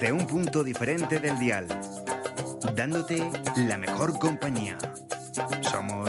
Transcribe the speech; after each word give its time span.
Desde 0.00 0.12
un 0.12 0.28
punto 0.28 0.62
diferente 0.62 1.18
del 1.18 1.36
dial, 1.40 1.66
dándote 2.76 3.28
la 3.56 3.76
mejor 3.76 4.16
compañía. 4.20 4.78
Somos 5.60 6.08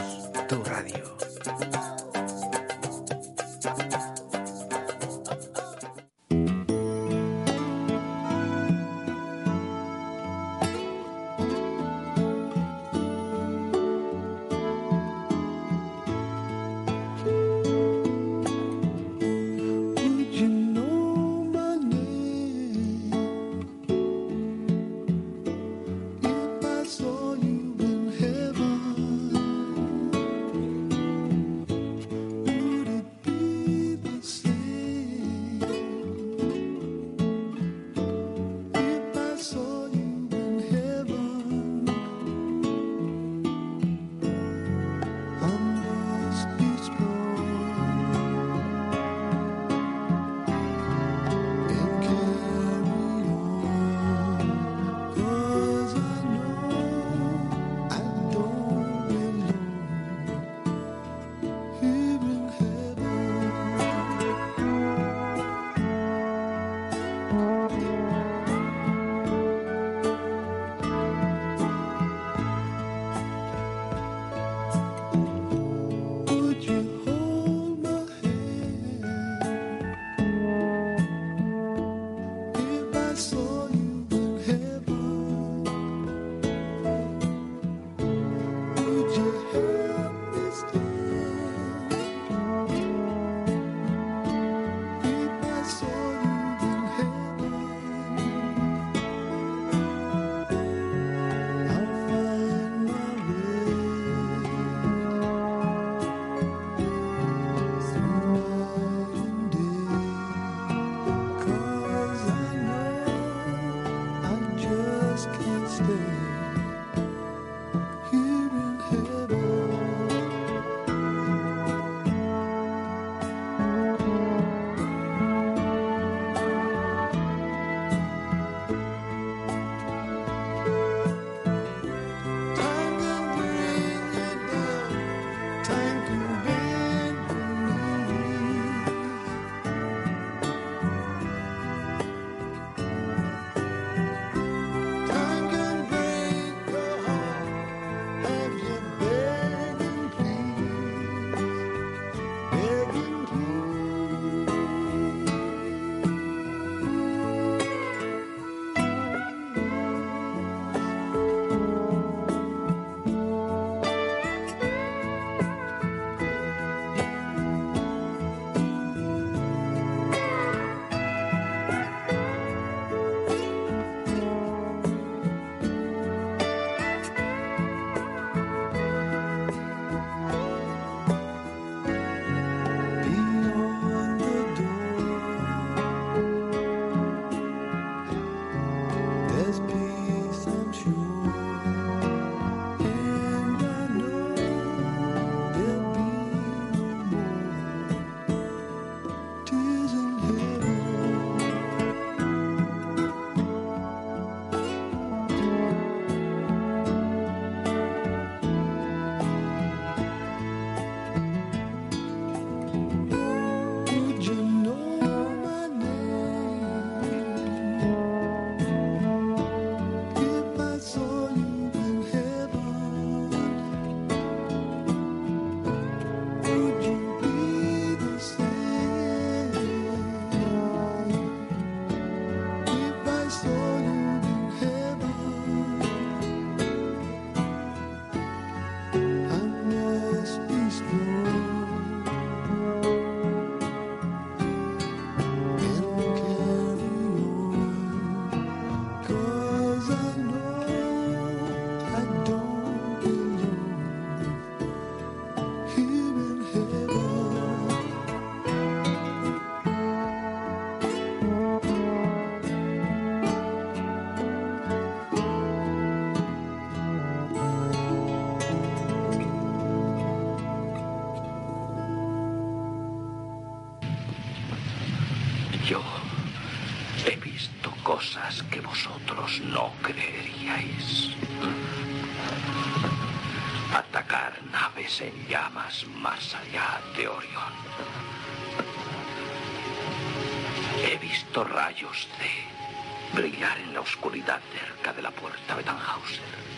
puerta 295.77 296.37
de 296.37 296.48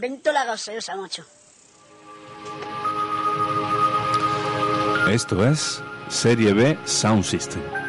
invento 0.00 0.32
la 0.32 0.46
gaseosa, 0.46 0.96
macho. 0.96 1.24
Esto 5.10 5.44
es 5.46 5.82
Serie 6.08 6.54
B 6.54 6.78
Sound 6.86 7.22
System. 7.24 7.79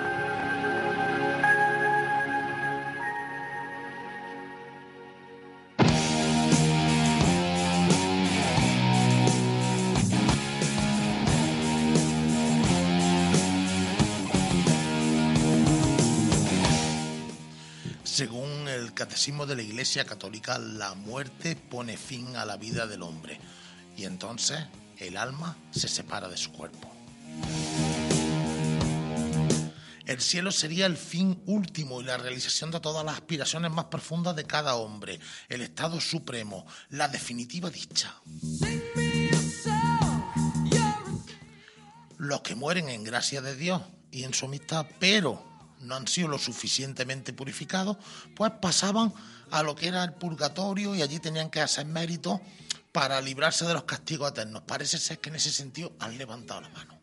De 19.22 19.56
la 19.56 19.62
Iglesia 19.62 20.04
Católica, 20.04 20.58
la 20.58 20.96
muerte 20.96 21.56
pone 21.56 21.96
fin 21.96 22.36
a 22.36 22.44
la 22.44 22.58
vida 22.58 22.88
del 22.88 23.04
hombre 23.04 23.40
y 23.96 24.06
entonces 24.06 24.66
el 24.98 25.16
alma 25.16 25.56
se 25.70 25.88
separa 25.88 26.28
de 26.28 26.38
su 26.38 26.52
cuerpo. 26.52 26.92
El 30.08 30.20
cielo 30.22 30.52
sería 30.52 30.88
el 30.88 30.98
fin 30.98 31.40
último 31.46 32.02
y 32.02 32.06
la 32.06 32.18
realización 32.18 32.72
de 32.72 32.80
todas 32.80 33.06
las 33.06 33.14
aspiraciones 33.14 33.72
más 33.72 33.86
profundas 33.86 34.36
de 34.36 34.46
cada 34.46 34.74
hombre, 34.74 35.20
el 35.50 35.62
estado 35.62 36.02
supremo, 36.02 36.66
la 36.90 37.08
definitiva 37.08 37.70
dicha. 37.70 38.16
Los 42.18 42.42
que 42.42 42.56
mueren 42.56 42.90
en 42.90 43.04
gracia 43.04 43.40
de 43.42 43.56
Dios 43.56 43.84
y 44.10 44.24
en 44.24 44.34
su 44.34 44.48
amistad, 44.48 44.88
pero 45.00 45.51
no 45.84 45.96
han 45.96 46.08
sido 46.08 46.28
lo 46.28 46.38
suficientemente 46.38 47.34
purificados, 47.34 47.98
pues 48.36 48.52
pasaban 48.62 49.14
a 49.52 49.64
lo 49.64 49.76
que 49.76 49.88
era 49.88 50.04
el 50.04 50.14
purgatorio 50.14 50.96
y 50.96 51.02
allí 51.02 51.20
tenían 51.20 51.50
que 51.50 51.62
hacer 51.62 51.86
méritos 51.86 52.40
para 52.92 53.22
librarse 53.22 53.66
de 53.66 53.74
los 53.74 53.84
castigos 53.84 54.32
eternos. 54.32 54.64
Parece 54.64 54.98
ser 54.98 55.20
que 55.20 55.30
en 55.30 55.36
ese 55.36 55.52
sentido 55.52 55.94
han 56.00 56.18
levantado 56.18 56.62
la 56.62 56.70
mano. 56.70 57.00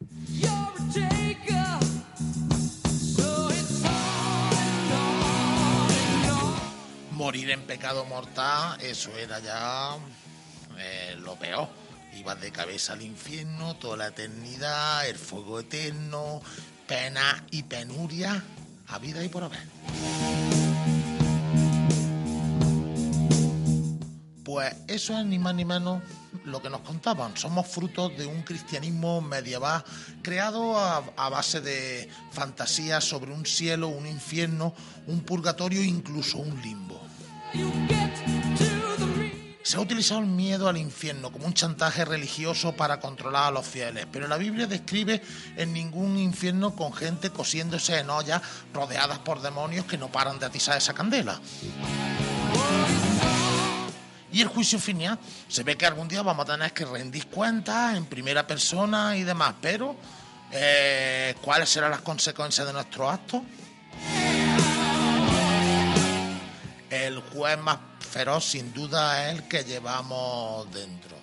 Morir 7.12 7.50
en 7.50 7.62
pecado 7.62 8.04
mortal, 8.04 8.80
eso 8.80 9.10
era 9.18 9.40
ya 9.40 9.96
eh, 10.78 11.16
lo 11.18 11.36
peor. 11.36 11.68
Ibas 12.16 12.40
de 12.40 12.50
cabeza 12.50 12.94
al 12.94 13.02
infierno, 13.02 13.76
toda 13.76 13.96
la 13.96 14.06
eternidad, 14.08 15.06
el 15.06 15.16
fuego 15.16 15.60
eterno, 15.60 16.40
pena 16.86 17.44
y 17.50 17.64
penuria, 17.64 18.42
a 18.88 18.98
vida 18.98 19.24
y 19.24 19.28
por 19.28 19.44
haber. 19.44 19.60
Pues 24.44 24.74
eso 24.86 25.18
es 25.18 25.26
ni 25.26 25.38
más 25.38 25.54
ni 25.54 25.64
menos 25.66 26.02
lo 26.44 26.62
que 26.62 26.70
nos 26.70 26.80
contaban. 26.80 27.36
Somos 27.36 27.66
frutos 27.66 28.16
de 28.16 28.24
un 28.24 28.42
cristianismo 28.42 29.20
medieval 29.20 29.84
creado 30.22 30.78
a, 30.78 31.04
a 31.16 31.28
base 31.28 31.60
de 31.60 32.08
fantasías 32.32 33.04
sobre 33.04 33.32
un 33.32 33.44
cielo, 33.44 33.88
un 33.88 34.06
infierno, 34.06 34.74
un 35.06 35.20
purgatorio 35.20 35.82
incluso 35.82 36.38
un 36.38 36.60
limbo. 36.62 36.98
Se 39.68 39.76
ha 39.76 39.80
utilizado 39.80 40.20
el 40.20 40.26
miedo 40.28 40.66
al 40.66 40.78
infierno 40.78 41.30
como 41.30 41.44
un 41.44 41.52
chantaje 41.52 42.02
religioso 42.02 42.72
para 42.72 43.00
controlar 43.00 43.48
a 43.48 43.50
los 43.50 43.66
fieles, 43.66 44.06
pero 44.10 44.26
la 44.26 44.38
Biblia 44.38 44.66
describe 44.66 45.20
en 45.58 45.74
ningún 45.74 46.16
infierno 46.16 46.74
con 46.74 46.94
gente 46.94 47.28
cosiéndose 47.28 47.98
en 47.98 48.08
ollas 48.08 48.40
rodeadas 48.72 49.18
por 49.18 49.42
demonios 49.42 49.84
que 49.84 49.98
no 49.98 50.10
paran 50.10 50.38
de 50.38 50.46
atizar 50.46 50.78
esa 50.78 50.94
candela. 50.94 51.38
Y 54.32 54.40
el 54.40 54.48
juicio 54.48 54.78
final, 54.78 55.18
se 55.48 55.64
ve 55.64 55.76
que 55.76 55.84
algún 55.84 56.08
día 56.08 56.22
vamos 56.22 56.48
a 56.48 56.52
tener 56.52 56.72
que 56.72 56.86
rendir 56.86 57.26
cuentas 57.26 57.94
en 57.94 58.06
primera 58.06 58.46
persona 58.46 59.18
y 59.18 59.24
demás, 59.24 59.52
pero 59.60 59.96
eh, 60.50 61.34
¿cuáles 61.42 61.68
serán 61.68 61.90
las 61.90 62.00
consecuencias 62.00 62.66
de 62.66 62.72
nuestros 62.72 63.12
actos? 63.12 63.42
El 66.88 67.20
juez 67.20 67.58
más 67.58 67.76
feroz 68.08 68.44
sin 68.44 68.72
duda 68.72 69.28
es 69.28 69.36
el 69.36 69.48
que 69.48 69.64
llevamos 69.64 70.66
dentro. 70.72 71.16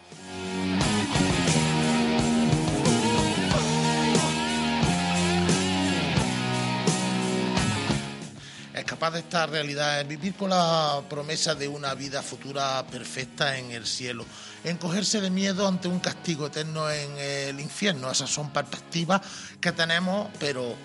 Es 8.73 8.83
capaz 8.83 9.11
de 9.11 9.19
esta 9.19 9.45
realidad, 9.47 10.01
es 10.01 10.07
vivir 10.07 10.35
con 10.35 10.49
la 10.49 11.01
promesa 11.09 11.55
de 11.55 11.67
una 11.67 11.93
vida 11.95 12.21
futura 12.21 12.85
perfecta 12.85 13.57
en 13.57 13.71
el 13.71 13.87
cielo, 13.87 14.25
encogerse 14.63 15.21
de 15.21 15.29
miedo 15.29 15.67
ante 15.67 15.87
un 15.87 15.99
castigo 15.99 16.47
eterno 16.47 16.89
en 16.91 17.17
el 17.17 17.59
infierno. 17.59 18.11
Esas 18.11 18.29
son 18.29 18.51
perspectivas 18.51 19.21
que 19.59 19.71
tenemos, 19.71 20.29
pero 20.39 20.75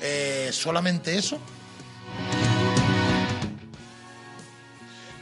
eh, 0.00 0.50
solamente 0.52 1.18
eso. 1.18 1.38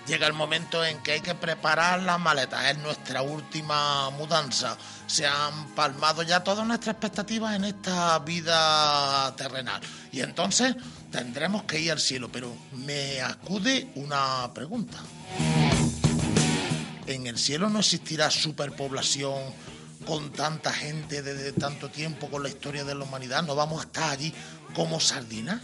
Llega 0.08 0.26
el 0.26 0.32
momento 0.32 0.82
en 0.82 1.02
que 1.02 1.12
hay 1.12 1.20
que 1.20 1.34
preparar 1.34 2.00
las 2.02 2.18
maletas, 2.18 2.64
es 2.70 2.78
nuestra 2.78 3.20
última 3.20 4.08
mudanza. 4.08 4.78
Se 5.06 5.26
han 5.26 5.74
palmado 5.74 6.22
ya 6.22 6.42
todas 6.42 6.66
nuestras 6.66 6.94
expectativas 6.94 7.54
en 7.54 7.66
esta 7.66 8.18
vida 8.20 9.36
terrenal. 9.36 9.82
Y 10.10 10.22
entonces 10.22 10.74
tendremos 11.12 11.64
que 11.64 11.78
ir 11.78 11.92
al 11.92 12.00
cielo. 12.00 12.30
Pero 12.32 12.56
me 12.72 13.20
acude 13.20 13.92
una 13.96 14.50
pregunta. 14.54 14.96
¿En 17.06 17.26
el 17.26 17.36
cielo 17.36 17.68
no 17.68 17.80
existirá 17.80 18.30
superpoblación 18.30 19.38
con 20.06 20.32
tanta 20.32 20.72
gente 20.72 21.20
desde 21.20 21.52
tanto 21.52 21.90
tiempo 21.90 22.30
con 22.30 22.42
la 22.42 22.48
historia 22.48 22.82
de 22.82 22.94
la 22.94 23.04
humanidad? 23.04 23.42
¿No 23.42 23.54
vamos 23.54 23.80
a 23.80 23.84
estar 23.84 24.10
allí 24.10 24.32
como 24.74 25.00
sardinas? 25.00 25.60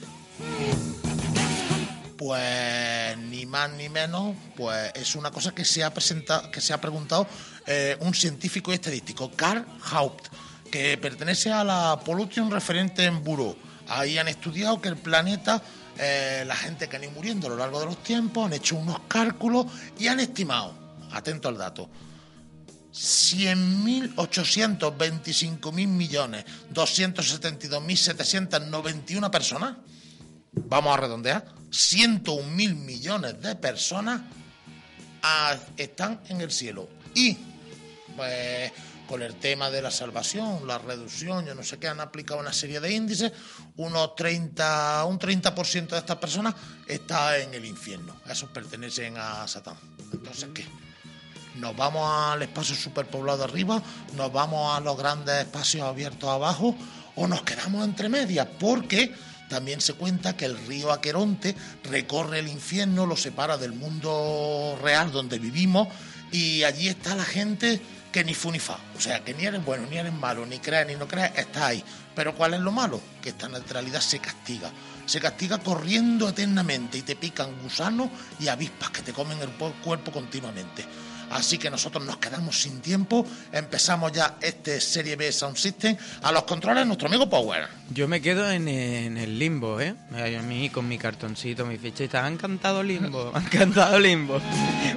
Pues 2.16 3.18
ni 3.18 3.44
más 3.46 3.70
ni 3.72 3.88
menos, 3.88 4.36
pues 4.56 4.92
es 4.94 5.16
una 5.16 5.32
cosa 5.32 5.52
que 5.52 5.64
se 5.64 5.82
ha 5.82 5.92
presentado, 5.92 6.48
que 6.50 6.60
se 6.60 6.72
ha 6.72 6.80
preguntado 6.80 7.26
eh, 7.66 7.96
un 8.00 8.14
científico 8.14 8.72
estadístico, 8.72 9.32
Karl 9.34 9.66
Haupt, 9.90 10.28
que 10.70 10.96
pertenece 10.98 11.50
a 11.50 11.64
la 11.64 11.98
Pollution 12.04 12.48
Referente 12.50 13.04
en 13.04 13.24
Bureau. 13.24 13.56
Ahí 13.88 14.16
han 14.16 14.28
estudiado 14.28 14.80
que 14.80 14.86
el 14.88 14.96
planeta, 14.96 15.60
eh, 15.98 16.44
la 16.46 16.54
gente 16.54 16.88
que 16.88 16.94
han 16.96 17.02
ido 17.04 17.12
muriendo 17.12 17.48
a 17.48 17.50
lo 17.50 17.56
largo 17.56 17.80
de 17.80 17.86
los 17.86 18.00
tiempos, 18.02 18.46
han 18.46 18.52
hecho 18.52 18.76
unos 18.76 19.00
cálculos 19.08 19.66
y 19.98 20.06
han 20.06 20.20
estimado, 20.20 20.72
atento 21.12 21.48
al 21.48 21.58
dato, 21.58 21.90
100.825.000 22.92 25.88
millones, 25.88 26.44
272.791 26.72 29.30
personas 29.30 29.74
vamos 30.54 30.96
a 30.96 31.00
redondear, 31.00 31.44
101.000 31.74 32.76
millones 32.76 33.42
de 33.42 33.56
personas 33.56 34.22
ah, 35.22 35.56
están 35.76 36.20
en 36.28 36.40
el 36.40 36.52
cielo. 36.52 36.88
Y 37.14 37.36
pues, 38.16 38.72
con 39.08 39.22
el 39.22 39.34
tema 39.34 39.70
de 39.70 39.82
la 39.82 39.90
salvación, 39.90 40.66
la 40.66 40.78
reducción, 40.78 41.44
yo 41.44 41.54
no 41.54 41.64
sé 41.64 41.78
qué, 41.78 41.88
han 41.88 42.00
aplicado 42.00 42.38
una 42.38 42.52
serie 42.52 42.78
de 42.78 42.94
índices, 42.94 43.32
unos 43.76 44.14
30, 44.14 45.04
un 45.06 45.18
30% 45.18 45.88
de 45.88 45.98
estas 45.98 46.16
personas 46.16 46.54
está 46.86 47.38
en 47.38 47.52
el 47.52 47.64
infierno. 47.64 48.16
Esos 48.28 48.50
pertenecen 48.50 49.16
a 49.18 49.46
Satán. 49.48 49.76
Entonces, 50.12 50.48
¿qué? 50.54 50.64
nos 51.56 51.76
vamos 51.76 52.08
al 52.08 52.42
espacio 52.42 52.74
superpoblado 52.74 53.44
arriba, 53.44 53.82
nos 54.16 54.32
vamos 54.32 54.76
a 54.76 54.80
los 54.80 54.96
grandes 54.96 55.34
espacios 55.40 55.86
abiertos 55.86 56.28
abajo 56.28 56.76
o 57.16 57.26
nos 57.26 57.42
quedamos 57.42 57.84
entre 57.84 58.08
medias, 58.08 58.46
porque 58.58 59.14
también 59.48 59.80
se 59.80 59.94
cuenta 59.94 60.36
que 60.36 60.44
el 60.46 60.56
río 60.66 60.92
Aqueronte 60.92 61.54
recorre 61.84 62.38
el 62.40 62.48
infierno, 62.48 63.06
lo 63.06 63.16
separa 63.16 63.56
del 63.56 63.72
mundo 63.72 64.78
real 64.82 65.12
donde 65.12 65.38
vivimos 65.38 65.88
y 66.32 66.62
allí 66.64 66.88
está 66.88 67.14
la 67.14 67.24
gente 67.24 67.80
que 68.10 68.24
ni 68.24 68.34
fu 68.34 68.50
ni 68.50 68.58
fa. 68.60 68.78
O 68.96 69.00
sea, 69.00 69.24
que 69.24 69.34
ni 69.34 69.44
eres 69.44 69.64
bueno, 69.64 69.86
ni 69.90 69.96
eres 69.98 70.12
malo, 70.12 70.46
ni 70.46 70.58
crees 70.58 70.86
ni 70.86 70.94
no 70.94 71.06
crees, 71.08 71.32
está 71.36 71.66
ahí. 71.68 71.82
Pero 72.14 72.34
¿cuál 72.36 72.54
es 72.54 72.60
lo 72.60 72.70
malo? 72.70 73.00
Que 73.20 73.30
esta 73.30 73.48
neutralidad 73.48 74.00
se 74.00 74.20
castiga. 74.20 74.70
Se 75.04 75.20
castiga 75.20 75.58
corriendo 75.58 76.28
eternamente 76.28 76.96
y 76.98 77.02
te 77.02 77.16
pican 77.16 77.60
gusanos 77.60 78.08
y 78.38 78.46
avispas 78.48 78.90
que 78.90 79.02
te 79.02 79.12
comen 79.12 79.38
el 79.42 79.48
po- 79.50 79.74
cuerpo 79.82 80.12
continuamente. 80.12 80.84
Así 81.34 81.58
que 81.58 81.68
nosotros 81.68 82.04
nos 82.04 82.18
quedamos 82.18 82.62
sin 82.62 82.80
tiempo. 82.80 83.26
Empezamos 83.50 84.12
ya 84.12 84.36
este 84.40 84.80
Serie 84.80 85.16
B 85.16 85.32
Sound 85.32 85.56
System. 85.56 85.96
A 86.22 86.30
los 86.30 86.44
controles, 86.44 86.86
nuestro 86.86 87.08
amigo 87.08 87.28
Power. 87.28 87.66
Yo 87.90 88.06
me 88.06 88.22
quedo 88.22 88.48
en, 88.52 88.68
en 88.68 89.16
el 89.16 89.36
limbo, 89.36 89.80
¿eh? 89.80 89.96
A 90.12 90.42
mí 90.42 90.70
con 90.70 90.86
mi 90.86 90.96
cartoncito, 90.96 91.66
mi 91.66 91.76
fichita. 91.76 92.22
Me 92.22 92.28
ha 92.28 92.30
encantado 92.30 92.84
limbo, 92.84 93.32
me 93.32 93.38
ha 93.40 93.42
encantado 93.42 93.98
limbo. 93.98 94.40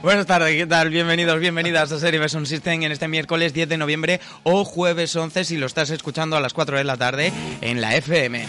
Buenas 0.03 0.27
tardes, 0.27 0.55
¿qué 0.55 0.67
tal? 0.67 0.91
Bienvenidos, 0.91 1.39
bienvenidas 1.39 1.91
a 1.91 1.99
Serie 1.99 2.19
Beson 2.19 2.45
System 2.45 2.83
en 2.83 2.91
este 2.91 3.07
miércoles 3.07 3.51
10 3.53 3.69
de 3.69 3.77
noviembre 3.79 4.21
o 4.43 4.63
jueves 4.63 5.15
11 5.15 5.43
si 5.43 5.57
lo 5.57 5.65
estás 5.65 5.89
escuchando 5.89 6.37
a 6.37 6.39
las 6.39 6.53
4 6.53 6.77
de 6.77 6.83
la 6.83 6.97
tarde 6.97 7.33
en 7.61 7.81
la 7.81 7.95
FM. 7.95 8.45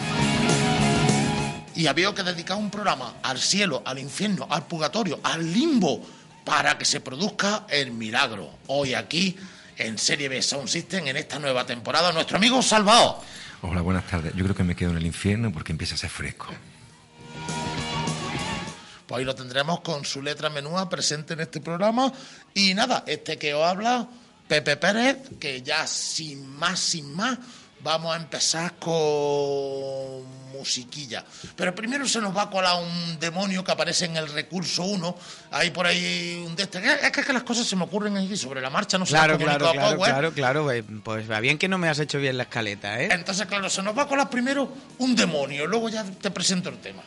Y 1.74 1.86
había 1.86 2.12
que 2.12 2.24
dedicar 2.24 2.56
un 2.58 2.70
programa 2.70 3.14
al 3.22 3.38
cielo, 3.38 3.82
al 3.86 4.00
infierno, 4.00 4.48
al 4.50 4.66
purgatorio, 4.66 5.20
al 5.22 5.52
limbo, 5.52 6.02
para 6.48 6.78
que 6.78 6.86
se 6.86 7.00
produzca 7.00 7.66
el 7.68 7.92
milagro. 7.92 8.50
Hoy 8.68 8.94
aquí, 8.94 9.36
en 9.76 9.98
Serie 9.98 10.30
B 10.30 10.40
Sound 10.40 10.66
System, 10.66 11.06
en 11.06 11.18
esta 11.18 11.38
nueva 11.38 11.66
temporada, 11.66 12.10
nuestro 12.10 12.38
amigo 12.38 12.62
Salvador. 12.62 13.16
Hola, 13.60 13.82
buenas 13.82 14.06
tardes. 14.06 14.32
Yo 14.34 14.44
creo 14.44 14.56
que 14.56 14.64
me 14.64 14.74
quedo 14.74 14.92
en 14.92 14.96
el 14.96 15.04
infierno 15.04 15.52
porque 15.52 15.72
empieza 15.72 15.94
a 15.94 15.98
ser 15.98 16.08
fresco. 16.08 16.46
Pues 19.06 19.18
ahí 19.18 19.26
lo 19.26 19.34
tendremos 19.34 19.80
con 19.80 20.06
su 20.06 20.22
letra 20.22 20.48
menúa 20.48 20.88
presente 20.88 21.34
en 21.34 21.40
este 21.40 21.60
programa. 21.60 22.10
Y 22.54 22.72
nada, 22.72 23.04
este 23.06 23.36
que 23.36 23.52
os 23.52 23.66
habla, 23.66 24.08
Pepe 24.48 24.78
Pérez, 24.78 25.18
que 25.38 25.60
ya 25.60 25.86
sin 25.86 26.46
más, 26.46 26.80
sin 26.80 27.14
más, 27.14 27.38
vamos 27.82 28.12
a 28.14 28.16
empezar 28.16 28.74
con 28.78 30.38
musiquilla. 30.52 31.24
Pero 31.56 31.74
primero 31.74 32.06
se 32.08 32.20
nos 32.20 32.36
va 32.36 32.42
a 32.42 32.50
colar 32.50 32.82
un 32.82 33.18
demonio 33.20 33.62
que 33.62 33.70
aparece 33.70 34.06
en 34.06 34.16
el 34.16 34.28
recurso 34.32 34.82
1. 34.82 35.16
Hay 35.52 35.70
por 35.70 35.86
ahí 35.86 36.42
un 36.46 36.56
de 36.56 36.64
este. 36.64 36.78
Es 37.06 37.10
que, 37.12 37.32
las 37.32 37.42
cosas 37.44 37.66
se 37.66 37.76
me 37.76 37.84
ocurren 37.84 38.16
aquí 38.16 38.36
sobre 38.36 38.60
la 38.60 38.70
marcha, 38.70 38.98
no 38.98 39.04
las 39.04 39.10
Claro, 39.10 39.34
comunico 39.38 39.58
claro, 39.58 39.68
a 39.68 39.72
claro, 39.72 39.96
Power. 39.96 40.10
claro, 40.10 40.32
claro. 40.32 40.72
eh, 40.72 40.82
Pues 41.04 41.30
va 41.30 41.40
bien 41.40 41.58
que 41.58 41.68
no 41.68 41.78
me 41.78 41.88
has 41.88 41.98
hecho 42.00 42.18
bien 42.18 42.36
la 42.36 42.44
escaleta, 42.44 43.00
¿eh? 43.00 43.08
Entonces, 43.12 43.46
claro, 43.46 43.70
se 43.70 43.82
nos 43.82 43.96
va 43.96 44.02
a 44.02 44.08
colar 44.08 44.28
primero 44.30 44.72
un 44.98 45.14
demonio, 45.14 45.66
luego 45.66 45.88
ya 45.88 46.04
te 46.04 46.30
presento 46.30 46.70
el 46.70 46.78
tema. 46.78 47.02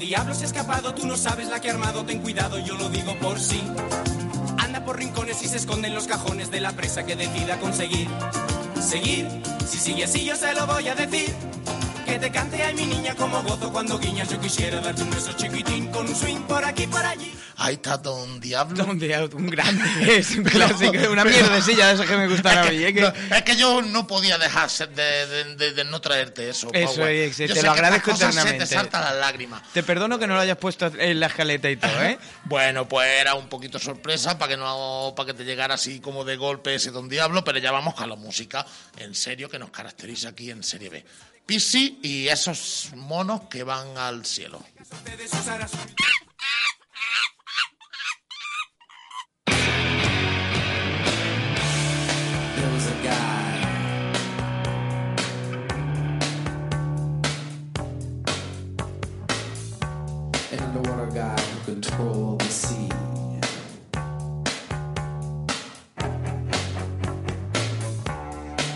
Don 0.00 0.08
Diablo 0.08 0.34
se 0.34 0.44
ha 0.44 0.46
escapado, 0.46 0.94
tú 0.94 1.06
no 1.06 1.14
sabes 1.14 1.48
la 1.48 1.60
que 1.60 1.68
ha 1.68 1.74
armado, 1.74 2.06
ten 2.06 2.20
cuidado, 2.20 2.58
yo 2.58 2.74
lo 2.74 2.88
digo 2.88 3.14
por 3.18 3.38
sí. 3.38 3.62
Anda 4.56 4.82
por 4.82 4.96
rincones 4.96 5.42
y 5.42 5.46
se 5.46 5.58
esconde 5.58 5.88
en 5.88 5.94
los 5.94 6.06
cajones 6.06 6.50
de 6.50 6.58
la 6.58 6.72
presa 6.72 7.04
que 7.04 7.16
decida 7.16 7.60
conseguir. 7.60 8.08
Seguir, 8.80 9.28
si 9.68 9.76
sigue 9.76 10.04
así 10.04 10.24
yo 10.24 10.36
se 10.36 10.54
lo 10.54 10.66
voy 10.66 10.88
a 10.88 10.94
decir. 10.94 11.34
Que 12.10 12.18
te 12.18 12.30
cante 12.32 12.60
ay 12.60 12.74
mi 12.74 12.86
niña 12.86 13.14
como 13.14 13.40
gozo 13.44 13.70
cuando 13.72 13.96
guiñas, 13.98 14.28
yo 14.28 14.40
quisiera 14.40 14.80
darte 14.80 15.02
un 15.02 15.10
beso 15.10 15.32
chiquitín 15.34 15.86
con 15.92 16.08
un 16.08 16.14
swing 16.16 16.40
por 16.42 16.64
aquí 16.64 16.86
por 16.88 17.04
allí. 17.06 17.32
Ahí 17.56 17.74
está 17.74 17.98
Don 17.98 18.40
Diablo. 18.40 18.84
Un, 18.84 18.98
día- 18.98 19.28
un 19.32 19.46
grande, 19.48 19.84
es 20.18 20.30
un 20.32 20.42
clásico, 20.56 20.92
una 21.10 21.24
mierdecilla 21.24 21.88
de 21.88 21.94
esas 21.94 22.06
que 22.08 22.16
me 22.16 22.26
gustan 22.26 22.58
a 22.58 22.64
Es 22.66 22.72
mí. 22.72 22.78
que, 22.78 22.88
¿eh? 22.88 22.94
Que- 22.94 23.00
no, 23.02 23.36
es 23.36 23.42
que 23.42 23.54
yo 23.56 23.82
no 23.82 24.06
podía 24.08 24.38
dejar 24.38 24.68
de, 24.70 25.26
de- 25.26 25.54
de- 25.56 25.72
de 25.72 25.84
no 25.84 26.00
traerte 26.00 26.48
eso. 26.48 26.70
Eso 26.72 26.94
Power. 26.96 27.14
es, 27.14 27.36
Yo 27.36 27.54
te 27.54 27.62
lo 27.62 27.70
agradezco 27.70 28.10
eternamente. 28.10 28.66
Se 28.66 28.74
te 28.74 28.74
saltan 28.80 29.04
las 29.04 29.14
lágrimas. 29.16 29.62
Te 29.72 29.82
perdono 29.84 30.18
que 30.18 30.26
no 30.26 30.34
lo 30.34 30.40
hayas 30.40 30.56
puesto 30.58 30.86
en 30.86 31.20
la 31.20 31.26
escaleta 31.26 31.70
y 31.70 31.76
todo, 31.76 32.02
¿eh? 32.02 32.18
Bueno, 32.44 32.88
pues 32.88 33.08
era 33.20 33.34
un 33.34 33.48
poquito 33.48 33.78
sorpresa 33.78 34.36
para 34.36 34.50
que 34.52 34.56
no 34.56 35.12
para 35.16 35.26
que 35.28 35.34
te 35.34 35.44
llegara 35.44 35.74
así 35.74 36.00
como 36.00 36.24
de 36.24 36.36
golpe 36.36 36.74
ese 36.74 36.90
Don 36.90 37.08
Diablo, 37.08 37.44
pero 37.44 37.58
ya 37.58 37.70
vamos 37.70 37.94
con 37.94 38.08
la 38.08 38.16
música 38.16 38.66
en 38.96 39.14
serio 39.14 39.48
que 39.48 39.58
nos 39.60 39.70
caracteriza 39.70 40.30
aquí 40.30 40.50
en 40.50 40.64
Serie 40.64 40.88
B. 40.90 41.04
Y 41.52 42.28
esos 42.28 42.90
monos 42.94 43.48
que 43.50 43.64
van 43.64 43.98
al 43.98 44.24
cielo. 44.24 44.62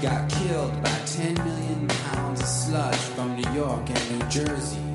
Got 0.03 0.29
killed 0.29 0.83
by 0.83 1.04
10 1.17 1.33
million 1.45 1.87
pounds 1.87 2.41
of 2.41 2.47
sludge 2.49 2.97
from 2.97 3.37
New 3.37 3.49
York 3.53 3.89
and 3.89 4.19
New 4.19 4.27
Jersey. 4.29 4.94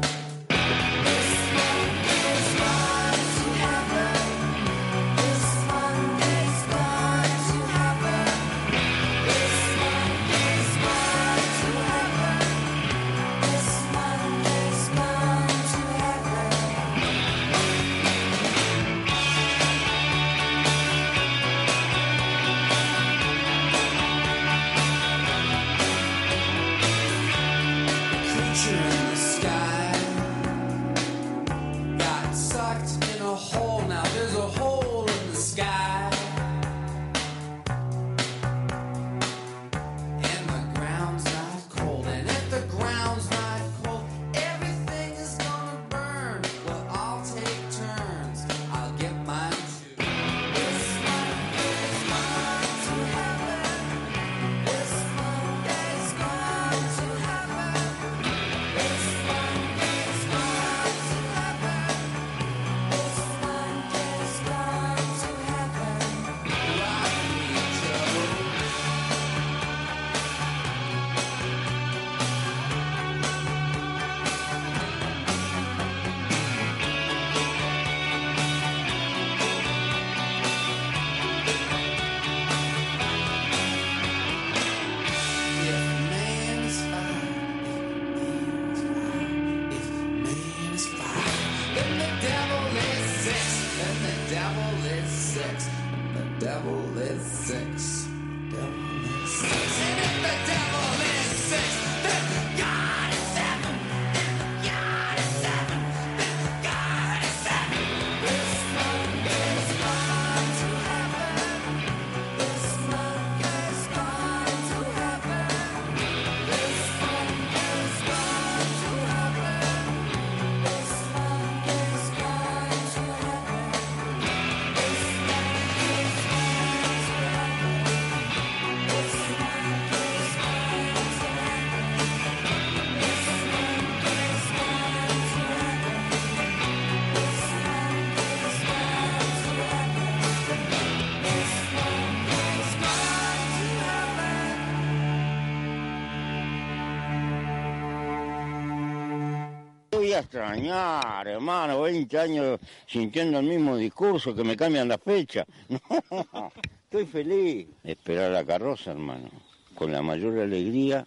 A 150.20 150.22
extrañar, 150.22 151.28
hermano, 151.28 151.82
20 151.82 152.20
años 152.20 152.60
sintiendo 152.88 153.40
el 153.40 153.46
mismo 153.46 153.76
discurso 153.78 154.36
que 154.36 154.44
me 154.44 154.56
cambian 154.56 154.88
la 154.88 154.98
fecha. 154.98 155.46
No, 156.12 156.52
estoy 156.84 157.06
feliz. 157.06 157.68
Esperar 157.84 158.32
la 158.32 158.44
carroza, 158.44 158.92
hermano, 158.92 159.30
con 159.76 159.92
la 159.92 160.02
mayor 160.02 160.40
alegría 160.40 161.06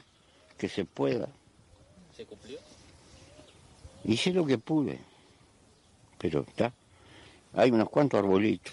que 0.56 0.68
se 0.68 0.84
pueda. 0.84 1.28
¿Se 2.16 2.24
cumplió? 2.24 2.58
Hice 4.04 4.32
lo 4.32 4.44
que 4.46 4.58
pude, 4.58 4.98
pero 6.18 6.40
está. 6.48 6.72
Hay 7.54 7.70
unos 7.70 7.88
cuantos 7.90 8.18
arbolitos. 8.18 8.72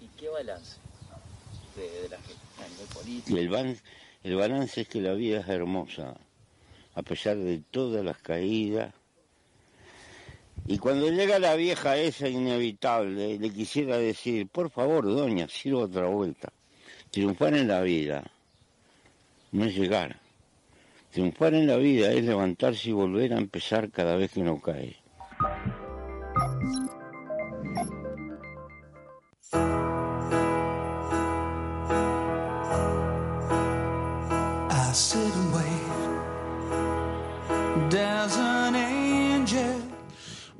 ¿Y 0.00 0.06
qué 0.18 0.28
balance 0.30 0.76
de, 1.76 1.82
de 2.02 2.08
la 2.08 2.16
gente 2.18 2.34
a 2.58 2.68
nivel 2.68 2.86
Y 2.86 2.94
político? 2.94 3.36
el, 3.38 3.48
ban- 3.50 3.80
el 4.24 4.36
balance 4.36 4.80
es 4.82 4.88
que 4.88 5.00
la 5.00 5.12
vida 5.14 5.40
es 5.40 5.48
hermosa, 5.48 6.14
a 6.94 7.02
pesar 7.02 7.36
de 7.36 7.60
todas 7.70 8.04
las 8.04 8.16
caídas. 8.18 8.94
Y 10.66 10.78
cuando 10.78 11.10
llega 11.10 11.38
la 11.38 11.56
vieja 11.56 11.96
esa 11.98 12.28
inevitable, 12.28 13.38
le 13.38 13.50
quisiera 13.50 13.98
decir, 13.98 14.48
por 14.48 14.70
favor, 14.70 15.04
doña, 15.04 15.46
sirva 15.48 15.80
otra 15.80 16.06
vuelta. 16.06 16.50
Triunfar 17.10 17.54
en 17.54 17.68
la 17.68 17.82
vida 17.82 18.24
no 19.52 19.66
es 19.66 19.76
llegar. 19.76 20.16
Triunfar 21.12 21.54
en 21.54 21.66
la 21.66 21.76
vida 21.76 22.10
es 22.12 22.24
levantarse 22.24 22.88
y 22.90 22.92
volver 22.92 23.34
a 23.34 23.38
empezar 23.38 23.90
cada 23.90 24.16
vez 24.16 24.32
que 24.32 24.40
uno 24.40 24.60
cae. 24.60 24.96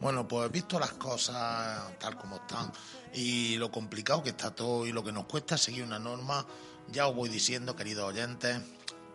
Bueno, 0.05 0.29
pues 0.29 0.53
visto 0.53 0.79
las 0.79 0.93
cosas 0.93 1.99
tal 1.99 2.19
como 2.19 2.37
están 2.37 2.71
y 3.15 3.57
lo 3.57 3.71
complicado 3.71 4.23
que 4.23 4.29
está 4.29 4.55
todo 4.55 4.87
y 4.87 4.93
lo 4.93 5.03
que 5.03 5.13
nos 5.13 5.25
cuesta 5.25 5.57
seguir 5.57 5.83
una 5.83 5.99
norma, 5.99 6.45
ya 6.89 7.07
os 7.07 7.17
voy 7.17 7.31
diciendo, 7.31 7.75
queridos 7.75 8.05
oyentes, 8.11 8.59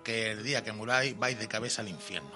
que 0.04 0.32
el 0.32 0.42
día 0.42 0.64
que 0.64 0.72
muráis 0.72 1.16
vais 1.16 1.38
de 1.38 1.48
cabeza 1.48 1.84
al 1.84 1.90
infierno. 1.90 2.32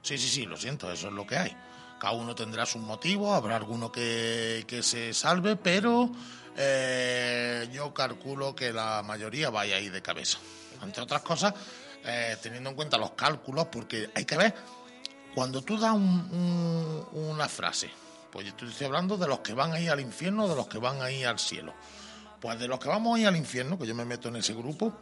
Sí, 0.00 0.16
sí, 0.16 0.28
sí, 0.28 0.46
lo 0.46 0.56
siento, 0.56 0.92
eso 0.92 1.08
es 1.08 1.12
lo 1.12 1.26
que 1.26 1.38
hay. 1.38 1.56
Cada 1.98 2.12
uno 2.12 2.36
tendrá 2.36 2.66
sus 2.66 2.82
motivos, 2.82 3.34
habrá 3.34 3.56
alguno 3.56 3.90
que, 3.90 4.64
que 4.68 4.80
se 4.84 5.12
salve, 5.12 5.56
pero 5.56 6.08
eh, 6.56 7.68
yo 7.72 7.92
calculo 7.92 8.54
que 8.54 8.72
la 8.72 9.02
mayoría 9.02 9.50
vaya 9.50 9.74
a 9.74 9.80
ir 9.80 9.90
de 9.90 10.02
cabeza. 10.02 10.38
Entre 10.84 11.02
otras 11.02 11.22
cosas, 11.22 11.52
eh, 12.04 12.36
teniendo 12.40 12.70
en 12.70 12.76
cuenta 12.76 12.96
los 12.96 13.10
cálculos, 13.14 13.66
porque 13.66 14.08
hay 14.14 14.24
que 14.24 14.36
ver 14.36 14.54
cuando 15.34 15.62
tú 15.62 15.78
das 15.78 15.94
un- 15.94 16.28
un- 17.12 17.20
una 17.30 17.48
frase, 17.48 17.90
pues 18.30 18.46
yo 18.46 18.66
estoy 18.68 18.86
hablando 18.86 19.16
de 19.16 19.26
los 19.28 19.40
que 19.40 19.52
van 19.54 19.72
a 19.72 19.80
ir 19.80 19.90
al 19.90 20.00
infierno, 20.00 20.48
de 20.48 20.56
los 20.56 20.66
que 20.68 20.78
van 20.78 21.00
a 21.02 21.10
ir 21.10 21.26
al 21.26 21.38
cielo. 21.38 21.72
Pues 22.40 22.58
de 22.58 22.68
los 22.68 22.78
que 22.78 22.88
vamos 22.88 23.16
a 23.16 23.20
ir 23.20 23.26
al 23.26 23.36
infierno, 23.36 23.78
que 23.78 23.86
yo 23.86 23.94
me 23.94 24.04
meto 24.04 24.28
en 24.28 24.36
ese 24.36 24.54
grupo, 24.54 24.92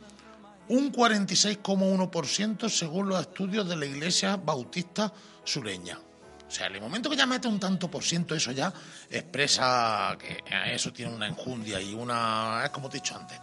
un 0.69 0.91
46,1% 0.93 2.69
según 2.69 3.09
los 3.09 3.21
estudios 3.21 3.69
de 3.69 3.77
la 3.77 3.87
Iglesia 3.87 4.37
Bautista 4.37 5.13
Sureña. 5.45 5.99
O 6.47 6.51
sea, 6.51 6.67
en 6.69 6.77
el 6.77 6.81
momento 6.81 7.11
que 7.11 7.17
ya 7.17 7.27
mete 7.27 7.49
un 7.49 7.59
tanto 7.59 7.91
por 7.91 8.05
ciento, 8.05 8.35
eso 8.35 8.53
ya 8.53 8.73
expresa 9.11 10.17
que 10.19 10.43
eso 10.73 10.93
tiene 10.93 11.13
una 11.15 11.27
enjundia 11.27 11.81
y 11.81 11.93
una... 11.95 12.63
Es 12.65 12.71
como 12.71 12.89
te 12.89 12.99
he 12.99 13.01
dicho 13.01 13.17
antes. 13.17 13.39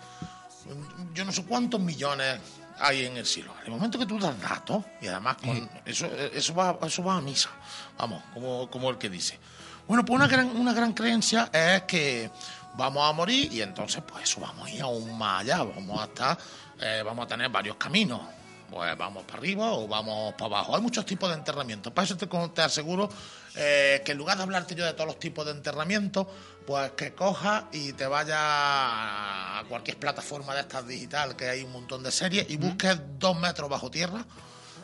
Yo 1.14 1.26
no 1.26 1.32
sé 1.34 1.44
cuántos 1.44 1.82
millones 1.82 2.40
hay 2.80 3.06
en 3.06 3.18
el 3.18 3.26
cielo. 3.26 3.54
En 3.62 3.68
el 3.68 3.72
momento 3.74 4.00
que 4.00 4.06
tú 4.06 4.20
das 4.20 4.40
datos, 4.42 4.84
y 5.02 5.08
además 5.08 5.38
con 5.38 5.70
eso, 5.86 6.06
eso, 6.06 6.54
va, 6.54 6.78
eso 6.86 7.04
va 7.04 7.18
a 7.18 7.22
misa, 7.22 7.50
vamos, 7.98 8.24
como, 8.34 8.70
como 8.70 8.90
el 8.90 8.98
que 8.98 9.10
dice. 9.10 9.40
Bueno, 9.88 10.06
pues 10.06 10.16
una 10.16 10.28
gran, 10.28 10.56
una 10.56 10.74
gran 10.74 10.94
creencia 10.94 11.50
es 11.52 11.84
que 11.84 12.30
vamos 12.76 13.08
a 13.08 13.14
morir 13.14 13.52
y 13.52 13.62
entonces 13.62 14.02
pues 14.08 14.24
eso 14.24 14.42
vamos 14.42 14.68
a 14.68 14.72
ir 14.72 14.82
aún 14.82 15.18
más 15.18 15.42
allá, 15.42 15.64
vamos 15.64 16.00
a 16.00 16.06
estar, 16.06 16.38
eh, 16.80 17.02
vamos 17.06 17.26
a 17.26 17.28
tener 17.28 17.50
varios 17.50 17.76
caminos. 17.76 18.22
Pues 18.70 18.98
vamos 18.98 19.24
para 19.26 19.38
arriba 19.38 19.72
o 19.74 19.88
vamos 19.88 20.34
para 20.34 20.46
abajo. 20.46 20.76
Hay 20.76 20.82
muchos 20.82 21.06
tipos 21.06 21.30
de 21.30 21.36
enterramiento. 21.36 21.94
Para 21.94 22.06
eso 22.06 22.18
te, 22.18 22.26
te 22.26 22.62
aseguro 22.64 23.08
eh, 23.56 24.02
que 24.06 24.12
en 24.14 24.18
lugar 24.18 24.38
de 24.38 24.44
hablarte 24.44 24.76
yo 24.76 24.86
de 24.86 24.94
todos 24.94 25.08
los 25.08 25.20
tipos 25.20 25.46
de 25.46 25.52
enterramiento, 25.52 26.28
pues 26.66 26.92
que 26.92 27.14
cojas 27.14 27.66
y 27.74 27.94
te 27.94 28.08
vayas 28.08 28.38
a 28.40 29.64
cualquier 29.70 29.98
plataforma 29.98 30.54
de 30.56 30.62
estas 30.62 30.88
digital, 30.88 31.36
que 31.36 31.50
hay 31.50 31.64
un 31.64 31.72
montón 31.72 32.04
de 32.04 32.12
series, 32.12 32.50
y 32.50 32.58
busques 32.58 32.98
dos 33.20 33.38
metros 33.40 33.70
bajo 33.70 33.90
tierra. 33.92 34.26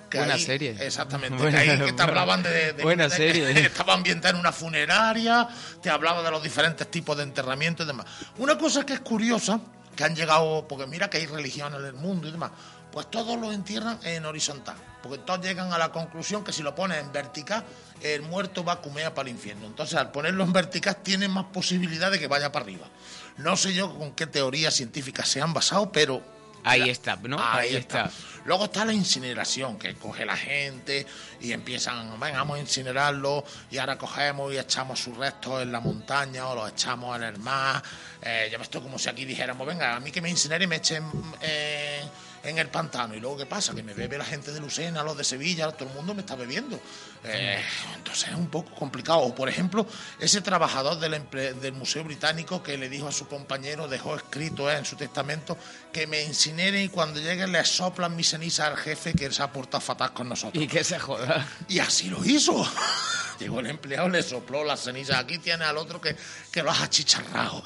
que 0.09 0.17
Buena 0.17 0.33
ahí- 0.33 0.43
serie. 0.43 0.75
Exactamente. 0.79 1.37
Buena- 1.41 1.61
que 1.63 1.69
ahí 1.71 1.79
que 1.79 1.93
te 1.93 2.01
hablaban 2.09 2.41
de, 2.41 2.73
de- 2.73 2.83
buena 2.83 3.07
de- 3.07 3.15
serie. 3.15 3.53
que 3.53 3.61
estaba 3.67 3.93
ambientada 3.93 4.31
en 4.33 4.39
una 4.39 4.51
funeraria, 4.51 5.47
te 5.83 5.89
hablaba 5.91 6.23
de 6.23 6.31
los 6.31 6.41
diferentes 6.41 6.89
tipos 6.89 7.15
de 7.15 7.23
enterramiento 7.23 7.83
y 7.83 7.85
demás. 7.85 8.07
Una 8.39 8.57
cosa 8.57 8.85
que 8.85 8.93
es 8.93 8.99
curiosa, 9.01 9.59
que 9.95 10.03
han 10.03 10.15
llegado, 10.15 10.67
porque 10.67 10.87
mira 10.87 11.09
que 11.11 11.17
hay 11.17 11.27
religiones 11.27 11.79
en 11.79 11.85
el 11.85 11.93
mundo 11.93 12.27
y 12.27 12.31
demás, 12.31 12.51
pues 12.91 13.09
todos 13.09 13.39
los 13.39 13.53
entierran 13.53 13.99
en 14.03 14.25
horizontal, 14.25 14.75
porque 15.03 15.19
todos 15.19 15.41
llegan 15.41 15.71
a 15.73 15.77
la 15.77 15.91
conclusión 15.91 16.43
que 16.43 16.51
si 16.51 16.63
lo 16.63 16.73
pones 16.75 16.99
en 16.99 17.11
vertical, 17.11 17.63
el 18.01 18.21
muerto 18.21 18.63
va 18.63 18.73
a 18.73 18.81
comer 18.81 19.13
para 19.13 19.29
el 19.29 19.35
infierno. 19.35 19.67
Entonces, 19.67 19.97
al 19.97 20.11
ponerlo 20.11 20.43
en 20.43 20.53
vertical, 20.53 20.97
tiene 21.03 21.27
más 21.27 21.45
posibilidad 21.45 22.09
de 22.09 22.19
que 22.19 22.27
vaya 22.27 22.51
para 22.51 22.65
arriba. 22.65 22.87
No 23.37 23.55
sé 23.55 23.73
yo 23.73 23.97
con 23.97 24.11
qué 24.13 24.27
teorías 24.27 24.73
científicas 24.73 25.27
se 25.27 25.41
han 25.41 25.53
basado, 25.53 25.91
pero 25.91 26.21
Ahí 26.63 26.89
está, 26.89 27.15
¿no? 27.15 27.37
Ahí, 27.39 27.69
Ahí 27.69 27.75
está. 27.77 28.05
está. 28.05 28.17
Luego 28.45 28.65
está 28.65 28.83
la 28.85 28.93
incineración, 28.93 29.77
que 29.77 29.95
coge 29.95 30.25
la 30.25 30.35
gente 30.35 31.05
y 31.39 31.51
empiezan, 31.51 32.19
venga, 32.19 32.39
vamos 32.39 32.57
a 32.57 32.59
incinerarlo 32.59 33.43
y 33.71 33.77
ahora 33.77 33.97
cogemos 33.97 34.53
y 34.53 34.57
echamos 34.57 34.99
sus 34.99 35.15
restos 35.15 35.61
en 35.61 35.71
la 35.71 35.79
montaña 35.79 36.47
o 36.47 36.55
los 36.55 36.69
echamos 36.69 37.15
en 37.17 37.23
el 37.23 37.39
mar. 37.39 37.81
Eh, 38.21 38.49
ya 38.51 38.57
ves 38.57 38.67
esto 38.67 38.81
como 38.81 38.97
si 38.99 39.07
aquí 39.09 39.25
dijéramos, 39.25 39.65
venga, 39.65 39.95
a 39.95 39.99
mí 39.99 40.11
que 40.11 40.21
me 40.21 40.29
incinere 40.29 40.65
y 40.65 40.67
me 40.67 40.77
echen 40.77 41.05
eh, 41.41 42.03
en 42.43 42.57
el 42.57 42.67
pantano. 42.67 43.15
Y 43.15 43.19
luego, 43.19 43.37
¿qué 43.37 43.45
pasa? 43.45 43.73
Que 43.73 43.83
me 43.83 43.93
bebe 43.93 44.17
la 44.17 44.25
gente 44.25 44.51
de 44.51 44.59
Lucena, 44.59 45.03
los 45.03 45.17
de 45.17 45.23
Sevilla, 45.23 45.71
todo 45.71 45.89
el 45.89 45.95
mundo 45.95 46.13
me 46.13 46.21
está 46.21 46.35
bebiendo. 46.35 46.79
Eh, 47.23 47.61
entonces 47.95 48.29
es 48.29 48.35
un 48.35 48.47
poco 48.47 48.73
complicado. 48.75 49.19
O, 49.19 49.35
por 49.35 49.49
ejemplo, 49.49 49.85
ese 50.19 50.41
trabajador 50.41 50.99
del, 50.99 51.73
Museo 51.73 52.03
Británico 52.03 52.63
que 52.63 52.77
le 52.77 52.89
dijo 52.89 53.07
a 53.07 53.11
su 53.11 53.27
compañero, 53.27 53.87
dejó 53.87 54.15
escrito 54.15 54.69
eh, 54.69 54.77
en 54.77 54.85
su 54.85 54.95
testamento, 54.95 55.57
que 55.91 56.07
me 56.07 56.23
incineren 56.23 56.83
y 56.83 56.89
cuando 56.89 57.19
lleguen 57.19 57.51
le 57.51 57.63
soplan 57.65 58.15
mi 58.15 58.23
ceniza 58.23 58.67
al 58.67 58.77
jefe 58.77 59.13
que 59.13 59.31
se 59.31 59.41
ha 59.41 59.51
portado 59.51 59.81
fatal 59.81 60.13
con 60.13 60.29
nosotros. 60.29 60.63
Y 60.63 60.67
que 60.67 60.83
se 60.83 60.99
joda. 60.99 61.47
Y 61.67 61.79
así 61.79 62.09
lo 62.09 62.23
hizo. 62.23 62.65
Llegó 63.39 63.61
el 63.61 63.67
empleado, 63.67 64.09
le 64.09 64.21
sopló 64.21 64.63
las 64.63 64.81
cenizas. 64.81 65.17
Aquí 65.17 65.39
tiene 65.39 65.63
al 65.63 65.77
otro 65.77 66.01
que, 66.01 66.15
que 66.51 66.61
lo 66.61 66.71
has 66.71 66.81
achicharrado. 66.81 67.63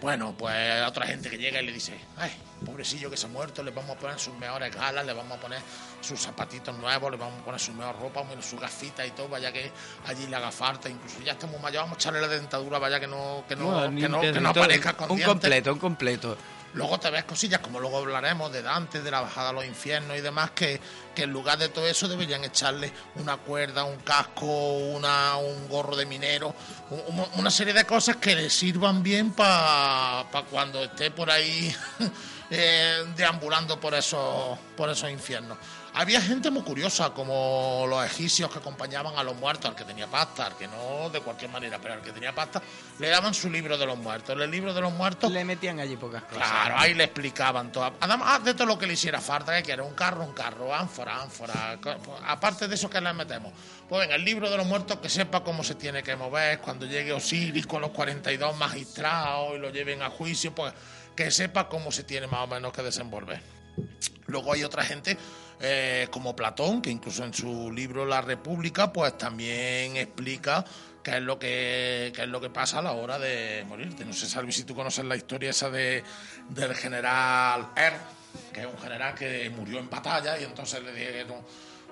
Bueno, 0.00 0.34
pues 0.36 0.82
otra 0.86 1.06
gente 1.06 1.30
que 1.30 1.38
llega 1.38 1.60
y 1.60 1.66
le 1.66 1.72
dice, 1.72 1.98
ay, 2.18 2.30
pobrecillo 2.64 3.10
que 3.10 3.16
se 3.16 3.26
ha 3.26 3.28
muerto, 3.30 3.62
le 3.62 3.70
vamos 3.70 3.96
a 3.96 3.98
poner 3.98 4.18
sus 4.18 4.34
mejores 4.34 4.74
galas, 4.74 5.06
le 5.06 5.12
vamos 5.14 5.38
a 5.38 5.40
poner 5.40 5.58
sus 6.02 6.20
zapatitos 6.20 6.76
nuevos, 6.78 7.10
le 7.10 7.16
vamos 7.16 7.40
a 7.40 7.44
poner 7.44 7.60
su 7.60 7.72
mejor 7.72 7.98
ropa, 7.98 8.22
su 8.42 8.58
gafita 8.58 9.06
y 9.06 9.12
todo, 9.12 9.28
vaya 9.28 9.50
que 9.52 9.72
allí 10.06 10.26
le 10.26 10.36
haga 10.36 10.52
falta, 10.52 10.90
incluso 10.90 11.20
ya 11.20 11.32
estamos 11.32 11.60
mayor, 11.62 11.82
vamos 11.84 11.96
a 11.96 12.00
echarle 12.00 12.20
la 12.20 12.28
dentadura, 12.28 12.78
vaya 12.78 13.00
que 13.00 13.06
no, 13.06 13.44
que 13.48 13.56
no, 13.56 13.90
que 13.90 14.08
no, 14.08 14.20
que 14.20 14.32
no 14.32 14.50
aparezca 14.50 14.92
con 14.92 15.10
Un 15.10 15.16
dientes. 15.16 15.32
completo, 15.34 15.72
un 15.72 15.78
completo. 15.78 16.36
Luego 16.74 16.98
te 17.00 17.08
ves 17.10 17.24
cosillas, 17.24 17.60
como 17.60 17.80
luego 17.80 17.98
hablaremos 17.98 18.52
de 18.52 18.60
Dante, 18.60 19.00
de 19.00 19.10
la 19.10 19.20
bajada 19.22 19.48
a 19.50 19.52
los 19.54 19.64
infiernos 19.64 20.16
y 20.18 20.20
demás, 20.20 20.50
que, 20.50 20.78
que 21.14 21.22
en 21.22 21.30
lugar 21.30 21.56
de 21.58 21.70
todo 21.70 21.86
eso 21.86 22.06
deberían 22.06 22.44
echarle 22.44 22.92
una 23.14 23.38
cuerda, 23.38 23.84
un 23.84 23.96
casco, 24.00 24.44
una, 24.44 25.36
un 25.36 25.68
gorro 25.68 25.96
de 25.96 26.04
minero, 26.04 26.54
un- 26.90 27.18
un- 27.20 27.28
una 27.36 27.50
serie 27.50 27.72
de 27.72 27.84
cosas 27.84 28.16
que 28.16 28.34
le 28.34 28.50
sirvan 28.50 29.02
bien 29.02 29.32
para 29.32 30.26
cuando 30.50 30.82
esté 30.84 31.10
por 31.10 31.30
ahí 31.30 31.74
eh, 32.50 33.04
deambulando 33.16 33.80
por 33.80 33.94
esos, 33.94 34.58
por 34.76 34.90
esos 34.90 35.10
infiernos. 35.10 35.56
Había 35.98 36.20
gente 36.20 36.50
muy 36.50 36.60
curiosa, 36.62 37.14
como 37.14 37.86
los 37.88 38.04
egipcios 38.04 38.50
que 38.50 38.58
acompañaban 38.58 39.16
a 39.16 39.22
los 39.22 39.34
muertos, 39.34 39.70
al 39.70 39.74
que 39.74 39.84
tenía 39.84 40.06
pasta, 40.06 40.44
al 40.44 40.54
que 40.54 40.68
no 40.68 41.08
de 41.08 41.22
cualquier 41.22 41.50
manera, 41.50 41.78
pero 41.80 41.94
al 41.94 42.02
que 42.02 42.12
tenía 42.12 42.34
pasta, 42.34 42.60
le 42.98 43.08
daban 43.08 43.32
su 43.32 43.48
libro 43.48 43.78
de 43.78 43.86
los 43.86 43.96
muertos. 43.96 44.38
El 44.38 44.50
libro 44.50 44.74
de 44.74 44.82
los 44.82 44.92
muertos 44.92 45.32
Le 45.32 45.42
metían 45.42 45.80
allí 45.80 45.96
pocas 45.96 46.24
cosas. 46.24 46.50
Claro, 46.50 46.74
ahí 46.76 46.92
le 46.92 47.04
explicaban 47.04 47.72
todo. 47.72 47.94
Además 47.98 48.44
de 48.44 48.52
todo 48.52 48.66
lo 48.66 48.78
que 48.78 48.86
le 48.86 48.92
hiciera 48.92 49.22
falta, 49.22 49.56
que 49.56 49.62
quiere 49.62 49.80
un 49.80 49.94
carro, 49.94 50.22
un 50.22 50.34
carro, 50.34 50.74
ánfora, 50.74 51.22
ánfora. 51.22 51.78
pues, 51.80 51.96
Aparte 52.26 52.68
de 52.68 52.74
eso, 52.74 52.90
que 52.90 53.00
le 53.00 53.14
metemos? 53.14 53.54
Pues 53.88 54.02
venga, 54.02 54.16
el 54.16 54.24
libro 54.26 54.50
de 54.50 54.58
los 54.58 54.66
muertos 54.66 54.98
que 54.98 55.08
sepa 55.08 55.42
cómo 55.42 55.64
se 55.64 55.76
tiene 55.76 56.02
que 56.02 56.14
mover 56.14 56.60
cuando 56.60 56.84
llegue 56.84 57.14
Osiris 57.14 57.66
con 57.66 57.80
los 57.80 57.92
42 57.92 58.54
magistrados 58.58 59.54
y 59.54 59.58
lo 59.60 59.70
lleven 59.70 60.02
a 60.02 60.10
juicio, 60.10 60.54
pues 60.54 60.74
que 61.16 61.30
sepa 61.30 61.70
cómo 61.70 61.90
se 61.90 62.04
tiene 62.04 62.26
más 62.26 62.40
o 62.40 62.48
menos 62.48 62.70
que 62.74 62.82
desenvolver. 62.82 63.40
Luego 64.26 64.52
hay 64.52 64.64
otra 64.64 64.84
gente 64.84 65.16
eh, 65.60 66.08
como 66.10 66.36
Platón, 66.36 66.82
que 66.82 66.90
incluso 66.90 67.24
en 67.24 67.32
su 67.32 67.72
libro 67.72 68.04
La 68.04 68.20
República, 68.20 68.92
pues 68.92 69.16
también 69.16 69.96
explica 69.96 70.64
qué 71.02 71.16
es 71.16 71.22
lo 71.22 71.38
que 71.38 72.12
qué 72.14 72.22
es 72.22 72.28
lo 72.28 72.40
que 72.40 72.50
pasa 72.50 72.80
a 72.80 72.82
la 72.82 72.92
hora 72.92 73.18
de 73.18 73.64
morirte. 73.68 74.04
No 74.04 74.12
sé, 74.12 74.26
Salvi, 74.26 74.52
si 74.52 74.64
tú 74.64 74.74
conoces 74.74 75.04
la 75.04 75.16
historia 75.16 75.50
esa 75.50 75.70
de, 75.70 76.02
del 76.48 76.74
general 76.74 77.68
Er, 77.76 77.94
que 78.52 78.60
es 78.60 78.66
un 78.66 78.78
general 78.78 79.14
que 79.14 79.48
murió 79.50 79.78
en 79.78 79.88
batalla 79.88 80.38
y 80.38 80.44
entonces 80.44 80.82
le 80.82 80.92
dijeron, 80.92 81.38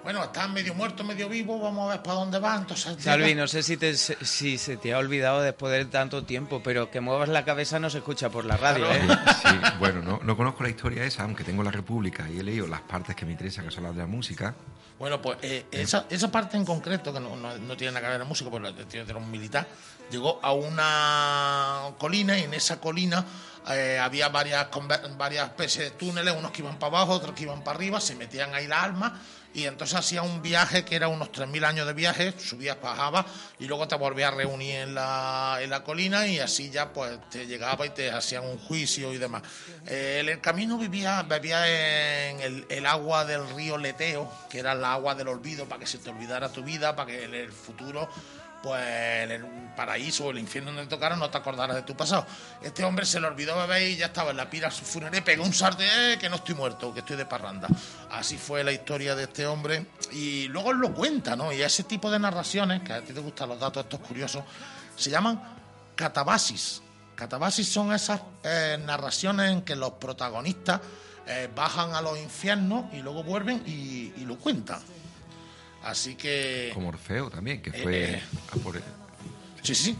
bueno, 0.05 0.23
está 0.23 0.47
medio 0.47 0.75
muerto, 0.75 1.03
medio 1.03 1.29
vivo, 1.29 1.59
vamos 1.59 1.89
a 1.91 1.95
ver 1.95 2.03
para 2.03 2.17
dónde 2.21 2.39
va. 2.39 2.55
Entonces, 2.57 2.97
Salvi, 3.03 3.35
no 3.35 3.49
sé 3.49 3.63
si, 3.63 3.77
te, 3.77 3.97
si 3.97 4.59
se 4.59 4.77
te 4.77 4.93
ha 4.95 4.99
olvidado 4.99 5.41
después 5.41 5.73
de 5.73 5.85
tanto 5.87 6.25
tiempo, 6.25 6.63
pero 6.63 6.91
que 6.91 7.01
muevas 7.01 7.29
la 7.31 7.45
cabeza 7.45 7.81
no 7.81 7.91
se 7.91 7.99
escucha 7.99 8.29
por 8.31 8.45
la 8.45 8.57
radio, 8.57 8.89
¿eh? 8.93 9.01
Sí, 9.43 9.49
bueno, 9.81 10.03
no, 10.03 10.21
no 10.23 10.37
conozco 10.37 10.63
la 10.63 10.69
historia 10.69 11.05
esa, 11.05 11.25
aunque 11.25 11.43
tengo 11.43 11.63
la 11.65 11.71
República 11.73 12.29
y 12.31 12.39
he 12.39 12.43
leído 12.43 12.67
las 12.67 12.83
partes 12.83 13.17
que 13.17 13.25
me 13.27 13.33
interesan, 13.33 13.65
que 13.65 13.71
son 13.73 13.85
las 13.85 13.95
de 13.95 14.03
la 14.03 14.07
música. 14.07 14.55
Bueno, 14.99 15.21
pues 15.21 15.39
eh, 15.43 15.67
esa, 15.73 16.07
esa 16.09 16.31
parte 16.31 16.57
en 16.57 16.65
concreto, 16.65 17.13
que 17.13 17.19
no, 17.19 17.35
no- 17.35 17.59
no 17.59 17.77
tiene 17.77 17.93
nada 17.95 18.03
que 18.03 18.07
ver 18.11 18.19
con 18.19 18.21
la 18.21 18.29
música, 18.29 18.51
porque 18.51 18.69
la 18.71 18.75
tiene 18.77 18.87
que 19.07 19.13
tener 19.13 19.17
un 19.17 19.31
militar, 19.31 19.67
llegó 20.11 20.39
a 20.43 20.53
una 20.53 21.95
colina 21.99 22.39
y 22.39 22.43
en 22.43 22.55
esa 22.55 22.79
colina 22.81 23.25
eh, 23.71 23.99
había 23.99 24.29
varias, 24.29 24.69
varias 25.17 25.49
especies 25.49 25.91
de 25.91 25.91
túneles, 25.93 26.35
unos 26.37 26.51
que 26.51 26.63
iban 26.63 26.79
para 26.79 26.99
abajo, 26.99 27.13
otros 27.13 27.35
que 27.35 27.45
iban 27.45 27.63
para 27.65 27.77
arriba, 27.77 28.01
se 28.01 28.15
metían 28.15 28.55
ahí 28.55 28.67
las 28.67 28.85
almas 28.85 29.13
y 29.55 29.67
entonces 29.67 29.97
hacía 29.97 30.23
un 30.23 30.43
viaje 30.43 30.85
que 30.85 30.97
era 30.97 31.07
unos 31.07 31.31
3.000 31.31 31.65
años 31.65 31.87
de 31.87 31.93
viaje, 31.93 32.35
subías, 32.39 32.77
bajabas 32.81 33.25
y 33.61 33.67
luego 33.67 33.87
te 33.87 33.95
volvías 33.95 34.33
a 34.33 34.35
reunir 34.35 34.75
en 34.75 34.95
la, 34.95 35.59
en 35.61 35.71
la 35.71 35.85
colina 35.85 36.27
y 36.27 36.41
así 36.41 36.71
ya 36.71 36.93
pues 36.93 37.19
te 37.31 37.47
llegaba 37.47 37.87
y 37.87 37.91
te 37.91 38.11
hacían 38.11 38.45
un 38.45 38.59
juicio 38.59 39.15
y 39.15 39.19
demás. 39.19 39.43
Eh, 39.87 40.19
en 40.21 40.29
el 40.29 40.41
camino 40.41 40.77
vivía, 40.77 41.23
bebía 41.23 42.31
en 42.31 42.65
el, 42.69 42.87
agua 42.87 43.25
del 43.25 43.49
río 43.55 43.79
Leteo, 43.79 44.31
que 44.51 44.59
era 44.59 44.73
el 44.73 44.85
agua 44.85 45.15
del 45.15 45.29
olvido, 45.29 45.67
para 45.67 45.79
que 45.79 45.87
se 45.87 45.99
te 45.99 46.11
olvidara 46.11 46.51
tu 46.51 46.65
vida, 46.65 46.97
para 46.97 47.13
que 47.13 47.25
el 47.25 47.53
futuro 47.53 48.09
pues 48.65 49.31
el 49.31 49.45
paraíso 49.77 50.25
o 50.25 50.31
el 50.31 50.39
infierno 50.39 50.71
donde 50.71 50.85
te 50.85 50.89
tocara 50.89 51.17
no 51.17 51.29
te 51.29 51.37
acordaras 51.37 51.77
de 51.77 51.83
tu 51.83 51.95
pasado. 51.95 52.27
Este 52.63 52.83
hombre 52.83 53.05
se 53.05 53.21
le 53.21 53.27
olvidó 53.27 53.55
beber 53.59 53.83
y 53.91 53.97
ya 53.97 54.07
estaba 54.07 54.31
en 54.31 54.39
la 54.39 54.49
pira 54.49 54.71
funeraria, 54.71 55.23
pegó 55.23 55.45
un 55.45 55.53
salto 55.53 55.83
y, 55.83 55.87
"Eh, 55.87 56.17
que 56.19 56.31
no 56.31 56.37
estoy 56.37 56.55
muerto, 56.55 56.95
que 56.95 57.01
estoy 57.01 57.17
de 57.17 57.27
parranda. 57.27 57.69
Así 58.11 58.39
fue 58.39 58.65
la 58.65 58.73
historia 58.73 59.15
de 59.15 59.25
este 59.25 59.47
hombre 59.47 59.87
y 60.13 60.49
luego 60.49 60.73
lo 60.73 60.95
cuenta, 60.95 61.37
¿no? 61.37 61.53
Y 61.53 61.61
ese 61.61 61.85
tipo 61.85 62.11
de 62.11 62.19
narraciones, 62.19 62.81
que 62.83 62.95
a 62.95 63.03
ti 63.03 63.13
te 63.13 63.21
gustan 63.21 63.51
los 63.51 63.61
datos 63.61 63.85
estos 63.85 64.01
curiosos, 64.01 64.43
se 64.97 65.11
llaman 65.11 65.43
catabasis. 65.95 66.81
Catabasis 67.15 67.69
son 67.69 67.93
esas 67.93 68.23
eh, 68.45 68.79
narraciones 68.83 69.51
en 69.53 69.63
que 69.63 69.77
los 69.77 69.93
protagonistas 69.93 70.81
eh, 71.27 71.51
bajan 71.55 71.95
a 71.95 72.01
los 72.01 72.19
infiernos 72.19 72.87
y 72.95 73.03
luego 73.03 73.23
vuelven 73.23 73.63
y, 73.67 74.13
y 74.17 74.25
lo 74.27 74.37
cuentan. 74.39 74.81
Así 75.85 76.15
que... 76.15 76.71
Como 76.75 76.89
Orfeo 76.89 77.29
también, 77.31 77.61
que 77.63 77.71
Eh, 77.71 77.81
fue 77.83 78.05
eh. 78.15 78.23
a 78.53 78.57
por- 78.57 78.81
Sí, 79.63 79.75
sí, 79.75 79.97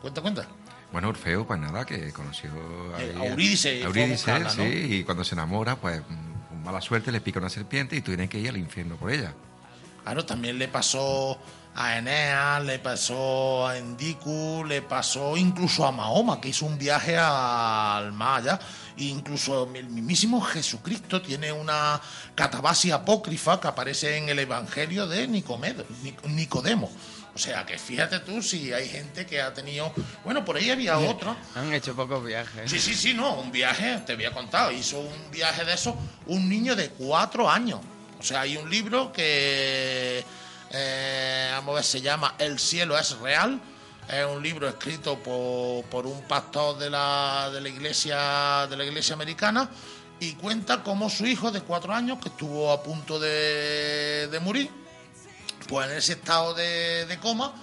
cuenta, 0.00 0.20
cuenta. 0.20 0.46
Bueno, 0.92 1.08
Orfeo, 1.08 1.46
pues 1.46 1.60
nada, 1.60 1.84
que 1.84 2.12
conoció 2.12 2.50
Eh, 2.98 3.14
a 3.18 3.26
Eurídice 3.26 3.76
y 3.78 3.82
a 3.82 3.86
Eurídice, 3.86 4.12
buscarla, 4.14 4.54
¿no? 4.54 4.64
sí, 4.64 4.86
y 4.96 5.04
cuando 5.04 5.22
se 5.24 5.34
enamora, 5.36 5.76
pues 5.76 6.00
mm, 6.00 6.48
con 6.48 6.62
mala 6.64 6.80
suerte 6.80 7.12
le 7.12 7.20
pica 7.20 7.38
una 7.38 7.48
serpiente 7.48 7.94
y 7.96 8.00
tú 8.00 8.10
tienes 8.10 8.28
que 8.28 8.38
ir 8.38 8.48
al 8.48 8.56
infierno 8.56 8.96
por 8.96 9.12
ella. 9.12 9.32
Claro, 10.02 10.24
también 10.24 10.58
le 10.58 10.66
pasó 10.66 11.38
a 11.76 11.96
Eneas, 11.98 12.64
le 12.64 12.80
pasó 12.80 13.68
a 13.68 13.78
Endicu, 13.78 14.64
le 14.66 14.82
pasó 14.82 15.36
incluso 15.36 15.86
a 15.86 15.92
Mahoma, 15.92 16.40
que 16.40 16.48
hizo 16.48 16.66
un 16.66 16.76
viaje 16.78 17.16
al 17.16 18.12
más 18.12 18.42
allá. 18.42 18.58
Incluso 19.00 19.68
el 19.74 19.88
mismísimo 19.88 20.40
Jesucristo 20.42 21.20
tiene 21.22 21.50
una 21.52 22.00
catabasis 22.34 22.92
apócrifa 22.92 23.58
que 23.60 23.68
aparece 23.68 24.16
en 24.16 24.28
el 24.28 24.38
Evangelio 24.38 25.06
de 25.06 25.26
Nicomedo- 25.28 25.84
Nic- 26.02 26.22
Nicodemo. 26.24 26.90
O 27.34 27.38
sea 27.38 27.64
que 27.64 27.78
fíjate 27.78 28.18
tú 28.20 28.42
si 28.42 28.72
hay 28.72 28.88
gente 28.88 29.24
que 29.24 29.40
ha 29.40 29.54
tenido... 29.54 29.92
Bueno, 30.24 30.44
por 30.44 30.56
ahí 30.56 30.68
había 30.70 30.98
otro. 30.98 31.34
Han 31.54 31.72
hecho 31.72 31.94
pocos 31.94 32.24
viajes. 32.24 32.68
Sí, 32.70 32.78
sí, 32.80 32.92
sí, 32.94 33.14
no, 33.14 33.34
un 33.34 33.50
viaje, 33.52 33.98
te 34.04 34.12
había 34.12 34.32
contado, 34.32 34.72
hizo 34.72 34.98
un 34.98 35.30
viaje 35.30 35.64
de 35.64 35.72
eso 35.74 35.96
un 36.26 36.48
niño 36.48 36.74
de 36.76 36.90
cuatro 36.90 37.48
años. 37.48 37.80
O 38.18 38.22
sea, 38.22 38.42
hay 38.42 38.56
un 38.56 38.68
libro 38.68 39.12
que, 39.12 40.22
eh, 40.72 41.48
vamos 41.52 41.72
a 41.72 41.74
ver, 41.76 41.84
se 41.84 42.00
llama 42.02 42.34
El 42.38 42.58
cielo 42.58 42.98
es 42.98 43.12
real. 43.18 43.60
Es 44.10 44.26
un 44.26 44.42
libro 44.42 44.66
escrito 44.66 45.16
por, 45.20 45.84
por 45.84 46.04
un 46.04 46.22
pastor 46.22 46.76
de 46.78 46.90
la, 46.90 47.48
de 47.52 47.60
la 47.60 47.68
iglesia 47.68 48.66
de 48.68 48.76
la 48.76 48.84
iglesia 48.84 49.14
americana 49.14 49.70
y 50.18 50.32
cuenta 50.32 50.82
cómo 50.82 51.08
su 51.08 51.26
hijo 51.26 51.52
de 51.52 51.60
cuatro 51.60 51.92
años, 51.94 52.18
que 52.18 52.28
estuvo 52.28 52.72
a 52.72 52.82
punto 52.82 53.20
de, 53.20 54.26
de 54.26 54.40
morir, 54.40 54.68
pues 55.68 55.88
en 55.88 55.96
ese 55.96 56.14
estado 56.14 56.54
de, 56.54 57.06
de 57.06 57.20
coma, 57.20 57.54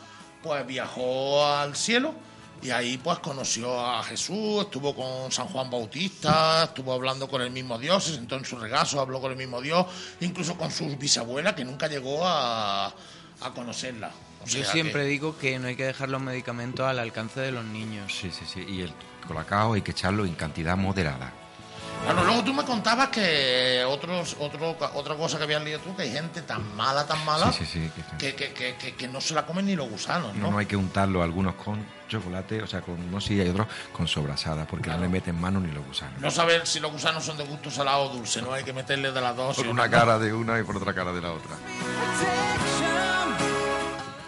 pues 0.42 0.66
viajó 0.66 1.46
al 1.46 1.76
cielo 1.76 2.14
y 2.62 2.70
ahí 2.70 2.98
pues 2.98 3.20
conoció 3.20 3.78
a 3.78 4.02
Jesús, 4.04 4.62
estuvo 4.62 4.96
con 4.96 5.30
San 5.34 5.50
Juan 5.50 5.70
Bautista, 5.70 6.64
estuvo 6.64 6.94
hablando 6.94 7.28
con 7.28 7.42
el 7.42 7.52
mismo 7.52 7.78
Dios, 7.78 8.06
se 8.06 8.16
sentó 8.16 8.38
en 8.38 8.46
su 8.46 8.58
regazo, 8.58 9.02
habló 9.02 9.20
con 9.20 9.32
el 9.32 9.38
mismo 9.38 9.60
Dios, 9.60 9.86
incluso 10.22 10.58
con 10.58 10.72
su 10.72 10.96
bisabuela 10.96 11.54
que 11.54 11.66
nunca 11.66 11.88
llegó 11.88 12.26
a, 12.26 12.88
a 12.88 13.54
conocerla. 13.54 14.14
O 14.44 14.46
Yo 14.48 14.64
siempre 14.64 15.04
que- 15.04 15.10
digo 15.10 15.38
que 15.38 15.60
no 15.60 15.68
hay 15.68 15.76
que 15.76 15.86
dejar 15.86 16.10
los 16.10 16.22
medicamentos 16.22 16.86
al 16.88 17.00
alcance 17.00 17.40
de 17.42 17.52
los 17.52 17.66
niños. 17.66 18.14
Sí, 18.14 18.32
sí, 18.32 18.46
sí. 18.46 18.66
Y 18.68 18.82
el 18.82 18.94
colacao 19.28 19.74
hay 19.74 19.82
que 19.82 19.92
echarlo 19.92 20.26
en 20.26 20.36
cantidad 20.36 20.78
moderada. 20.78 21.34
Bueno, 22.06 22.24
luego 22.24 22.44
tú 22.44 22.54
me 22.54 22.64
contabas 22.64 23.10
que 23.10 23.84
otros, 23.86 24.38
otro, 24.40 24.78
otra 24.94 25.16
cosa 25.16 25.38
que 25.40 25.46
habías 25.46 25.64
leído 25.64 25.80
tú, 25.80 25.96
que 25.96 26.04
hay 26.04 26.12
gente 26.12 26.44
tan 26.44 26.76
mala, 26.76 27.06
tan 27.08 27.26
mala, 27.26 27.52
Sí, 27.52 27.66
sí, 27.66 27.90
sí. 27.96 28.04
que- 28.20 28.34
que, 28.34 28.36
que, 28.36 28.54
que, 28.54 28.76
que- 28.76 28.96
que 28.96 29.08
no 29.08 29.20
se 29.20 29.34
la 29.34 29.46
comen 29.48 29.66
ni 29.66 29.76
los 29.76 29.90
gusanos, 29.90 30.34
¿no? 30.36 30.44
No, 30.44 30.52
no 30.52 30.58
hay 30.60 30.68
que 30.68 30.76
untarlo 30.78 31.24
algunos 31.24 31.56
con 31.56 31.84
chocolate, 32.08 32.62
o 32.62 32.68
sea, 32.68 32.82
con 32.82 33.02
unos 33.02 33.26
sí 33.26 33.34
y 33.42 33.50
otros 33.50 33.68
con 33.92 34.08
sobrasada, 34.08 34.66
porque 34.66 34.92
no 34.92 35.00
le 35.00 35.10
meten 35.10 35.42
mano 35.42 35.60
ni 35.60 35.72
los 35.72 35.84
gusanos. 35.86 36.22
No 36.22 36.30
saber 36.30 36.68
si 36.68 36.80
los 36.80 36.92
gusanos 36.92 37.26
son 37.26 37.36
de 37.36 37.44
gusto 37.44 37.72
salado 37.72 38.04
o 38.04 38.10
dulce, 38.10 38.42
no 38.44 38.54
hay 38.54 38.64
que 38.64 38.74
meterle 38.74 39.12
de 39.12 39.20
las 39.20 39.36
dos. 39.36 39.56
Por 39.56 39.66
¿sí 39.66 39.68
o 39.70 39.74
una 39.74 39.86
no? 39.88 39.92
cara 39.92 40.20
de 40.20 40.32
una 40.32 40.60
y 40.60 40.64
por 40.64 40.78
otra 40.78 40.94
cara 40.94 41.12
de 41.12 41.22
la 41.22 41.32
otra. 41.32 41.58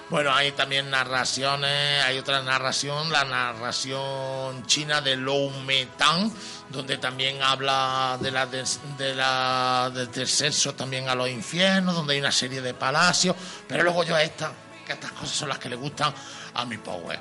Bueno, 0.10 0.34
hay 0.34 0.52
también 0.54 0.90
narraciones, 0.90 2.04
hay 2.04 2.18
otra 2.18 2.42
narración, 2.42 3.12
la 3.12 3.26
narración 3.26 4.66
china 4.66 5.02
de 5.02 5.16
Lou 5.16 5.52
Metan, 5.66 6.32
donde 6.70 6.98
también 6.98 7.44
habla 7.44 8.18
de 8.20 8.32
la, 8.32 8.48
de 8.48 9.16
la 9.16 9.92
del 9.94 10.12
descenso 10.12 10.74
también 10.74 11.08
a 11.10 11.14
los 11.16 11.30
infiernos, 11.30 11.94
donde 11.94 12.14
hay 12.16 12.20
una 12.20 12.32
serie 12.32 12.60
de 12.60 12.74
palacios, 12.74 13.36
pero 13.68 13.84
luego 13.84 14.04
yo 14.04 14.18
esta, 14.18 14.52
que 14.84 14.94
estas 14.94 15.12
cosas 15.12 15.30
son 15.36 15.50
las 15.50 15.60
que 15.60 15.70
le 15.70 15.76
gustan 15.76 16.12
a 16.56 16.66
mi 16.66 16.78
power. 16.78 17.20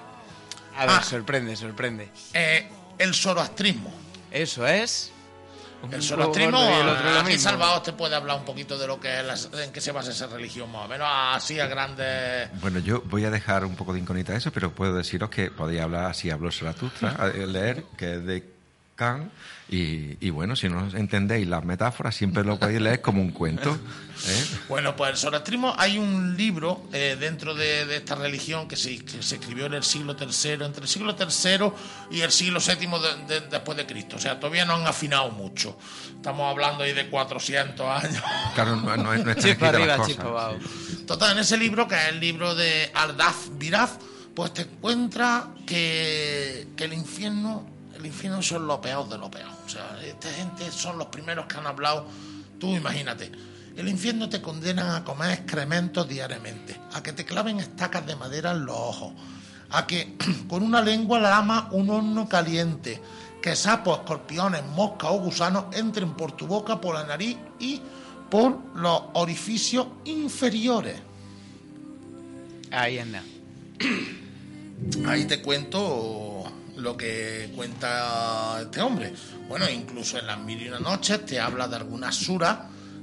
A 0.79 0.87
ver, 0.87 0.97
Ah. 0.99 1.03
sorprende, 1.03 1.57
sorprende. 1.57 2.11
Eh, 2.33 2.71
el 2.97 3.15
zoroastrismo. 3.15 3.93
Eso 4.31 4.67
es. 4.67 5.11
El 5.93 6.03
zoroastrismo, 6.03 6.59
aquí. 7.21 7.39
Salvador 7.39 7.83
te 7.83 7.93
puede 7.93 8.15
hablar 8.17 8.39
un 8.39 8.45
poquito 8.45 8.77
de 8.77 8.87
lo 8.87 8.99
que 9.01 9.21
es, 9.21 9.25
la- 9.25 9.63
en 9.65 9.73
qué 9.73 9.81
se 9.81 9.93
basa 9.93 10.11
esa 10.11 10.27
religión, 10.27 10.71
más 10.73 10.87
o 10.87 10.89
menos 10.89 11.07
así 11.11 11.61
a 11.61 11.67
grandes... 11.67 12.49
Bueno, 12.61 12.81
yo 12.81 13.01
voy 13.03 13.25
a 13.25 13.31
dejar 13.31 13.65
un 13.65 13.77
poco 13.77 13.93
de 13.93 14.01
incógnita 14.01 14.35
eso, 14.35 14.51
pero 14.53 14.73
puedo 14.73 14.95
deciros 14.95 15.31
que 15.31 15.51
podéis 15.51 15.81
hablar, 15.81 16.15
si 16.15 16.31
hablo 16.31 16.51
Zaratustra, 16.51 17.29
leer, 17.47 17.85
que 17.97 18.15
es 18.17 18.25
de 18.25 18.45
Kant, 18.97 19.31
y, 19.71 20.17
y 20.27 20.31
bueno, 20.31 20.57
si 20.57 20.69
no 20.69 20.89
entendéis 20.97 21.47
las 21.47 21.63
metáforas, 21.65 22.15
siempre 22.17 22.43
lo 22.45 22.59
podéis 22.59 22.81
leer 22.81 23.01
como 23.03 23.21
un 23.21 23.31
cuento. 23.33 23.75
¿eh? 24.27 24.45
Bueno, 24.69 24.97
pues 24.97 25.11
el 25.11 25.17
zoroastrismo 25.19 25.75
hay 25.77 25.99
un 25.99 26.37
libro 26.37 26.85
eh, 26.93 27.17
dentro 27.21 27.55
de, 27.55 27.85
de 27.85 27.97
esta 27.97 28.15
religión 28.15 28.67
que 28.67 28.77
se, 28.77 28.99
que 29.05 29.23
se 29.23 29.35
escribió 29.37 29.67
en 29.67 29.75
el 29.75 29.83
siglo 29.85 30.17
III, 30.19 30.65
entre 30.65 30.83
el 30.83 30.89
siglo 30.89 31.15
III 31.19 31.71
y 32.11 32.23
el 32.23 32.33
siglo 32.33 32.61
VII 32.61 33.27
de- 33.27 33.41
de- 33.41 33.47
después 33.49 33.77
de 33.77 33.85
Cristo. 33.87 34.17
O 34.17 34.19
sea, 34.19 34.41
todavía 34.41 34.65
no 34.65 34.75
han 34.75 34.87
afinado 34.87 35.31
mucho. 35.31 35.79
Estamos 36.17 36.51
hablando 36.51 36.85
ahí 36.85 36.95
de 36.95 37.09
400 37.11 37.87
años. 38.05 38.23
Claro, 38.55 38.77
no, 38.77 38.97
no, 38.97 39.13
es- 39.13 39.25
no 39.25 39.31
están 39.31 39.51
escritas 39.51 39.75
arriba, 39.75 39.87
las 39.87 39.99
cosas. 39.99 40.19
abajo. 40.21 40.57
Total, 41.07 41.33
en 41.33 41.39
ese 41.39 41.57
libro, 41.59 41.87
que 41.87 41.95
es 41.95 42.09
el 42.09 42.21
libro 42.21 42.55
de 42.55 42.91
Ardaf 42.95 43.49
Viraf, 43.59 43.93
pues 44.35 44.53
te 44.55 44.63
encuentra 44.63 45.49
que, 45.67 46.69
que 46.77 46.85
el 46.85 46.93
infierno, 46.95 47.67
el 47.99 48.07
infierno 48.07 48.41
son 48.43 48.67
los 48.67 48.79
peores 48.79 49.11
de 49.11 49.19
lo 49.19 49.31
peor. 49.31 49.51
O 49.67 49.69
sea, 49.69 49.99
esta 50.05 50.31
gente 50.31 50.71
son 50.71 50.99
los 50.99 51.09
primeros 51.09 51.47
que 51.47 51.57
han 51.59 51.67
hablado. 51.67 52.07
Tú 52.59 52.75
imagínate. 52.75 53.31
El 53.77 53.89
infierno 53.89 54.29
te 54.29 54.41
condena 54.41 54.97
a 54.97 55.05
comer 55.05 55.33
excrementos 55.33 56.09
diariamente, 56.09 56.81
a 56.93 57.03
que 57.03 57.13
te 57.13 57.25
claven 57.25 57.61
estacas 57.61 58.05
de 58.07 58.17
madera 58.17 58.51
en 58.51 58.67
los 58.67 58.77
ojos, 58.77 59.13
a 59.71 59.87
que 59.87 60.17
con 60.49 60.63
una 60.63 60.81
lengua 60.81 61.21
lama 61.21 61.69
un 61.73 61.91
horno 61.91 62.29
caliente, 62.29 63.01
que 63.41 63.55
sapos, 63.55 63.99
escorpiones, 63.99 64.65
moscas 64.65 65.11
o 65.13 65.21
gusanos 65.21 65.67
entren 65.77 66.15
por 66.15 66.33
tu 66.33 66.47
boca, 66.47 66.81
por 66.81 66.95
la 66.95 67.05
nariz 67.05 67.37
y 67.61 67.81
por 68.31 68.59
los 68.75 69.03
orificios 69.15 69.87
inferiores. 70.05 71.01
Ahí 72.71 72.99
anda. 72.99 73.23
Ahí 75.07 75.25
te 75.25 75.41
cuento 75.41 76.38
lo 76.79 76.97
que 76.97 77.53
cuenta 77.55 78.61
este 78.63 78.81
hombre. 78.81 79.13
Bueno, 79.49 79.69
incluso 79.69 80.19
en 80.19 80.27
las 80.27 80.39
mil 80.39 80.63
y 80.63 80.69
una 80.69 80.79
noches 80.79 81.25
te 81.27 81.41
habla 81.41 81.69
de 81.69 81.77
algunas 81.77 82.15
suras 82.15 82.59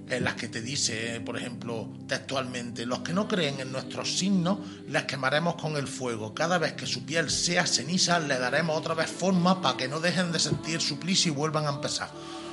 en 0.07 0.23
las 0.23 0.35
que 0.35 0.47
te 0.47 0.61
dice, 0.61 1.19
por 1.25 1.35
ejemplo, 1.38 1.89
textualmente, 2.07 2.85
los 2.85 2.99
que 2.99 3.11
no 3.11 3.27
creen 3.27 3.59
en 3.59 3.71
nuestros 3.71 4.17
signos, 4.17 4.59
les 4.88 5.03
quemaremos 5.05 5.55
con 5.55 5.77
el 5.77 5.88
fuego. 5.88 6.33
Cada 6.33 6.57
vez 6.57 6.73
que 6.73 6.85
su 6.85 7.05
piel 7.05 7.29
sea 7.31 7.65
ceniza, 7.65 8.19
le 8.19 8.38
daremos 8.38 8.77
otra 8.77 8.93
vez 8.93 9.09
forma 9.09 9.61
para 9.61 9.77
que 9.77 9.88
no 9.88 9.99
dejen 9.99 10.31
de 10.31 10.39
sentir 10.39 10.79
suplicio 10.79 11.31
y 11.31 11.35
vuelvan 11.35 11.65
a 11.65 11.71
empezar. 11.71 12.09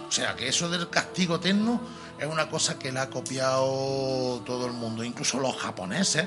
O 0.09 0.11
sea, 0.11 0.35
que 0.35 0.49
eso 0.49 0.71
del 0.71 0.89
castigo 0.89 1.37
eterno 1.37 1.81
es 2.19 2.27
una 2.27 2.49
cosa 2.49 2.79
que 2.79 2.91
le 2.91 3.01
ha 3.01 3.11
copiado 3.11 4.43
todo 4.47 4.67
el 4.67 4.73
mundo, 4.73 5.05
incluso 5.05 5.39
los 5.39 5.57
japoneses. 5.57 6.27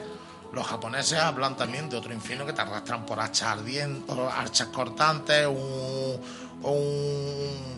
Los 0.54 0.66
japoneses 0.68 1.20
hablan 1.20 1.58
también 1.58 1.90
de 1.90 1.98
otro 1.98 2.14
infierno 2.14 2.46
que 2.46 2.54
te 2.54 2.62
arrastran 2.62 3.06
por 3.06 3.20
hachas 3.20 3.50
ardientes, 3.50 4.16
archas 4.34 4.68
cortantes, 4.70 5.48
un... 5.48 6.20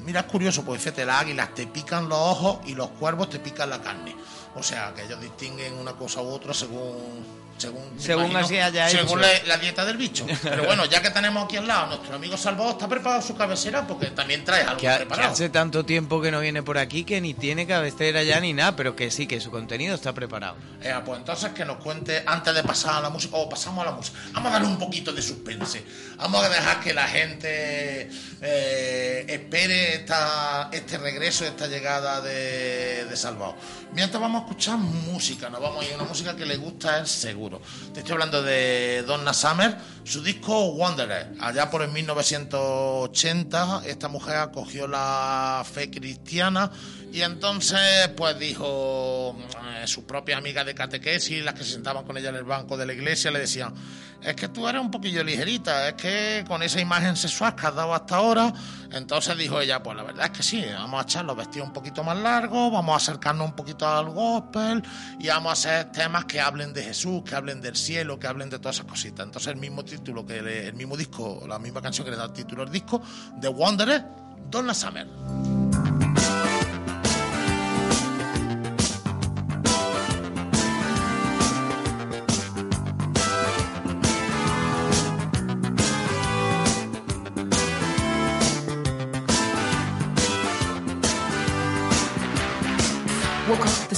Mira, 0.06 0.22
es 0.22 0.26
curioso, 0.28 0.64
pues 0.64 0.82
fíjate, 0.82 1.06
las 1.06 1.24
águilas 1.24 1.54
te 1.54 1.68
pican 1.68 2.08
los 2.08 2.18
ojos 2.18 2.60
y 2.66 2.76
los 2.76 2.90
cuervos 2.92 3.30
te 3.30 3.40
pican 3.40 3.70
la 3.70 3.82
carne. 3.82 4.16
O 4.56 4.64
sea, 4.64 4.94
que 4.94 5.04
ellos 5.04 5.20
distinguen 5.20 5.74
una 5.74 5.94
cosa 5.94 6.22
u 6.22 6.28
otra 6.28 6.54
según... 6.54 7.37
Según, 7.58 7.84
Según 7.98 8.26
imagino, 8.32 8.46
así 8.46 8.58
haya 8.78 8.88
según 8.90 9.20
hecho. 9.24 9.44
la, 9.46 9.56
la 9.56 9.58
dieta 9.58 9.84
del 9.84 9.98
bicho. 9.98 10.26
Pero 10.44 10.66
bueno, 10.66 10.86
ya 10.86 11.02
que 11.02 11.10
tenemos 11.10 11.44
aquí 11.46 11.58
al 11.58 11.68
lado, 11.68 11.88
nuestro 11.88 12.16
amigo 12.16 12.38
Salvador 12.38 12.74
está 12.74 12.88
preparado 12.88 13.22
su 13.22 13.36
cabecera 13.36 13.88
porque 13.88 14.08
también 14.08 14.46
trae 14.46 14.62
algo 14.62 14.78
Que, 14.78 14.88
ha- 14.88 14.94
que 15.00 15.06
preparado. 15.06 15.32
hace 15.34 15.50
tanto 15.50 15.84
tiempo 15.84 16.22
que 16.22 16.30
no 16.32 16.40
viene 16.40 16.62
por 16.62 16.78
aquí 16.78 17.04
que 17.04 17.20
ni 17.20 17.34
tiene 17.34 17.66
cabecera 17.66 18.22
ya 18.24 18.40
ni 18.40 18.54
nada, 18.54 18.76
pero 18.76 18.96
que 18.96 19.10
sí, 19.10 19.26
que 19.26 19.40
su 19.42 19.50
contenido 19.50 19.96
está 19.96 20.14
preparado. 20.14 20.56
Eh, 20.84 20.94
pues 21.06 21.18
entonces 21.20 21.52
que 21.54 21.66
nos 21.66 21.78
cuente 21.78 22.24
antes 22.26 22.54
de 22.54 22.64
pasar 22.64 22.96
a 22.96 23.02
la 23.02 23.10
música, 23.10 23.36
o 23.38 23.50
pasamos 23.50 23.82
a 23.86 23.90
la 23.90 23.96
música, 23.96 24.18
vamos 24.34 24.50
a 24.50 24.54
darle 24.54 24.68
un 24.68 24.78
poquito 24.78 25.12
de 25.12 25.22
suspense. 25.22 25.84
Vamos 26.18 26.44
a 26.44 26.50
dejar 26.50 26.80
que 26.80 26.96
la 26.96 27.08
gente 27.08 28.10
eh, 28.42 29.26
espere 29.28 29.94
esta, 29.94 30.70
este 30.72 30.98
regreso, 30.98 31.46
esta 31.46 31.68
llegada 31.68 32.22
de, 32.22 33.06
de 33.06 33.16
Salvador. 33.16 33.54
Mientras 33.94 34.20
vamos 34.20 34.42
a 34.42 34.46
escuchar 34.46 34.80
música, 34.80 35.48
nos 35.50 35.62
vamos 35.62 35.84
a 35.84 35.88
ir 35.88 35.94
a 35.94 35.98
una 35.98 36.06
música 36.06 36.36
que 36.36 36.48
le 36.48 36.58
gusta 36.58 36.98
él 36.98 37.06
seguro. 37.06 37.62
Te 37.94 38.00
estoy 38.00 38.14
hablando 38.14 38.42
de 38.42 39.04
Donna 39.06 39.32
Summer, 39.32 39.78
su 40.04 40.24
disco 40.24 40.70
Wanderer. 40.70 41.34
Allá 41.40 41.70
por 41.70 41.84
el 41.84 41.92
1980, 41.92 43.84
esta 43.86 44.08
mujer 44.08 44.38
acogió 44.38 44.88
la 44.88 45.64
fe 45.72 45.92
cristiana 45.92 46.72
y 47.12 47.22
entonces 47.22 48.10
pues 48.16 48.38
dijo 48.38 49.38
eh, 49.76 49.88
su 49.88 50.06
propia 50.06 50.38
amiga 50.38 50.64
de 50.64 50.76
catequesis, 50.76 51.44
las 51.44 51.54
que 51.54 51.64
se 51.64 51.74
sentaban 51.74 52.04
con 52.06 52.18
ella 52.18 52.30
en 52.30 52.36
el 52.36 52.44
banco 52.44 52.76
de 52.76 52.86
la 52.86 52.94
iglesia, 52.94 53.32
le 53.32 53.40
decían, 53.40 53.74
es 54.22 54.36
que 54.36 54.50
tú 54.50 54.68
eres 54.68 54.82
un 54.82 54.92
poquillo 54.92 55.24
ligerita, 55.24 55.88
es 55.88 55.94
que 55.94 56.07
con 56.48 56.64
esa 56.64 56.80
imagen 56.80 57.16
sexual 57.16 57.56
que 57.56 57.68
has 57.68 57.76
dado 57.76 57.94
hasta 57.94 58.18
ahora, 58.18 58.54
entonces 58.92 59.38
dijo 59.38 59.60
ella, 59.60 59.82
pues 59.82 59.98
la 59.98 60.04
verdad 60.04 60.26
es 60.26 60.32
que 60.32 60.44
sí, 60.44 60.64
vamos 60.74 61.00
a 61.00 61.04
echar 61.04 61.26
los 61.26 61.36
vestidos 61.36 61.68
un 61.68 61.74
poquito 61.74 62.04
más 62.04 62.18
largos, 62.18 62.72
vamos 62.72 62.94
a 62.94 62.98
acercarnos 62.98 63.50
un 63.50 63.56
poquito 63.56 63.88
al 63.88 64.10
gospel 64.10 64.84
y 65.20 65.28
vamos 65.28 65.50
a 65.50 65.54
hacer 65.54 65.92
temas 65.92 66.26
que 66.26 66.40
hablen 66.40 66.74
de 66.74 66.84
Jesús, 66.84 67.24
que 67.24 67.36
hablen 67.36 67.62
del 67.62 67.76
cielo, 67.76 68.20
que 68.20 68.28
hablen 68.28 68.50
de 68.50 68.60
todas 68.60 68.78
esas 68.78 68.88
cositas. 68.88 69.26
Entonces 69.26 69.54
el 69.54 69.60
mismo 69.60 69.84
título 69.84 70.26
que 70.26 70.38
el 70.38 70.74
mismo 70.74 70.96
disco, 70.96 71.44
la 71.48 71.60
misma 71.60 71.82
canción 71.82 72.06
que 72.06 72.12
le 72.12 72.18
da 72.18 72.26
el 72.26 72.34
título 72.34 72.64
al 72.64 72.72
disco, 72.72 73.02
de 73.36 73.50
Wanderer, 73.50 74.06
Donna 74.50 74.74
Summer. 74.74 75.67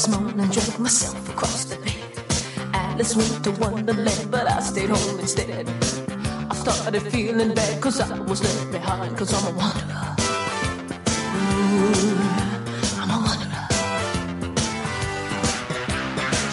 This 0.09 0.65
drove 0.65 0.79
myself 0.79 1.29
across 1.29 1.65
the 1.65 1.75
bed. 1.75 1.93
Alice 2.73 3.15
went 3.15 3.43
to 3.43 3.51
Wonderland, 3.51 4.31
but 4.31 4.49
I 4.49 4.59
stayed 4.59 4.89
home 4.89 5.19
instead. 5.19 5.69
I 6.49 6.55
started 6.55 7.03
feeling 7.11 7.53
bad 7.53 7.79
cause 7.79 8.01
I 8.01 8.17
was 8.21 8.41
left 8.41 8.71
behind 8.71 9.15
cause 9.15 9.31
I'm 9.31 9.53
a 9.53 9.57
wanderer. 9.57 10.15
Ooh, 11.37 12.17
I'm 12.97 13.11
a 13.11 13.19
wanderer. 13.21 13.67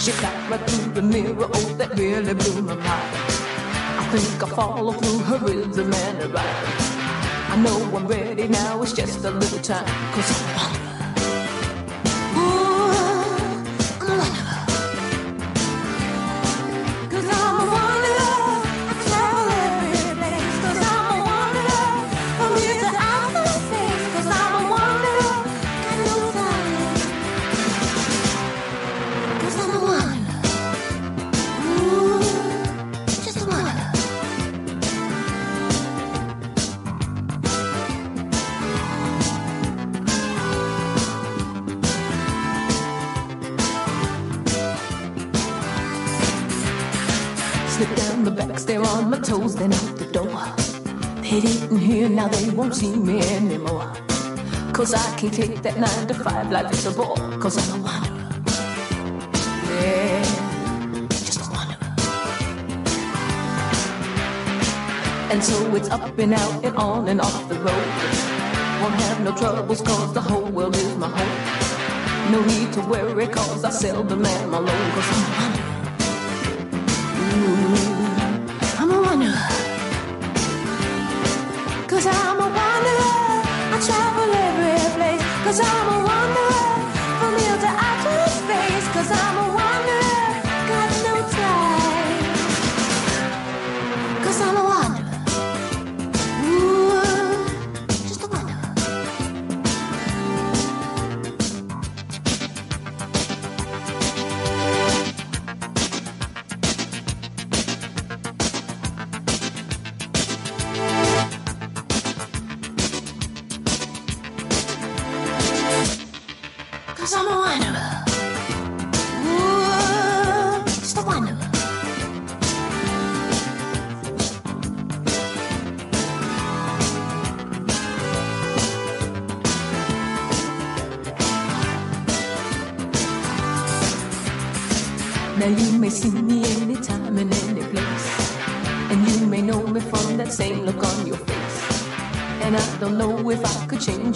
She 0.01 0.13
got 0.21 0.51
right 0.51 0.61
through 0.69 0.93
the 0.93 1.03
mirror, 1.03 1.49
oh, 1.51 1.75
that 1.79 1.97
really 1.97 2.35
blew 2.35 2.61
my 2.61 2.75
mind. 2.75 2.87
I 2.87 4.07
think 4.13 4.43
I 4.43 4.49
follow 4.55 4.93
through 4.93 5.19
her 5.21 5.39
rhythm 5.39 5.95
and 5.95 6.19
her 6.19 6.29
rhyme. 6.29 6.67
I 7.49 7.57
know 7.57 7.97
I'm 7.97 8.07
ready 8.07 8.49
now, 8.49 8.83
it's 8.83 8.93
just 8.93 9.25
a 9.25 9.31
little 9.31 9.61
time 9.61 9.87
cause 10.13 10.31
I'm 10.31 10.51
a 10.51 10.57
wanderer. 10.59 10.96
Toes, 49.47 49.57
then 49.57 49.73
out 49.73 49.97
the 49.97 50.07
door. 50.07 50.43
They 51.23 51.41
didn't 51.41 51.79
hear, 51.79 52.09
now 52.09 52.29
they 52.29 52.51
won't 52.51 52.75
see 52.75 52.95
me 52.97 53.21
anymore. 53.37 53.93
Cause 54.73 54.95
I 54.95 55.17
can't 55.17 55.33
take 55.33 55.63
that 55.63 55.79
nine 55.79 56.07
to 56.09 56.15
five 56.15 56.51
life 56.51 56.73
is 56.73 56.87
a 56.87 56.91
bore. 56.91 57.17
Cause 57.41 57.57
I'm 57.57 57.81
a 57.81 57.85
wanderer. 57.85 58.29
Yeah, 59.71 60.23
just 61.09 61.41
a 61.41 61.51
wanderer. 61.51 61.95
And 65.33 65.43
so 65.43 65.75
it's 65.75 65.91
up 65.91 66.19
and 66.19 66.35
out 66.35 66.65
and 66.65 66.77
on 66.77 67.09
and 67.09 67.21
off 67.21 67.49
the 67.49 67.57
road. 67.57 67.89
Won't 68.81 68.95
have 69.07 69.21
no 69.25 69.33
troubles 69.35 69.81
cause 69.81 70.13
the 70.13 70.21
whole 70.21 70.51
world 70.51 70.77
is 70.77 70.97
my 70.97 71.09
home. 71.09 72.33
No 72.33 72.45
need 72.45 72.73
to 72.75 72.81
worry 72.81 73.27
cause 73.29 73.65
I 73.65 73.71
seldom 73.71 74.25
am 74.25 74.55
alone. 74.55 74.91
Cause 74.93 75.09
I'm 75.11 75.25
a 75.25 75.37
wanderer. 75.39 75.56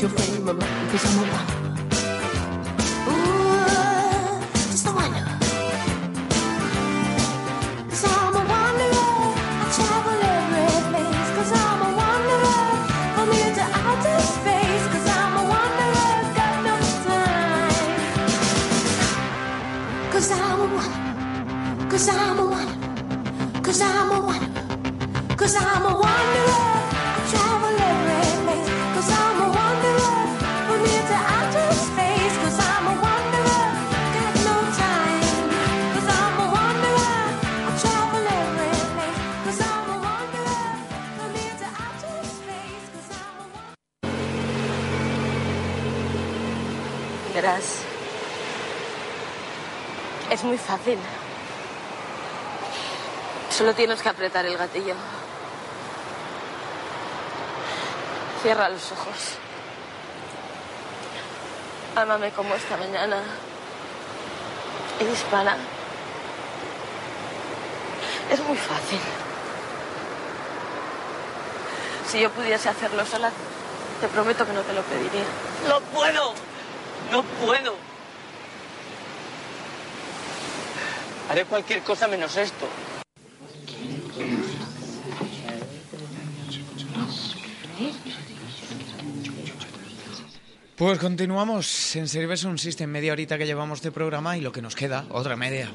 your 0.00 0.08
frame. 0.08 0.48
I'm 0.48 0.58
looking 0.58 0.88
for 0.88 0.98
someone. 0.98 1.69
Es 50.40 50.44
muy 50.44 50.56
fácil. 50.56 50.98
Solo 53.50 53.74
tienes 53.74 54.00
que 54.00 54.08
apretar 54.08 54.46
el 54.46 54.56
gatillo. 54.56 54.94
Cierra 58.42 58.70
los 58.70 58.90
ojos. 58.92 59.36
Ámame 61.94 62.30
como 62.30 62.54
esta 62.54 62.78
mañana. 62.78 63.18
Y 64.98 65.04
dispara. 65.04 65.56
Es 68.30 68.40
muy 68.40 68.56
fácil. 68.56 69.00
Si 72.10 72.18
yo 72.18 72.30
pudiese 72.30 72.70
hacerlo 72.70 73.04
sola, 73.04 73.30
te 74.00 74.08
prometo 74.08 74.46
que 74.46 74.52
no 74.54 74.62
te 74.62 74.72
lo 74.72 74.80
pediría. 74.82 75.24
¡No 75.68 75.80
puedo! 75.80 76.32
¡No 77.10 77.22
puedo! 77.44 77.89
Haré 81.30 81.44
cualquier 81.46 81.80
cosa 81.82 82.08
menos 82.08 82.36
esto. 82.36 82.66
Pues 90.76 90.98
continuamos 90.98 91.94
en 91.96 92.08
Service 92.08 92.46
un 92.46 92.58
System, 92.58 92.88
media 92.90 93.12
horita 93.12 93.36
que 93.36 93.44
llevamos 93.46 93.82
de 93.82 93.92
programa 93.92 94.38
y 94.38 94.40
lo 94.40 94.50
que 94.50 94.62
nos 94.62 94.74
queda, 94.74 95.04
otra 95.10 95.36
media. 95.36 95.70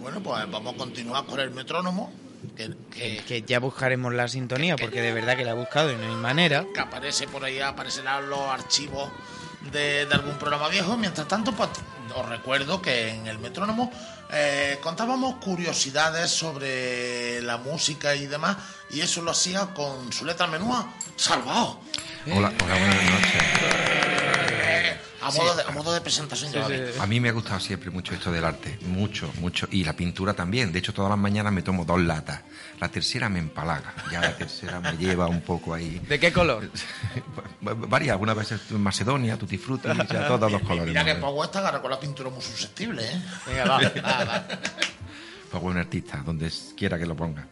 Bueno, 0.00 0.20
pues 0.20 0.50
vamos 0.50 0.74
a 0.74 0.76
continuar 0.76 1.24
con 1.26 1.38
el 1.38 1.50
metrónomo. 1.50 2.12
Que, 2.56 2.70
que- 2.90 3.22
Que 3.26 3.42
ya 3.42 3.58
buscaremos 3.60 4.12
la 4.14 4.26
sintonía, 4.28 4.76
porque 4.76 5.00
de 5.00 5.12
verdad 5.12 5.36
que 5.36 5.44
la 5.44 5.52
he 5.52 5.54
buscado 5.54 5.92
y 5.92 5.96
no 5.96 6.08
hay 6.08 6.14
manera. 6.16 6.64
que 6.74 6.80
aparece 6.80 7.26
por 7.28 7.44
ahí, 7.44 7.60
aparecerán 7.60 8.28
los 8.28 8.40
archivos 8.40 9.10
de, 9.72 10.06
de 10.06 10.14
algún 10.14 10.36
programa 10.38 10.68
viejo. 10.68 10.96
Mientras 10.96 11.26
tanto, 11.28 11.52
pues 11.52 11.68
os 12.14 12.28
recuerdo 12.28 12.80
que 12.82 13.10
en 13.10 13.26
el 13.28 13.38
metrónomo 13.38 13.92
eh, 14.30 14.78
contábamos 14.82 15.36
curiosidades 15.36 16.30
sobre 16.30 17.40
la 17.42 17.56
música 17.56 18.14
y 18.14 18.26
demás, 18.26 18.56
y 18.90 19.00
eso 19.00 19.22
lo 19.22 19.30
hacía 19.30 19.66
con 19.74 20.12
su 20.12 20.24
letra 20.24 20.46
menúa, 20.46 20.92
salvado. 21.16 21.80
Hola, 22.26 22.52
hola, 22.62 22.74
buenas 22.78 23.04
noches. 23.04 23.97
A 25.28 25.32
modo, 25.32 25.54
de, 25.54 25.62
a 25.62 25.70
modo 25.70 25.92
de 25.92 26.00
presentación, 26.00 26.52
ya 26.52 26.62
vale. 26.62 26.92
A 26.98 27.06
mí 27.06 27.20
me 27.20 27.28
ha 27.28 27.32
gustado 27.32 27.60
siempre 27.60 27.90
mucho 27.90 28.14
esto 28.14 28.32
del 28.32 28.44
arte, 28.44 28.78
mucho, 28.86 29.30
mucho. 29.40 29.68
Y 29.70 29.84
la 29.84 29.94
pintura 29.94 30.34
también. 30.34 30.72
De 30.72 30.78
hecho, 30.78 30.94
todas 30.94 31.10
las 31.10 31.18
mañanas 31.18 31.52
me 31.52 31.62
tomo 31.62 31.84
dos 31.84 32.00
latas. 32.00 32.40
La 32.80 32.88
tercera 32.88 33.28
me 33.28 33.38
empalaga. 33.38 33.94
Ya 34.10 34.20
la 34.20 34.36
tercera 34.36 34.80
me 34.80 34.96
lleva 34.96 35.26
un 35.26 35.42
poco 35.42 35.74
ahí. 35.74 36.00
¿De 36.08 36.18
qué 36.18 36.32
color? 36.32 36.70
Varias, 37.60 38.12
algunas 38.12 38.36
veces 38.36 38.60
en 38.70 38.80
Macedonia, 38.80 39.36
Frutti, 39.36 39.88
o 39.88 39.94
sea, 39.94 40.28
todos 40.28 40.50
los 40.50 40.62
colores. 40.62 40.88
Mira 40.88 41.04
que. 41.04 41.14
Pau 41.16 41.42
esta 41.42 41.58
agarra 41.58 41.82
con 41.82 41.90
la 41.90 42.00
pintura 42.00 42.30
muy 42.30 42.40
susceptible, 42.40 43.04
¿eh? 43.04 43.22
Venga, 43.46 43.64
va, 43.64 43.80
va, 43.80 44.24
va. 44.24 44.48
Pues 45.50 45.62
buen 45.62 45.78
artista, 45.78 46.18
donde 46.18 46.52
quiera 46.76 46.98
que 46.98 47.06
lo 47.06 47.16
ponga. 47.16 47.46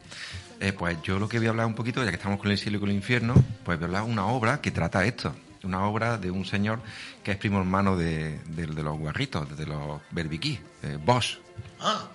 Eh, 0.61 0.73
pues 0.73 0.99
yo 1.03 1.19
lo 1.19 1.29
que 1.29 1.39
voy 1.39 1.47
a 1.47 1.51
hablar 1.51 1.67
un 1.67 1.75
poquito, 1.75 2.03
ya 2.05 2.11
que 2.11 2.17
estamos 2.17 2.39
con 2.39 2.51
el 2.51 2.59
cielo 2.59 2.77
y 2.77 2.81
con 2.81 2.91
el 2.91 2.95
infierno, 2.97 3.35
pues 3.65 3.79
voy 3.79 3.85
a 3.85 3.87
hablar 3.87 4.05
de 4.05 4.11
una 4.11 4.27
obra 4.27 4.61
que 4.61 4.71
trata 4.71 5.05
esto. 5.05 5.35
Una 5.62 5.85
obra 5.87 6.19
de 6.19 6.31
un 6.31 6.45
señor 6.45 6.81
que 7.25 7.33
es 7.33 7.37
primo 7.38 7.59
hermano 7.59 7.97
de, 7.97 8.38
de- 8.47 8.66
de 8.66 8.83
los 8.83 8.97
guarritos, 8.99 9.57
de 9.57 9.66
los 9.66 10.01
berbiquí, 10.11 10.59
eh, 10.83 10.99
Bosch. 11.05 11.38
Ah, 11.81 12.09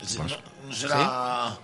Bosco. 0.00 0.24
no, 0.62 0.68
no 0.68 0.74
será... 0.74 1.58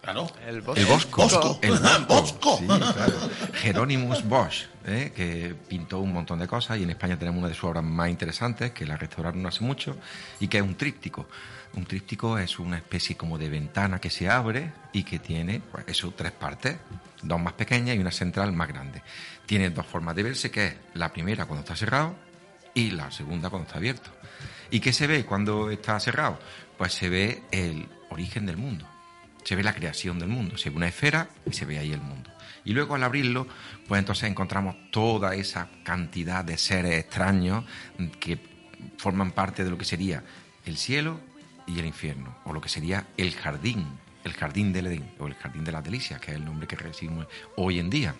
Claro. 0.00 0.30
El 0.46 0.56
El 0.56 0.60
Bosco. 0.62 1.22
Bosco. 1.22 1.58
El 1.60 1.72
Bosco. 1.72 2.04
Bosco. 2.08 2.58
Sí, 2.58 2.66
claro. 2.66 4.22
Bosch, 4.24 4.64
¿eh? 4.86 5.12
que 5.14 5.54
pintó 5.68 5.98
un 5.98 6.12
montón 6.12 6.38
de 6.38 6.46
cosas 6.46 6.78
y 6.78 6.84
en 6.84 6.90
España 6.90 7.18
tenemos 7.18 7.38
una 7.40 7.48
de 7.48 7.54
sus 7.54 7.64
obras 7.64 7.84
más 7.84 8.08
interesantes, 8.08 8.70
que 8.70 8.86
la 8.86 8.96
restauraron 8.96 9.44
hace 9.44 9.62
mucho, 9.64 9.96
y 10.40 10.48
que 10.48 10.58
es 10.58 10.62
un 10.62 10.76
tríptico. 10.76 11.26
Un 11.74 11.84
tríptico 11.84 12.38
es 12.38 12.58
una 12.58 12.76
especie 12.78 13.16
como 13.16 13.36
de 13.36 13.50
ventana 13.50 14.00
que 14.00 14.08
se 14.08 14.30
abre 14.30 14.72
y 14.92 15.02
que 15.02 15.18
tiene, 15.18 15.60
pues 15.60 15.84
eso, 15.88 16.12
tres 16.16 16.32
partes, 16.32 16.76
dos 17.20 17.40
más 17.40 17.52
pequeñas 17.54 17.96
y 17.96 17.98
una 17.98 18.12
central 18.12 18.52
más 18.52 18.68
grande. 18.68 19.02
Tiene 19.48 19.70
dos 19.70 19.86
formas 19.86 20.14
de 20.14 20.22
verse, 20.22 20.52
que 20.52 20.66
es 20.66 20.74
la 20.94 21.12
primera 21.12 21.46
cuando 21.46 21.62
está 21.62 21.74
cerrado 21.74 22.14
y 22.72 22.92
la 22.92 23.10
segunda 23.10 23.50
cuando 23.50 23.66
está 23.66 23.78
abierto. 23.78 24.10
¿Y 24.70 24.78
qué 24.78 24.92
se 24.92 25.08
ve 25.08 25.24
cuando 25.24 25.70
está 25.72 25.98
cerrado? 25.98 26.38
Pues 26.76 26.92
se 26.92 27.08
ve 27.08 27.42
el 27.50 27.88
origen 28.10 28.46
del 28.46 28.56
mundo 28.56 28.86
se 29.48 29.56
ve 29.56 29.62
la 29.62 29.74
creación 29.74 30.18
del 30.18 30.28
mundo, 30.28 30.58
se 30.58 30.68
ve 30.68 30.76
una 30.76 30.88
esfera 30.88 31.30
y 31.46 31.54
se 31.54 31.64
ve 31.64 31.78
ahí 31.78 31.90
el 31.90 32.02
mundo. 32.02 32.30
Y 32.66 32.74
luego 32.74 32.94
al 32.94 33.02
abrirlo, 33.02 33.46
pues 33.86 33.98
entonces 33.98 34.28
encontramos 34.28 34.76
toda 34.90 35.34
esa 35.34 35.70
cantidad 35.84 36.44
de 36.44 36.58
seres 36.58 36.98
extraños 36.98 37.64
que 38.20 38.38
forman 38.98 39.32
parte 39.32 39.64
de 39.64 39.70
lo 39.70 39.78
que 39.78 39.86
sería 39.86 40.22
el 40.66 40.76
cielo 40.76 41.18
y 41.66 41.78
el 41.78 41.86
infierno, 41.86 42.36
o 42.44 42.52
lo 42.52 42.60
que 42.60 42.68
sería 42.68 43.06
el 43.16 43.34
jardín, 43.34 43.86
el 44.22 44.34
jardín 44.34 44.70
del 44.70 44.88
Edén, 44.88 45.10
o 45.18 45.26
el 45.26 45.34
jardín 45.34 45.64
de 45.64 45.72
las 45.72 45.82
delicias, 45.82 46.20
que 46.20 46.32
es 46.32 46.36
el 46.36 46.44
nombre 46.44 46.66
que 46.66 46.76
recibimos 46.76 47.26
hoy 47.56 47.78
en 47.78 47.88
día. 47.88 48.14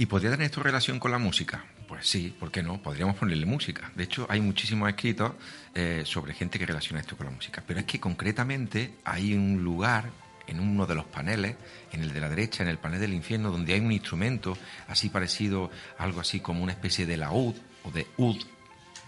¿Y 0.00 0.06
podría 0.06 0.30
tener 0.30 0.46
esto 0.46 0.62
relación 0.62 1.00
con 1.00 1.10
la 1.10 1.18
música? 1.18 1.64
Pues 1.88 2.08
sí, 2.08 2.32
¿por 2.38 2.52
qué 2.52 2.62
no? 2.62 2.80
Podríamos 2.80 3.16
ponerle 3.16 3.46
música. 3.46 3.90
De 3.96 4.04
hecho, 4.04 4.26
hay 4.30 4.40
muchísimos 4.40 4.88
escritos 4.88 5.32
eh, 5.74 6.02
sobre 6.04 6.34
gente 6.34 6.56
que 6.56 6.66
relaciona 6.66 7.00
esto 7.00 7.16
con 7.16 7.26
la 7.26 7.32
música. 7.32 7.64
Pero 7.66 7.80
es 7.80 7.86
que 7.86 7.98
concretamente 7.98 8.94
hay 9.04 9.34
un 9.34 9.64
lugar 9.64 10.10
en 10.46 10.60
uno 10.60 10.86
de 10.86 10.94
los 10.94 11.04
paneles, 11.04 11.56
en 11.90 12.02
el 12.02 12.12
de 12.12 12.20
la 12.20 12.28
derecha, 12.28 12.62
en 12.62 12.68
el 12.68 12.78
panel 12.78 13.00
del 13.00 13.12
infierno, 13.12 13.50
donde 13.50 13.74
hay 13.74 13.80
un 13.80 13.90
instrumento 13.90 14.56
así 14.86 15.08
parecido, 15.08 15.70
algo 15.98 16.20
así 16.20 16.38
como 16.38 16.62
una 16.62 16.72
especie 16.72 17.04
de 17.04 17.16
laúd 17.16 17.56
o 17.82 17.90
de 17.90 18.06
ud, 18.16 18.40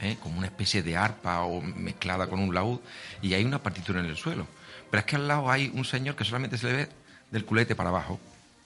¿eh? 0.01 0.17
como 0.21 0.39
una 0.39 0.49
especie 0.49 0.83
de 0.83 0.97
arpa 0.97 1.43
o 1.43 1.63
mezclada 1.63 2.27
con 2.29 2.41
un 2.41 2.53
laúd, 2.53 2.81
y 3.23 3.35
hay 3.35 3.45
una 3.45 3.63
partitura 3.63 4.01
en 4.01 4.07
el 4.07 4.17
suelo. 4.17 4.47
Pero 4.91 5.01
es 5.01 5.07
que 5.07 5.17
al 5.17 5.29
lado 5.29 5.51
hay 5.51 5.71
un 5.73 5.85
señor 5.85 6.17
que 6.17 6.25
solamente 6.25 6.59
se 6.59 6.67
le 6.67 6.73
ve 6.73 6.89
del 7.31 7.45
culete 7.45 7.75
para 7.75 7.91
abajo, 7.91 8.19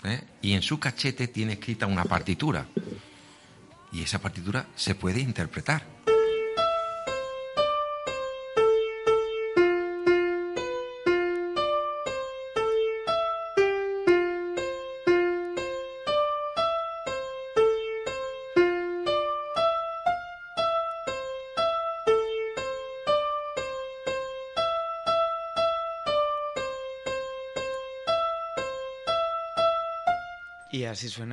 ¿eh? 0.04 0.20
y 0.42 0.52
en 0.52 0.62
su 0.62 0.78
cachete 0.78 1.28
tiene 1.28 1.54
escrita 1.54 1.86
una 1.86 2.04
partitura. 2.04 2.66
Y 3.92 4.02
esa 4.02 4.18
partitura 4.18 4.66
se 4.74 4.94
puede 4.94 5.20
interpretar. 5.20 5.84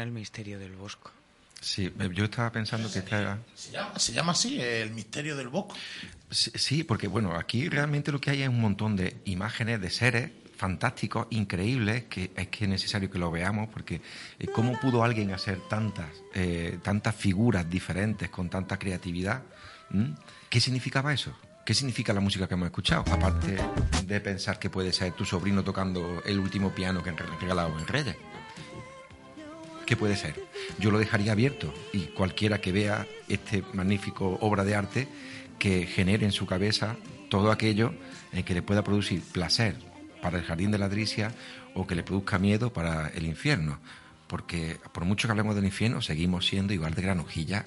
El 0.03 0.11
misterio 0.11 0.59
del 0.59 0.73
bosco. 0.73 1.11
Sí, 1.61 1.93
eh, 1.99 2.09
yo 2.11 2.25
estaba 2.25 2.51
pensando 2.51 2.91
que 2.91 2.99
esta 2.99 3.21
era... 3.21 3.39
Se 3.53 3.71
llama, 3.71 3.99
se 3.99 4.13
llama 4.13 4.31
así, 4.31 4.59
el 4.59 4.91
misterio 4.91 5.37
del 5.37 5.47
Bosco. 5.47 5.75
Sí, 6.31 6.51
sí, 6.55 6.83
porque 6.83 7.07
bueno, 7.07 7.35
aquí 7.35 7.69
realmente 7.69 8.11
lo 8.11 8.19
que 8.19 8.31
hay 8.31 8.41
es 8.41 8.49
un 8.49 8.59
montón 8.59 8.95
de 8.95 9.17
imágenes 9.25 9.79
de 9.79 9.91
seres 9.91 10.31
fantásticos, 10.57 11.27
increíbles, 11.29 12.05
que 12.05 12.31
es 12.35 12.47
que 12.47 12.65
es 12.65 12.69
necesario 12.69 13.11
que 13.11 13.19
lo 13.19 13.29
veamos, 13.29 13.69
porque 13.69 14.01
eh, 14.39 14.47
¿cómo 14.47 14.79
pudo 14.79 15.03
alguien 15.03 15.31
hacer 15.31 15.59
tantas, 15.69 16.09
eh, 16.33 16.79
tantas 16.81 17.15
figuras 17.15 17.69
diferentes 17.69 18.29
con 18.29 18.49
tanta 18.49 18.79
creatividad? 18.79 19.43
¿Mm? 19.91 20.13
¿Qué 20.49 20.59
significaba 20.59 21.13
eso? 21.13 21.31
¿Qué 21.63 21.75
significa 21.75 22.11
la 22.11 22.21
música 22.21 22.47
que 22.47 22.55
hemos 22.55 22.65
escuchado? 22.65 23.03
Aparte 23.11 23.55
de 24.05 24.19
pensar 24.19 24.57
que 24.57 24.71
puede 24.71 24.91
ser 24.93 25.13
tu 25.13 25.25
sobrino 25.25 25.63
tocando 25.63 26.23
el 26.25 26.39
último 26.39 26.73
piano 26.73 27.03
que 27.03 27.11
han 27.11 27.17
regalado 27.17 27.77
en 27.77 27.85
Reyes. 27.85 28.15
¿Qué 29.91 29.97
puede 29.97 30.15
ser? 30.15 30.41
Yo 30.79 30.89
lo 30.89 30.99
dejaría 30.99 31.33
abierto 31.33 31.73
y 31.91 32.03
cualquiera 32.03 32.61
que 32.61 32.71
vea 32.71 33.05
este 33.27 33.61
magnífico 33.73 34.37
obra 34.39 34.63
de 34.63 34.73
arte 34.73 35.09
que 35.59 35.85
genere 35.85 36.25
en 36.25 36.31
su 36.31 36.45
cabeza 36.45 36.95
todo 37.29 37.51
aquello 37.51 37.93
en 38.31 38.45
que 38.45 38.53
le 38.53 38.61
pueda 38.61 38.85
producir 38.85 39.21
placer 39.21 39.75
para 40.21 40.37
el 40.37 40.45
jardín 40.45 40.71
de 40.71 40.77
la 40.77 40.87
Dricia 40.87 41.33
o 41.75 41.85
que 41.85 41.95
le 41.95 42.03
produzca 42.03 42.39
miedo 42.39 42.71
para 42.71 43.09
el 43.09 43.25
infierno. 43.25 43.81
Porque 44.27 44.79
por 44.93 45.03
mucho 45.03 45.27
que 45.27 45.33
hablemos 45.33 45.55
del 45.55 45.65
infierno, 45.65 46.01
seguimos 46.01 46.45
siendo 46.45 46.71
igual 46.71 46.93
de 46.93 47.01
granujilla. 47.01 47.65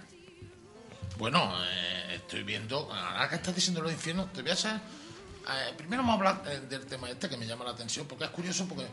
Bueno, 1.18 1.53
eh, 1.62 2.14
estoy 2.14 2.43
viendo, 2.43 2.91
ahora 2.91 3.29
que 3.29 3.35
estás 3.35 3.55
diciendo 3.55 3.83
los 3.83 3.93
infiernos, 3.93 4.33
te 4.33 4.41
voy 4.41 4.53
a 4.53 4.55
hacer... 4.55 4.77
eh, 4.77 5.75
primero 5.77 6.03
vamos 6.03 6.25
a 6.25 6.31
hablar 6.31 6.43
eh, 6.51 6.61
del 6.70 6.87
tema 6.87 7.11
este 7.11 7.29
que 7.29 7.37
me 7.37 7.47
llama 7.47 7.66
la 7.66 7.72
atención, 7.72 8.07
porque 8.09 8.25
es 8.25 8.31
curioso, 8.31 8.66
porque 8.66 8.87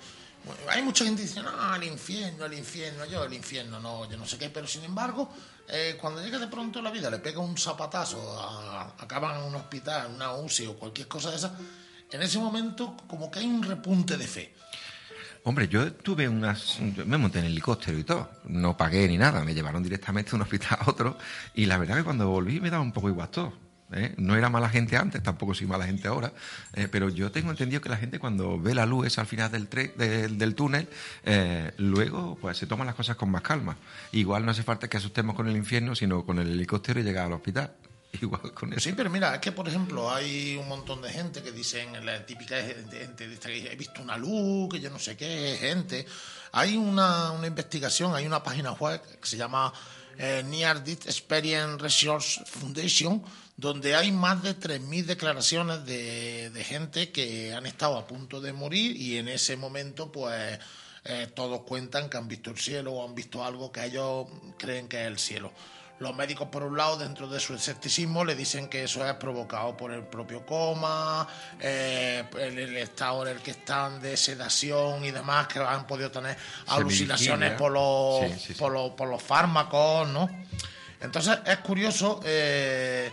hay 0.69 0.81
mucha 0.81 1.03
gente 1.05 1.21
que 1.21 1.27
dice, 1.27 1.41
no, 1.41 1.75
el 1.75 1.83
infierno, 1.83 2.45
el 2.45 2.53
infierno, 2.53 3.05
yo 3.05 3.23
el 3.23 3.33
infierno, 3.33 3.79
no, 3.79 4.09
yo 4.09 4.17
no 4.17 4.25
sé 4.25 4.37
qué, 4.37 4.49
pero 4.49 4.67
sin 4.67 4.83
embargo, 4.83 5.31
eh, 5.67 5.97
cuando 5.99 6.21
llega 6.21 6.39
de 6.39 6.47
pronto 6.47 6.81
la 6.81 6.91
vida, 6.91 7.09
le 7.09 7.19
pega 7.19 7.39
un 7.39 7.57
zapatazo, 7.57 8.19
a- 8.39 8.93
acaban 8.99 9.37
en 9.39 9.43
un 9.45 9.55
hospital, 9.55 10.11
una 10.13 10.33
UCI 10.33 10.67
o 10.67 10.75
cualquier 10.77 11.07
cosa 11.07 11.29
de 11.31 11.37
esa, 11.37 11.53
en 12.11 12.21
ese 12.21 12.39
momento 12.39 12.97
como 13.07 13.29
que 13.31 13.39
hay 13.39 13.45
un 13.45 13.63
repunte 13.63 14.17
de 14.17 14.27
fe. 14.27 14.53
Hombre, 15.43 15.67
yo 15.67 15.91
tuve 15.93 16.27
unas. 16.29 16.77
me 16.79 17.17
monté 17.17 17.39
en 17.39 17.45
helicóptero 17.45 17.97
y 17.97 18.03
todo. 18.03 18.29
No 18.43 18.77
pagué 18.77 19.07
ni 19.07 19.17
nada. 19.17 19.43
Me 19.43 19.55
llevaron 19.55 19.81
directamente 19.81 20.29
de 20.29 20.35
un 20.35 20.43
hospital 20.43 20.77
a 20.81 20.89
otro. 20.91 21.17
Y 21.55 21.65
la 21.65 21.79
verdad 21.79 21.95
que 21.97 22.03
cuando 22.03 22.27
volví 22.29 22.59
me 22.61 22.69
daba 22.69 22.83
un 22.83 22.91
poco 22.91 23.09
igual 23.09 23.29
todo. 23.29 23.51
¿Eh? 23.93 24.13
No 24.17 24.35
era 24.35 24.49
mala 24.49 24.69
gente 24.69 24.97
antes, 24.97 25.21
tampoco 25.21 25.53
soy 25.53 25.67
mala 25.67 25.85
gente 25.85 26.07
ahora. 26.07 26.31
eh, 26.73 26.87
pero 26.91 27.09
yo 27.09 27.31
tengo 27.31 27.51
entendido 27.51 27.81
que 27.81 27.89
la 27.89 27.97
gente 27.97 28.19
cuando 28.19 28.59
ve 28.59 28.73
la 28.75 28.85
luz 28.85 29.17
al 29.17 29.25
final 29.25 29.51
del, 29.51 29.67
del, 30.37 30.55
túnel, 30.55 30.87
eh, 31.23 31.71
luego 31.77 32.37
pues 32.39 32.57
se 32.57 32.65
toman 32.67 32.87
las 32.87 32.95
cosas 32.95 33.15
con 33.15 33.29
más 33.29 33.41
calma. 33.41 33.77
Igual 34.11 34.45
no 34.45 34.51
hace 34.51 34.63
falta 34.63 34.87
que 34.87 34.97
asustemos 34.97 35.35
con 35.35 35.47
el 35.47 35.55
infierno, 35.55 35.95
sino 35.95 36.25
con 36.25 36.39
el 36.39 36.49
helicóptero 36.49 36.99
y 36.99 37.03
llegar 37.03 37.25
al 37.25 37.33
hospital. 37.33 37.71
Igual 38.21 38.53
con 38.53 38.73
eso. 38.73 38.81
Sí, 38.81 38.93
pero 38.95 39.09
mira, 39.09 39.35
es 39.35 39.41
que 39.41 39.51
por 39.51 39.67
ejemplo 39.67 40.11
hay 40.11 40.57
un 40.57 40.67
montón 40.67 41.01
de 41.01 41.09
gente 41.09 41.41
que 41.41 41.51
dicen, 41.51 42.05
la 42.05 42.25
típica 42.25 42.57
gente, 42.61 43.27
dice 43.27 43.49
que 43.49 43.71
he 43.71 43.75
visto 43.75 44.01
una 44.01 44.17
luz, 44.17 44.69
que 44.69 44.79
yo 44.79 44.89
no 44.89 44.99
sé 44.99 45.15
qué, 45.15 45.57
gente. 45.59 46.05
Hay 46.53 46.75
una, 46.75 47.31
una 47.31 47.47
investigación, 47.47 48.13
hay 48.13 48.25
una 48.25 48.43
página 48.43 48.73
web 48.73 49.01
que 49.01 49.27
se 49.27 49.37
llama 49.37 49.71
Near 50.17 50.83
Death 50.83 51.05
Experience 51.05 51.77
Resource 51.81 52.43
Foundation, 52.45 53.23
donde 53.57 53.95
hay 53.95 54.11
más 54.11 54.41
de 54.43 54.57
3.000 54.57 55.05
declaraciones 55.05 55.85
de, 55.85 56.49
de 56.49 56.63
gente 56.63 57.11
que 57.11 57.53
han 57.53 57.65
estado 57.65 57.97
a 57.97 58.07
punto 58.07 58.41
de 58.41 58.53
morir 58.53 58.95
y 58.95 59.17
en 59.17 59.27
ese 59.27 59.55
momento 59.57 60.11
pues 60.11 60.59
eh, 61.03 61.27
todos 61.33 61.61
cuentan 61.61 62.09
que 62.09 62.17
han 62.17 62.27
visto 62.27 62.51
el 62.51 62.59
cielo 62.59 62.93
o 62.93 63.07
han 63.07 63.15
visto 63.15 63.43
algo 63.43 63.71
que 63.71 63.85
ellos 63.85 64.27
creen 64.57 64.87
que 64.87 65.01
es 65.01 65.07
el 65.07 65.17
cielo. 65.17 65.51
Los 65.97 66.15
médicos, 66.15 66.47
por 66.47 66.63
un 66.63 66.75
lado, 66.75 66.97
dentro 66.97 67.27
de 67.27 67.39
su 67.39 67.53
escepticismo, 67.53 68.25
le 68.25 68.33
dicen 68.33 68.67
que 68.67 68.83
eso 68.85 69.07
es 69.07 69.13
provocado 69.15 69.77
por 69.77 69.93
el 69.93 70.03
propio 70.03 70.43
coma, 70.43 71.27
eh, 71.59 72.23
el, 72.39 72.57
el 72.57 72.77
estado 72.77 73.27
en 73.27 73.37
el 73.37 73.43
que 73.43 73.51
están 73.51 74.01
de 74.01 74.17
sedación 74.17 75.05
y 75.05 75.11
demás, 75.11 75.45
que 75.47 75.59
han 75.59 75.85
podido 75.85 76.09
tener 76.09 76.35
alucinaciones 76.67 77.49
Semivigilia. 77.49 77.57
por 77.57 77.71
los, 77.71 78.31
Sí, 78.31 78.39
sí, 78.39 78.53
sí. 78.53 78.59
Por, 78.59 78.71
los, 78.71 78.91
por 78.91 79.09
los 79.09 79.21
fármacos, 79.21 80.07
¿no? 80.07 80.27
Entonces 80.99 81.37
es 81.45 81.57
curioso 81.57 82.19
eh, 82.23 83.11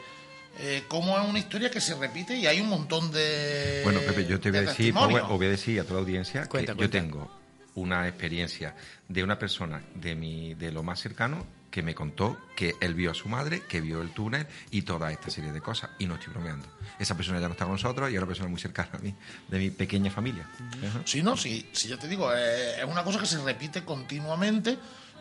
eh, 0.61 0.85
cómo 0.89 1.19
es 1.19 1.29
una 1.29 1.39
historia 1.39 1.71
que 1.71 1.81
se 1.81 1.95
repite 1.95 2.37
y 2.37 2.47
hay 2.47 2.61
un 2.61 2.69
montón 2.69 3.11
de. 3.13 3.81
Bueno, 3.85 4.01
Pepe, 4.01 4.27
yo 4.27 4.41
te 4.41 4.51
voy 4.51 4.59
a 4.59 4.63
de 4.63 4.67
decir, 4.69 4.93
voy, 4.93 5.15
os 5.15 5.29
voy 5.29 5.47
a 5.47 5.51
decir 5.51 5.81
a 5.81 5.85
toda 5.85 5.95
la 5.95 6.01
audiencia 6.01 6.47
Cuenta, 6.47 6.73
que 6.73 6.77
cuenta. 6.79 6.99
yo 6.99 7.05
tengo 7.05 7.31
una 7.75 8.09
experiencia 8.09 8.75
de 9.09 9.23
una 9.23 9.39
persona 9.39 9.83
de 9.95 10.15
mi, 10.15 10.55
de 10.55 10.73
lo 10.73 10.83
más 10.83 11.01
cercano 11.01 11.47
que 11.71 11.83
me 11.83 11.95
contó 11.95 12.39
que 12.57 12.75
él 12.81 12.95
vio 12.95 13.11
a 13.11 13.15
su 13.15 13.29
madre, 13.29 13.63
que 13.69 13.81
vio 13.81 14.01
el 14.03 14.11
túnel 14.11 14.47
y 14.71 14.83
toda 14.83 15.13
esta 15.13 15.31
serie 15.31 15.53
de 15.53 15.61
cosas. 15.61 15.91
Y 15.99 16.07
no 16.07 16.15
estoy 16.15 16.33
bromeando. 16.33 16.67
Esa 16.99 17.15
persona 17.17 17.41
ya 17.41 17.47
no 17.47 17.53
está 17.53 17.67
con 17.67 17.75
nosotros 17.75 18.11
y 18.11 18.15
es 18.15 18.19
una 18.19 18.27
persona 18.27 18.49
muy 18.49 18.61
cercana 18.61 18.91
a 18.95 18.99
mí, 18.99 19.15
de 19.49 19.59
mi 19.59 19.71
pequeña 19.71 20.11
familia. 20.11 20.49
Sí, 21.05 21.23
no, 21.23 21.37
sí, 21.37 21.69
sí, 21.73 21.89
ya 21.89 21.99
te 21.99 22.09
digo, 22.09 22.33
eh, 22.35 22.81
es 22.81 22.85
una 22.85 23.05
cosa 23.05 23.21
que 23.21 23.27
se 23.27 23.39
repite 23.43 23.85
continuamente 23.85 24.79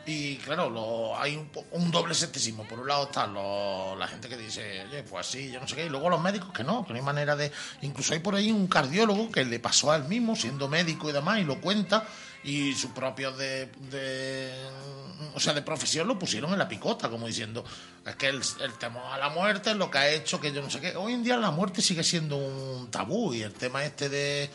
y 0.07 0.37
claro, 0.37 0.69
lo, 0.69 1.19
hay 1.19 1.35
un, 1.35 1.49
un 1.71 1.91
doble 1.91 2.13
escepticismo. 2.13 2.63
Por 2.67 2.79
un 2.79 2.87
lado 2.87 3.03
está 3.03 3.27
lo- 3.27 3.95
la 3.97 4.07
gente 4.07 4.29
que 4.29 4.37
dice, 4.37 4.83
oye, 4.87 5.03
pues 5.03 5.27
sí, 5.27 5.51
yo 5.51 5.59
no 5.59 5.67
sé 5.67 5.75
qué, 5.75 5.85
y 5.85 5.89
luego 5.89 6.09
los 6.09 6.21
médicos 6.21 6.51
que 6.53 6.63
no, 6.63 6.85
que 6.85 6.93
no 6.93 6.99
hay 6.99 7.05
manera 7.05 7.35
de... 7.35 7.51
Incluso 7.81 8.13
hay 8.13 8.19
por 8.19 8.33
ahí 8.35 8.51
un 8.51 8.67
cardiólogo 8.67 9.29
que 9.31 9.43
le 9.45 9.59
pasó 9.59 9.91
a 9.91 9.97
él 9.97 10.05
mismo, 10.05 10.35
siendo 10.35 10.67
médico 10.69 11.09
y 11.09 11.13
demás, 11.13 11.39
y 11.39 11.43
lo 11.43 11.59
cuenta, 11.61 12.07
y 12.43 12.73
sus 12.73 12.91
propios 12.91 13.37
de... 13.37 13.65
de 13.91 14.53
o 15.33 15.39
sea, 15.39 15.53
de 15.53 15.61
profesión 15.61 16.07
lo 16.07 16.17
pusieron 16.17 16.53
en 16.53 16.59
la 16.59 16.67
picota, 16.69 17.09
como 17.09 17.27
diciendo, 17.27 17.65
es 18.05 18.15
que 18.15 18.27
el, 18.27 18.41
el 18.61 18.73
temor 18.79 19.03
a 19.11 19.17
la 19.17 19.29
muerte 19.29 19.71
es 19.71 19.75
lo 19.75 19.91
que 19.91 19.97
ha 19.97 20.09
hecho 20.09 20.39
que 20.39 20.51
yo 20.53 20.61
no 20.61 20.69
sé 20.69 20.79
qué. 20.79 20.95
Hoy 20.95 21.13
en 21.13 21.23
día 21.23 21.37
la 21.37 21.51
muerte 21.51 21.81
sigue 21.81 22.03
siendo 22.03 22.37
un 22.37 22.89
tabú 22.91 23.33
y 23.33 23.41
el 23.41 23.53
tema 23.53 23.83
este 23.83 24.09
de 24.09 24.49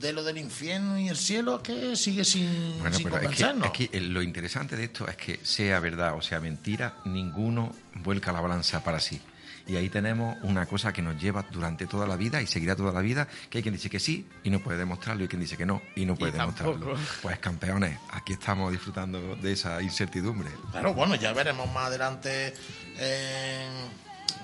de 0.00 0.12
lo 0.12 0.22
del 0.22 0.38
infierno 0.38 0.98
y 0.98 1.08
el 1.08 1.16
cielo 1.16 1.62
que 1.62 1.96
sigue 1.96 2.24
sin, 2.24 2.78
Bueno, 2.80 2.96
sin 2.96 3.04
pero 3.04 3.16
es 3.16 3.20
que, 3.20 3.26
convencernos. 3.44 3.66
es 3.66 3.72
que, 3.72 3.96
eh, 3.96 4.00
lo 4.00 4.22
interesante 4.22 4.76
de 4.76 4.84
esto 4.84 5.06
es 5.08 5.16
que 5.16 5.40
sea 5.42 5.80
verdad 5.80 6.14
o 6.16 6.22
sea 6.22 6.40
mentira, 6.40 6.96
ninguno 7.04 7.72
vuelca 7.94 8.32
la 8.32 8.40
balanza 8.40 8.82
para 8.84 9.00
sí. 9.00 9.20
Y 9.68 9.74
ahí 9.74 9.88
tenemos 9.88 10.36
una 10.42 10.64
cosa 10.66 10.92
que 10.92 11.02
nos 11.02 11.20
lleva 11.20 11.44
durante 11.50 11.86
toda 11.86 12.06
la 12.06 12.14
vida 12.14 12.40
y 12.40 12.46
seguirá 12.46 12.76
toda 12.76 12.92
la 12.92 13.00
vida, 13.00 13.26
que 13.50 13.58
hay 13.58 13.62
quien 13.62 13.74
dice 13.74 13.90
que 13.90 13.98
sí 13.98 14.24
y 14.44 14.50
no 14.50 14.60
puede 14.60 14.78
demostrarlo, 14.78 15.24
y 15.24 15.28
quien 15.28 15.40
dice 15.40 15.56
que 15.56 15.66
no 15.66 15.82
y 15.96 16.06
no 16.06 16.14
puede 16.14 16.32
demostrarlo. 16.32 16.96
Pues 17.20 17.38
campeones, 17.40 17.98
aquí 18.12 18.34
estamos 18.34 18.70
disfrutando 18.70 19.34
de 19.34 19.52
esa 19.52 19.82
incertidumbre. 19.82 20.50
Claro, 20.70 20.94
bueno, 20.94 21.16
ya 21.16 21.32
veremos 21.32 21.66
más 21.72 21.86
adelante. 21.86 22.54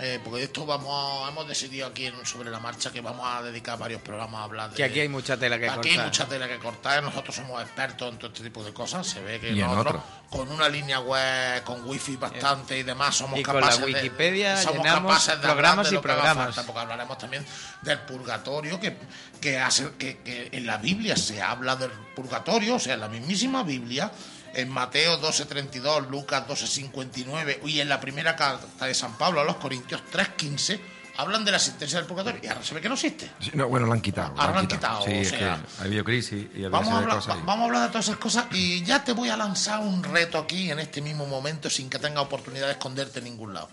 Eh, 0.00 0.20
porque 0.24 0.38
de 0.40 0.44
esto 0.46 0.64
vamos 0.66 0.90
a- 1.26 1.28
hemos 1.28 1.46
decidido 1.46 1.86
aquí 1.86 2.06
en 2.06 2.26
sobre 2.26 2.50
la 2.50 2.58
marcha 2.60 2.90
que 2.90 3.00
vamos 3.00 3.26
a 3.26 3.42
dedicar 3.42 3.78
varios 3.78 4.00
programas 4.02 4.40
a 4.40 4.44
hablar 4.44 4.70
de. 4.70 4.76
Que 4.76 4.84
aquí 4.84 5.00
hay 5.00 5.08
mucha 5.08 5.36
tela 5.36 5.58
que 5.58 5.66
Aquí 5.68 5.74
cortar. 5.76 5.92
hay 6.00 6.04
mucha 6.06 6.26
tela 6.26 6.48
que 6.48 6.58
cortar. 6.58 7.02
Nosotros 7.02 7.34
somos 7.36 7.60
expertos 7.62 8.12
en 8.12 8.18
todo 8.18 8.28
este 8.30 8.42
tipo 8.42 8.64
de 8.64 8.72
cosas. 8.72 9.06
Se 9.06 9.20
ve 9.20 9.38
que 9.40 9.52
nosotros, 9.52 9.96
otro. 9.96 10.02
con 10.30 10.50
una 10.50 10.68
línea 10.68 11.00
web, 11.00 11.62
con 11.64 11.84
wifi 11.88 12.16
bastante 12.16 12.78
y 12.78 12.82
demás, 12.82 13.14
somos 13.16 13.38
Y 13.38 13.42
con 13.42 13.56
la 13.56 13.60
capaces 13.62 13.84
de- 13.86 13.92
Wikipedia 13.92 14.56
somos 14.56 14.84
capaces 14.86 15.34
de 15.36 15.46
programas 15.46 15.90
de 15.90 15.96
y 15.96 15.98
programas. 16.00 16.36
falta, 16.46 16.62
porque 16.64 16.80
hablaremos 16.80 17.18
también 17.18 17.44
del 17.82 17.98
purgatorio, 18.00 18.80
que, 18.80 18.96
que, 19.40 19.58
hace, 19.58 19.90
que, 19.98 20.18
que 20.18 20.48
en 20.52 20.66
la 20.66 20.78
Biblia 20.78 21.16
se 21.16 21.42
habla 21.42 21.76
del 21.76 21.90
purgatorio, 22.16 22.76
o 22.76 22.80
sea, 22.80 22.94
en 22.94 23.00
la 23.00 23.08
mismísima 23.08 23.62
Biblia, 23.62 24.10
en 24.54 24.68
Mateo 24.68 25.20
12.32, 25.20 26.08
Lucas 26.08 26.46
12.59 26.46 27.60
y 27.68 27.80
en 27.80 27.88
la 27.88 28.00
primera 28.00 28.36
carta 28.36 28.86
de 28.86 28.94
San 28.94 29.16
Pablo 29.18 29.40
a 29.40 29.44
los 29.44 29.56
Corintios 29.56 30.02
3.15, 30.12 30.80
hablan 31.16 31.44
de 31.44 31.52
la 31.52 31.58
sentencia 31.58 31.98
del 31.98 32.06
purgatorio. 32.06 32.40
Y 32.42 32.46
ahora 32.48 32.62
se 32.62 32.74
ve 32.74 32.80
que 32.80 32.88
no 32.88 32.94
existe. 32.94 33.30
Sí, 33.40 33.50
no, 33.54 33.68
bueno, 33.68 33.86
lo 33.86 33.92
han 33.92 34.00
quitado. 34.00 34.34
Ahora 34.38 34.52
lo 34.54 34.58
han 34.60 34.66
quitado, 34.68 35.02
Sí, 35.04 35.10
o 35.10 35.14
es 35.14 35.28
sea, 35.28 35.38
que 35.38 35.44
ha 35.44 35.84
habido 35.84 36.04
crisis 36.04 36.46
y 36.54 36.62
Vamos 36.62 36.88
a, 36.92 36.98
hablar, 36.98 37.16
cosas 37.16 37.36
va- 37.36 37.40
y- 37.40 37.44
vamos 37.44 37.62
a 37.62 37.66
hablar 37.66 37.82
de 37.82 37.88
todas 37.88 38.04
esas 38.08 38.18
cosas 38.18 38.46
y 38.52 38.82
ya 38.82 39.02
te 39.04 39.12
voy 39.12 39.28
a 39.28 39.36
lanzar 39.36 39.80
un 39.80 40.02
reto 40.02 40.38
aquí 40.38 40.70
en 40.70 40.78
este 40.78 41.00
mismo 41.00 41.26
momento 41.26 41.68
sin 41.70 41.88
que 41.90 41.98
tenga 41.98 42.20
oportunidad 42.20 42.66
de 42.66 42.72
esconderte 42.72 43.18
en 43.20 43.26
ningún 43.26 43.54
lado. 43.54 43.68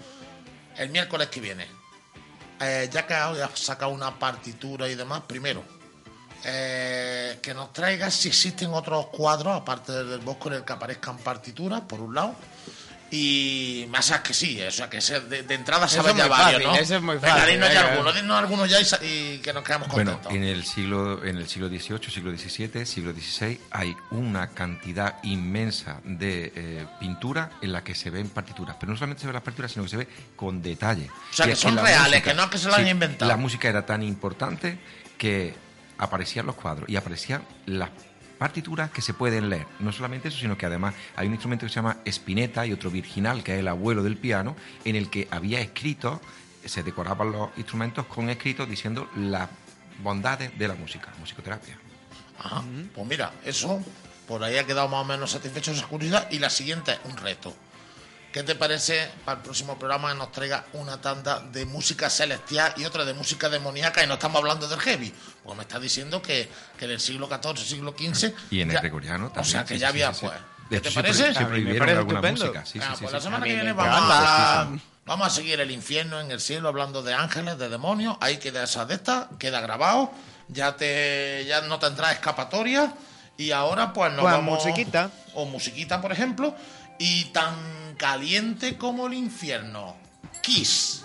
El 0.77 0.89
miércoles 0.89 1.27
que 1.30 1.41
viene, 1.41 1.67
eh, 2.61 2.89
ya 2.91 3.05
que 3.05 3.13
has 3.13 3.59
sacado 3.59 3.91
una 3.91 4.17
partitura 4.17 4.88
y 4.88 4.95
demás, 4.95 5.21
primero, 5.27 5.63
eh, 6.45 7.39
que 7.41 7.53
nos 7.53 7.73
traigas 7.73 8.13
si 8.13 8.27
existen 8.29 8.73
otros 8.73 9.07
cuadros, 9.07 9.55
aparte 9.61 9.91
del 9.91 10.09
del 10.09 10.19
bosque, 10.19 10.49
en 10.49 10.55
el 10.55 10.63
que 10.63 10.73
aparezcan 10.73 11.17
partituras, 11.17 11.81
por 11.81 11.99
un 12.01 12.15
lado. 12.15 12.35
Y 13.11 13.87
más 13.89 14.05
sabes 14.05 14.21
que 14.21 14.33
sí, 14.35 14.61
o 14.61 14.69
sea 14.69 14.87
que 14.87 14.99
de, 14.99 15.41
de 15.41 15.55
entrada 15.55 15.87
sabes 15.87 16.11
es 16.11 16.17
ya 16.19 16.27
varios, 16.27 16.61
¿no? 16.61 16.75
eso 16.75 16.95
es 16.97 17.01
muy 17.01 17.15
Venga, 17.15 17.37
fácil, 17.37 17.53
dinos 17.53 17.73
ya 17.73 17.79
venga. 17.79 17.91
algunos, 17.93 18.15
dinos 18.15 18.37
algunos 18.37 18.69
ya 18.69 18.79
y, 19.03 19.07
y 19.07 19.37
que 19.39 19.51
nos 19.51 19.63
quedamos 19.63 19.87
Bueno, 19.87 20.11
contentos. 20.11 20.37
en 20.37 20.43
el 20.43 20.63
siglo 20.63 21.25
en 21.25 21.37
el 21.37 21.49
siglo 21.49 21.69
XVIII, 21.69 22.11
siglo 22.11 22.37
XVII, 22.37 22.85
siglo 22.85 23.11
XVI 23.11 23.59
hay 23.71 23.95
una 24.11 24.49
cantidad 24.49 25.15
inmensa 25.23 26.01
de 26.03 26.53
eh, 26.55 26.85
pintura 26.99 27.49
en 27.63 27.71
la 27.73 27.83
que 27.83 27.95
se 27.95 28.11
ven 28.11 28.29
partituras, 28.29 28.75
pero 28.79 28.91
no 28.91 28.95
solamente 28.95 29.21
se 29.21 29.25
ven 29.27 29.33
las 29.33 29.43
partituras, 29.43 29.71
sino 29.71 29.85
que 29.85 29.89
se 29.89 29.97
ve 29.97 30.07
con 30.35 30.61
detalle. 30.61 31.09
O 31.31 31.33
sea, 31.33 31.47
Y 31.47 31.49
que 31.49 31.55
son 31.55 31.77
reales, 31.77 32.21
que 32.21 32.35
no 32.35 32.43
es 32.43 32.49
que 32.51 32.59
se 32.59 32.67
lo 32.67 32.75
hayan 32.75 32.89
inventado. 32.89 33.27
La 33.27 33.37
música 33.37 33.67
era 33.69 33.87
tan 33.87 34.03
importante 34.03 34.77
que 35.17 35.55
aparecían 35.99 36.47
los 36.47 36.55
cuadros 36.55 36.89
y 36.89 36.95
aparecían 36.95 37.43
las 37.67 37.89
partituras 38.39 38.89
que 38.89 39.01
se 39.01 39.13
pueden 39.13 39.49
leer. 39.49 39.67
No 39.79 39.91
solamente 39.91 40.29
eso, 40.29 40.39
sino 40.39 40.57
que 40.57 40.65
además 40.65 40.95
hay 41.15 41.27
un 41.27 41.33
instrumento 41.33 41.65
que 41.65 41.69
se 41.69 41.75
llama 41.75 41.97
espineta 42.05 42.65
y 42.65 42.71
otro 42.71 42.89
virginal, 42.89 43.43
que 43.43 43.53
es 43.53 43.59
el 43.59 43.67
abuelo 43.67 44.01
del 44.01 44.17
piano, 44.17 44.55
en 44.85 44.95
el 44.95 45.09
que 45.09 45.27
había 45.29 45.59
escritos, 45.59 46.19
se 46.65 46.83
decoraban 46.83 47.31
los 47.31 47.49
instrumentos 47.57 48.05
con 48.05 48.29
escritos 48.29 48.67
diciendo 48.67 49.09
las 49.15 49.49
bondades 50.01 50.57
de 50.57 50.67
la 50.67 50.75
música, 50.75 51.13
musicoterapia. 51.19 51.77
Ajá. 52.39 52.63
Pues 52.95 53.07
mira, 53.07 53.33
eso 53.43 53.83
por 54.27 54.43
ahí 54.43 54.57
ha 54.57 54.65
quedado 54.65 54.87
más 54.87 55.01
o 55.01 55.05
menos 55.05 55.31
satisfecho 55.31 55.71
esa 55.71 55.87
curiosidad. 55.87 56.29
Y 56.31 56.39
la 56.39 56.49
siguiente 56.49 56.93
es 56.93 56.99
un 57.05 57.17
reto. 57.17 57.53
¿Qué 58.32 58.43
te 58.43 58.53
parece 58.53 59.09
para 59.25 59.38
el 59.38 59.43
próximo 59.43 59.80
programa 59.80 60.09
que 60.11 60.17
nos 60.19 60.32
traiga 60.32 60.63
una 60.73 61.01
tanda 61.01 61.39
de 61.39 61.65
música 61.65 62.09
celestial 62.11 62.73
y 62.77 62.86
otra 62.86 63.03
de 63.03 63.13
música 63.15 63.49
demoníaca? 63.49 64.03
Y 64.03 64.07
no 64.07 64.13
estamos 64.15 64.38
hablando 64.38 64.67
del 64.67 64.80
heavy. 64.80 65.11
Porque 65.43 65.57
me 65.57 65.63
estás 65.63 65.82
diciendo 65.82 66.21
que, 66.21 66.47
que 66.77 66.86
en 66.86 66.91
el 66.91 66.99
siglo 66.99 67.27
XIV, 67.27 67.57
siglo 67.57 67.95
XV. 67.97 68.32
Y 68.51 68.61
en 68.61 68.69
el 68.69 68.75
ya- 68.75 68.82
gregoriano 68.82 69.25
también. 69.32 69.41
O 69.41 69.45
sea 69.45 69.65
que 69.65 69.73
sí, 69.73 69.80
ya 69.80 69.88
había, 69.89 70.13
sí, 70.13 70.19
sí. 70.21 70.25
pues. 70.27 70.39
¿Qué 70.69 70.75
hecho, 70.77 70.89
te 70.89 70.95
parece? 70.95 71.25
alguna 71.30 72.21
música. 72.21 72.59
Ah, 72.59 72.65
sí, 72.65 72.80
sí, 72.80 72.88
pues 72.99 73.11
la 73.11 73.19
semana 73.19 73.43
que 73.43 73.55
viene 73.55 73.73
vamos 73.73 74.11
a, 74.13 74.69
vamos 75.07 75.27
a 75.27 75.30
seguir 75.32 75.59
el 75.59 75.71
infierno 75.71 76.19
en 76.21 76.30
el 76.30 76.39
cielo 76.39 76.69
hablando 76.69 77.01
de 77.01 77.15
ángeles, 77.15 77.57
de 77.57 77.69
demonios. 77.69 78.15
Ahí 78.21 78.38
queda 78.38 78.63
esa 78.63 78.86
de 78.86 78.93
estas, 78.93 79.25
queda 79.39 79.59
grabado. 79.61 80.11
Ya 80.49 80.75
te 80.75 81.45
ya 81.47 81.61
no 81.61 81.80
tendrá 81.80 82.11
escapatoria. 82.11 82.93
Y 83.38 83.49
ahora 83.51 83.91
pues 83.91 84.11
nos 84.11 84.21
Pues 84.21 84.34
vamos... 84.36 84.63
musiquita. 84.63 85.09
O 85.34 85.45
musiquita, 85.45 85.99
por 85.99 86.11
ejemplo. 86.11 86.55
Y 86.99 87.25
tan 87.25 87.55
caliente 87.99 88.77
como 88.77 89.07
el 89.07 89.13
infierno. 89.13 89.95
Kiss. 90.41 91.03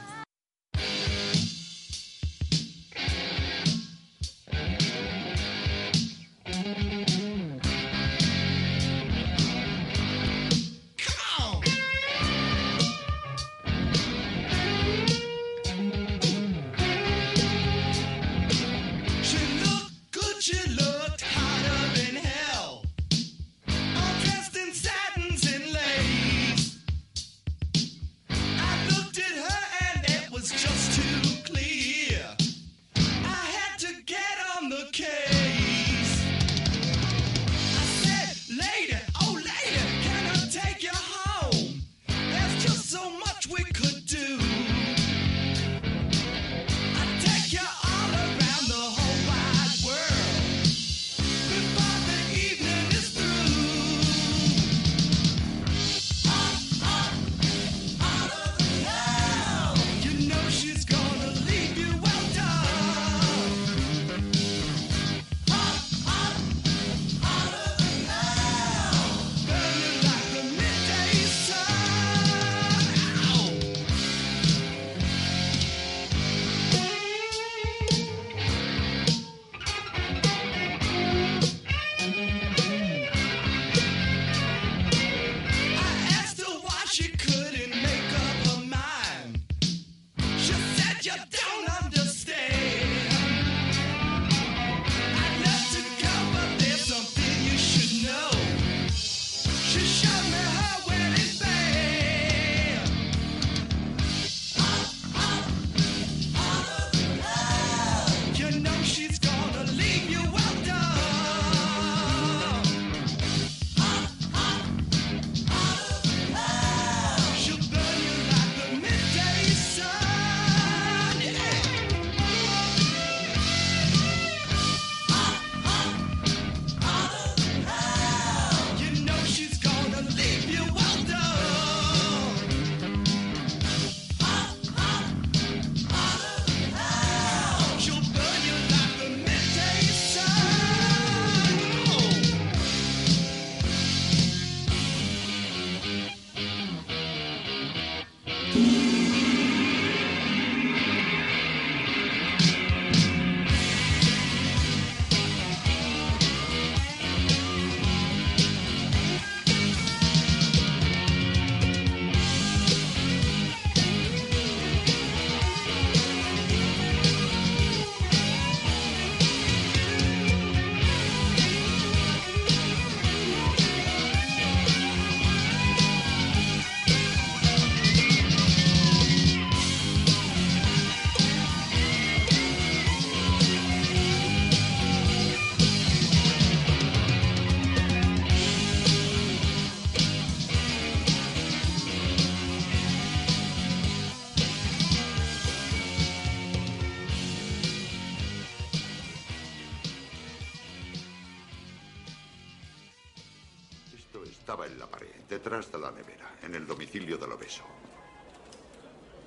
De 205.61 205.79
la 205.79 205.93
nevera, 205.93 206.35
en 206.43 206.57
el 206.57 206.67
domicilio 206.67 207.17
del 207.17 207.31
obeso. 207.31 207.63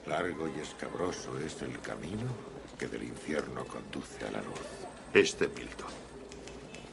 Largo 0.08 0.50
y 0.50 0.60
escabroso 0.60 1.40
es 1.40 1.62
el 1.62 1.80
camino 1.80 2.28
que 2.78 2.88
del 2.88 3.04
infierno 3.04 3.64
conduce 3.66 4.28
a 4.28 4.32
la 4.32 4.42
luz. 4.42 4.60
Este 5.14 5.48
Milton. 5.48 5.88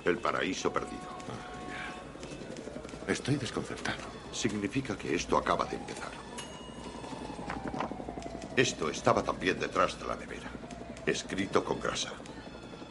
El 0.05 0.18
paraíso 0.18 0.72
perdido. 0.72 1.03
Estoy 3.09 3.35
desconcertado. 3.35 4.05
Significa 4.32 4.97
que 4.97 5.16
esto 5.16 5.37
acaba 5.37 5.64
de 5.64 5.76
empezar. 5.76 6.12
Esto 8.57 8.89
estaba 8.89 9.24
también 9.24 9.59
detrás 9.59 9.99
de 9.99 10.07
la 10.07 10.14
nevera, 10.14 10.49
escrito 11.07 11.64
con 11.64 11.80
grasa. 11.80 12.12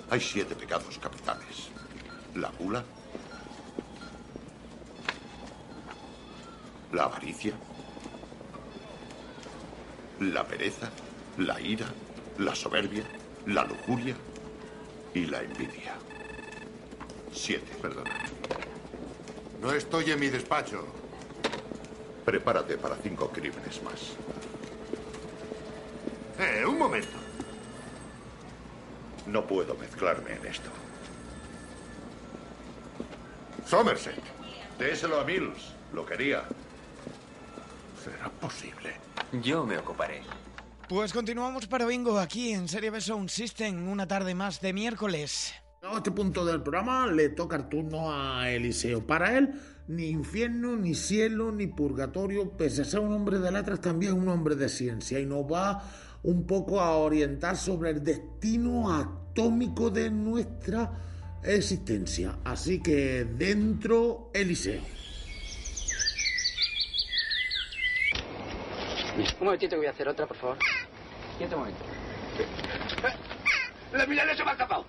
Hay 0.10 0.20
siete 0.20 0.56
pecados 0.56 1.00
capitales. 1.00 1.70
La 2.36 2.50
gula, 2.50 2.84
la 6.94 7.06
avaricia, 7.06 7.54
la 10.20 10.46
pereza, 10.46 10.90
la 11.38 11.60
ira, 11.60 11.88
la 12.38 12.56
soberbia, 12.56 13.04
la 13.48 13.66
lujuria 13.66 14.16
y 15.14 15.26
la 15.26 15.42
envidia. 15.42 15.96
Siete. 17.34 17.76
Perdona. 17.82 18.12
No 19.62 19.72
estoy 19.72 20.12
en 20.12 20.20
mi 20.20 20.28
despacho. 20.30 20.86
Prepárate 22.26 22.78
para 22.78 22.96
cinco 22.98 23.30
crímenes 23.30 23.82
más. 23.84 24.14
Eh, 26.40 26.66
un 26.66 26.78
momento. 26.78 27.18
No 29.26 29.46
puedo 29.48 29.76
mezclarme 29.76 30.34
en 30.34 30.46
esto. 30.46 30.70
Somerset. 33.66 34.22
Déselo 34.78 35.20
a 35.20 35.24
Mills. 35.24 35.74
Lo 35.92 36.06
quería. 36.06 36.44
¿Será 38.04 38.30
posible? 38.30 38.92
Yo 39.42 39.66
me 39.66 39.78
ocuparé. 39.78 40.22
Pues 40.90 41.14
continuamos 41.14 41.68
para 41.68 41.86
Bingo 41.86 42.20
aquí 42.20 42.52
en 42.52 42.68
Serie 42.68 42.90
B 42.90 43.00
Sound 43.00 43.30
System, 43.30 43.88
una 43.88 44.06
tarde 44.06 44.36
más 44.36 44.60
de 44.60 44.74
miércoles. 44.74 45.54
A 45.82 45.98
este 45.98 46.12
punto 46.12 46.44
del 46.44 46.62
programa 46.62 47.08
le 47.08 47.30
toca 47.30 47.56
el 47.56 47.70
turno 47.70 48.12
a 48.12 48.50
Eliseo. 48.50 49.08
Para 49.08 49.38
él, 49.38 49.54
ni 49.88 50.08
infierno, 50.10 50.76
ni 50.76 50.96
cielo, 50.96 51.54
ni 51.54 51.68
purgatorio, 51.68 52.52
pese 52.58 52.82
a 52.82 52.86
ser 52.86 53.00
un 53.00 53.14
hombre 53.14 53.40
de 53.40 53.52
letras, 53.52 53.80
también 53.80 54.14
un 54.14 54.28
hombre 54.28 54.56
de 54.56 54.68
ciencia. 54.68 55.18
Y 55.22 55.26
nos 55.26 55.46
va 55.46 55.82
un 56.24 56.46
poco 56.46 56.82
a 56.82 56.98
orientar 56.98 57.56
sobre 57.56 57.92
el 57.92 58.04
destino 58.04 58.94
atómico 58.94 59.90
de 59.90 60.10
nuestra 60.10 60.92
existencia. 61.42 62.38
Así 62.44 62.82
que 62.82 63.24
dentro, 63.24 64.30
Eliseo. 64.34 64.82
Un 69.40 69.46
momentito 69.46 69.72
que 69.72 69.78
voy 69.78 69.88
a 69.88 69.92
hacer 69.92 70.08
otra, 70.08 70.26
por 70.26 70.38
favor. 70.38 70.58
Quieto 71.38 71.56
un 71.56 71.62
momento. 71.62 71.84
La 73.94 74.06
Milena 74.06 74.36
se 74.36 74.44
me 74.44 74.50
ha 74.50 74.54
escapado. 74.54 74.86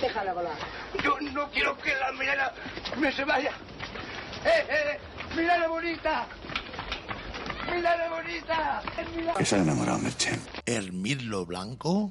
Déjala 0.00 0.32
volar. 0.32 0.56
Yo 1.02 1.20
no 1.20 1.50
quiero 1.50 1.76
que 1.78 1.94
la 1.94 2.12
Milena 2.12 2.52
me 2.98 3.12
se 3.12 3.24
vaya. 3.24 3.52
¡Eh, 4.44 4.66
eh! 4.68 4.98
¡Milena 5.36 5.68
bonita! 5.68 6.26
¡Milena 7.66 8.08
bonita! 8.08 8.82
Que 9.36 9.44
se 9.44 9.56
ha 9.56 9.58
enamorado, 9.58 9.98
Merchen. 9.98 10.40
El 10.66 10.92
mirlo 10.92 11.46
blanco. 11.46 12.10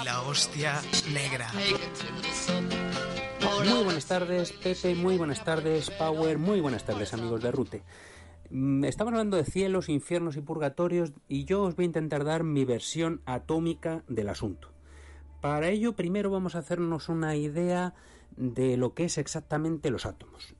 Y 0.00 0.04
la 0.04 0.22
hostia 0.22 0.80
negra. 1.12 1.50
Muy 3.64 3.82
buenas 3.84 4.06
tardes, 4.06 4.52
Pepe, 4.52 4.94
muy 4.94 5.16
buenas 5.18 5.44
tardes, 5.44 5.90
Power, 5.90 6.38
muy 6.38 6.60
buenas 6.60 6.84
tardes, 6.84 7.12
amigos 7.12 7.42
de 7.42 7.50
Rute. 7.50 7.82
Mm, 8.50 8.84
Estamos 8.84 9.12
hablando 9.12 9.36
de 9.36 9.44
cielos, 9.44 9.88
infiernos 9.88 10.36
y 10.36 10.40
purgatorios 10.40 11.12
y 11.28 11.44
yo 11.44 11.62
os 11.62 11.76
voy 11.76 11.84
a 11.84 11.86
intentar 11.86 12.24
dar 12.24 12.42
mi 12.42 12.64
versión 12.64 13.22
atómica 13.24 14.02
del 14.08 14.28
asunto. 14.28 14.72
Para 15.40 15.68
ello, 15.68 15.94
primero 15.94 16.30
vamos 16.30 16.54
a 16.54 16.58
hacernos 16.58 17.08
una 17.08 17.36
idea 17.36 17.94
de 18.36 18.76
lo 18.76 18.94
que 18.94 19.04
es 19.04 19.18
exactamente 19.18 19.90
los 19.90 20.04
átomos. 20.04 20.54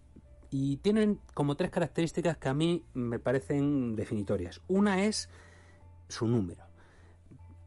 Y 0.51 0.79
tienen 0.79 1.21
como 1.35 1.57
tres 1.57 1.71
características 1.71 2.37
que 2.39 2.49
a 2.49 2.55
mí 2.55 2.85
me 2.95 3.19
parecen 3.19 3.95
definitorias. 3.95 4.63
Una 4.69 5.05
es 5.05 5.29
su 6.09 6.27
número. 6.27 6.65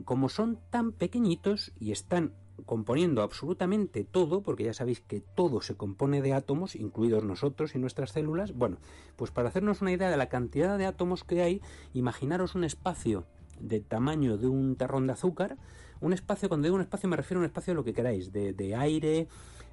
Como 0.06 0.28
son 0.28 0.60
tan 0.70 0.92
pequeñitos 0.92 1.72
y 1.80 1.92
están 1.92 2.34
componiendo 2.66 3.22
absolutamente 3.22 4.04
todo, 4.04 4.42
porque 4.42 4.64
ya 4.64 4.74
sabéis 4.74 5.02
que 5.02 5.22
todo 5.22 5.62
se 5.62 5.76
compone 5.76 6.22
de 6.22 6.34
átomos, 6.34 6.76
incluidos 6.76 7.24
nosotros 7.24 7.76
y 7.76 7.80
nuestras 7.80 8.12
células, 8.12 8.54
bueno, 8.54 8.78
pues 9.16 9.32
para 9.32 9.50
hacernos 9.50 9.82
una 9.82 9.92
idea 9.92 10.10
de 10.10 10.18
la 10.18 10.30
cantidad 10.30 10.78
de 10.78 10.86
átomos 10.86 11.24
que 11.24 11.42
hay, 11.42 11.62
imaginaros 11.94 12.56
un 12.56 12.64
espacio 12.64 13.26
de 13.60 13.80
tamaño 13.80 14.38
de 14.38 14.48
un 14.48 14.76
terrón 14.76 15.08
de 15.08 15.14
azúcar, 15.14 15.58
un 16.02 16.14
espacio, 16.14 16.50
cuando 16.50 16.66
digo 16.66 16.76
un 16.76 16.82
espacio 16.82 17.10
me 17.10 17.16
refiero 17.16 17.40
a 17.40 17.42
un 17.42 17.46
espacio 17.46 17.72
de 17.72 17.76
lo 17.76 17.84
que 17.84 17.94
queráis, 17.94 18.32
de, 18.32 18.54
de 18.54 18.76
aire, 18.76 19.28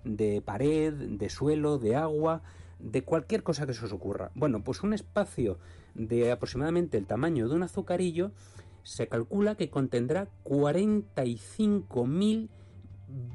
de 0.04 0.42
pared, 0.42 0.92
de 0.92 1.28
suelo, 1.28 1.78
de 1.78 1.96
agua, 1.96 2.42
de 2.78 3.02
cualquier 3.02 3.42
cosa 3.42 3.66
que 3.66 3.74
se 3.74 3.84
os 3.84 3.92
ocurra. 3.92 4.30
Bueno, 4.34 4.64
pues 4.64 4.82
un 4.82 4.94
espacio 4.94 5.58
de 5.94 6.32
aproximadamente 6.32 6.98
el 6.98 7.06
tamaño 7.06 7.48
de 7.48 7.56
un 7.56 7.62
azucarillo 7.62 8.32
se 8.82 9.08
calcula 9.08 9.56
que 9.56 9.70
contendrá 9.70 10.28
45.000 10.44 12.48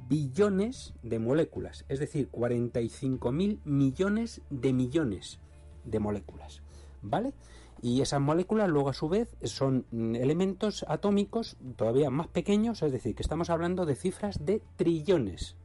billones 0.07 0.93
de 1.03 1.19
moléculas, 1.19 1.85
es 1.89 1.99
decir, 1.99 2.29
45.000 2.31 3.59
millones 3.63 4.41
de 4.49 4.73
millones 4.73 5.39
de 5.83 5.99
moléculas, 5.99 6.61
¿vale? 7.01 7.33
Y 7.81 8.01
esas 8.01 8.21
moléculas 8.21 8.69
luego 8.69 8.89
a 8.89 8.93
su 8.93 9.09
vez 9.09 9.35
son 9.43 9.85
elementos 9.91 10.85
atómicos 10.87 11.57
todavía 11.75 12.09
más 12.09 12.27
pequeños, 12.27 12.81
es 12.81 12.91
decir, 12.91 13.15
que 13.15 13.23
estamos 13.23 13.49
hablando 13.49 13.85
de 13.85 13.95
cifras 13.95 14.45
de 14.45 14.61
trillones, 14.75 15.55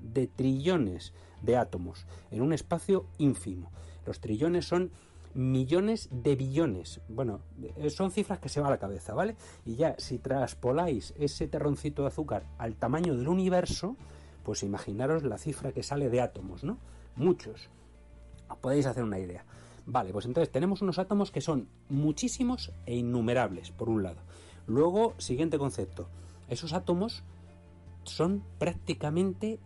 de 0.00 0.26
trillones 0.26 1.12
de 1.42 1.56
átomos 1.56 2.06
en 2.30 2.42
un 2.42 2.52
espacio 2.52 3.06
ínfimo. 3.18 3.70
Los 4.04 4.20
trillones 4.20 4.66
son 4.66 4.90
millones 5.34 6.08
de 6.10 6.36
billones. 6.36 7.00
Bueno, 7.08 7.40
eh, 7.76 7.90
son 7.90 8.10
cifras 8.10 8.38
que 8.38 8.48
se 8.48 8.60
va 8.60 8.68
a 8.68 8.70
la 8.70 8.78
cabeza, 8.78 9.14
¿vale? 9.14 9.36
Y 9.64 9.76
ya, 9.76 9.94
si 9.98 10.18
traspoláis 10.18 11.14
ese 11.18 11.48
terroncito 11.48 12.02
de 12.02 12.08
azúcar 12.08 12.44
al 12.58 12.76
tamaño 12.76 13.16
del 13.16 13.28
universo, 13.28 13.96
pues 14.42 14.62
imaginaros 14.62 15.22
la 15.22 15.38
cifra 15.38 15.72
que 15.72 15.82
sale 15.82 16.08
de 16.08 16.20
átomos, 16.20 16.64
¿no? 16.64 16.78
Muchos. 17.16 17.68
Os 18.48 18.58
podéis 18.58 18.86
hacer 18.86 19.04
una 19.04 19.18
idea. 19.18 19.44
Vale, 19.86 20.12
pues 20.12 20.26
entonces 20.26 20.50
tenemos 20.52 20.82
unos 20.82 20.98
átomos 20.98 21.30
que 21.30 21.40
son 21.40 21.68
muchísimos 21.88 22.72
e 22.86 22.96
innumerables, 22.96 23.70
por 23.70 23.88
un 23.88 24.02
lado. 24.02 24.20
Luego, 24.66 25.14
siguiente 25.18 25.58
concepto. 25.58 26.08
Esos 26.48 26.72
átomos 26.72 27.24
son 28.04 28.42
prácticamente 28.58 29.60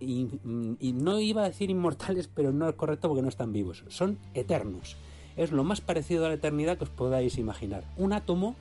y, 0.00 0.92
no 0.92 1.20
iba 1.20 1.42
a 1.42 1.48
decir 1.48 1.70
inmortales, 1.70 2.28
pero 2.32 2.52
no 2.52 2.68
es 2.68 2.74
correcto 2.74 3.08
porque 3.08 3.22
no 3.22 3.28
están 3.28 3.52
vivos. 3.52 3.84
Son 3.88 4.18
eternos. 4.34 4.96
Es 5.36 5.52
lo 5.52 5.64
más 5.64 5.80
parecido 5.80 6.26
a 6.26 6.28
la 6.28 6.34
eternidad 6.34 6.78
que 6.78 6.84
os 6.84 6.90
podáis 6.90 7.38
imaginar. 7.38 7.84
Un 7.96 8.12
átomo 8.12 8.54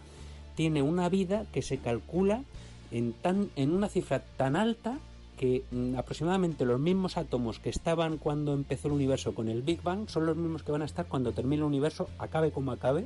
tiene 0.55 0.81
una 0.81 1.09
vida 1.09 1.45
que 1.51 1.61
se 1.61 1.77
calcula 1.77 2.43
en, 2.91 3.13
tan, 3.13 3.49
en 3.55 3.71
una 3.71 3.89
cifra 3.89 4.23
tan 4.37 4.55
alta 4.55 4.99
que 5.37 5.63
mm, 5.71 5.95
aproximadamente 5.97 6.65
los 6.65 6.79
mismos 6.79 7.17
átomos 7.17 7.59
que 7.59 7.69
estaban 7.69 8.17
cuando 8.17 8.53
empezó 8.53 8.87
el 8.87 8.93
universo 8.93 9.33
con 9.33 9.49
el 9.49 9.61
Big 9.61 9.81
Bang 9.81 10.07
son 10.07 10.25
los 10.25 10.37
mismos 10.37 10.63
que 10.63 10.71
van 10.71 10.83
a 10.83 10.85
estar 10.85 11.07
cuando 11.07 11.31
termine 11.31 11.57
el 11.57 11.63
universo, 11.63 12.07
acabe 12.19 12.51
como 12.51 12.71
acabe, 12.71 13.05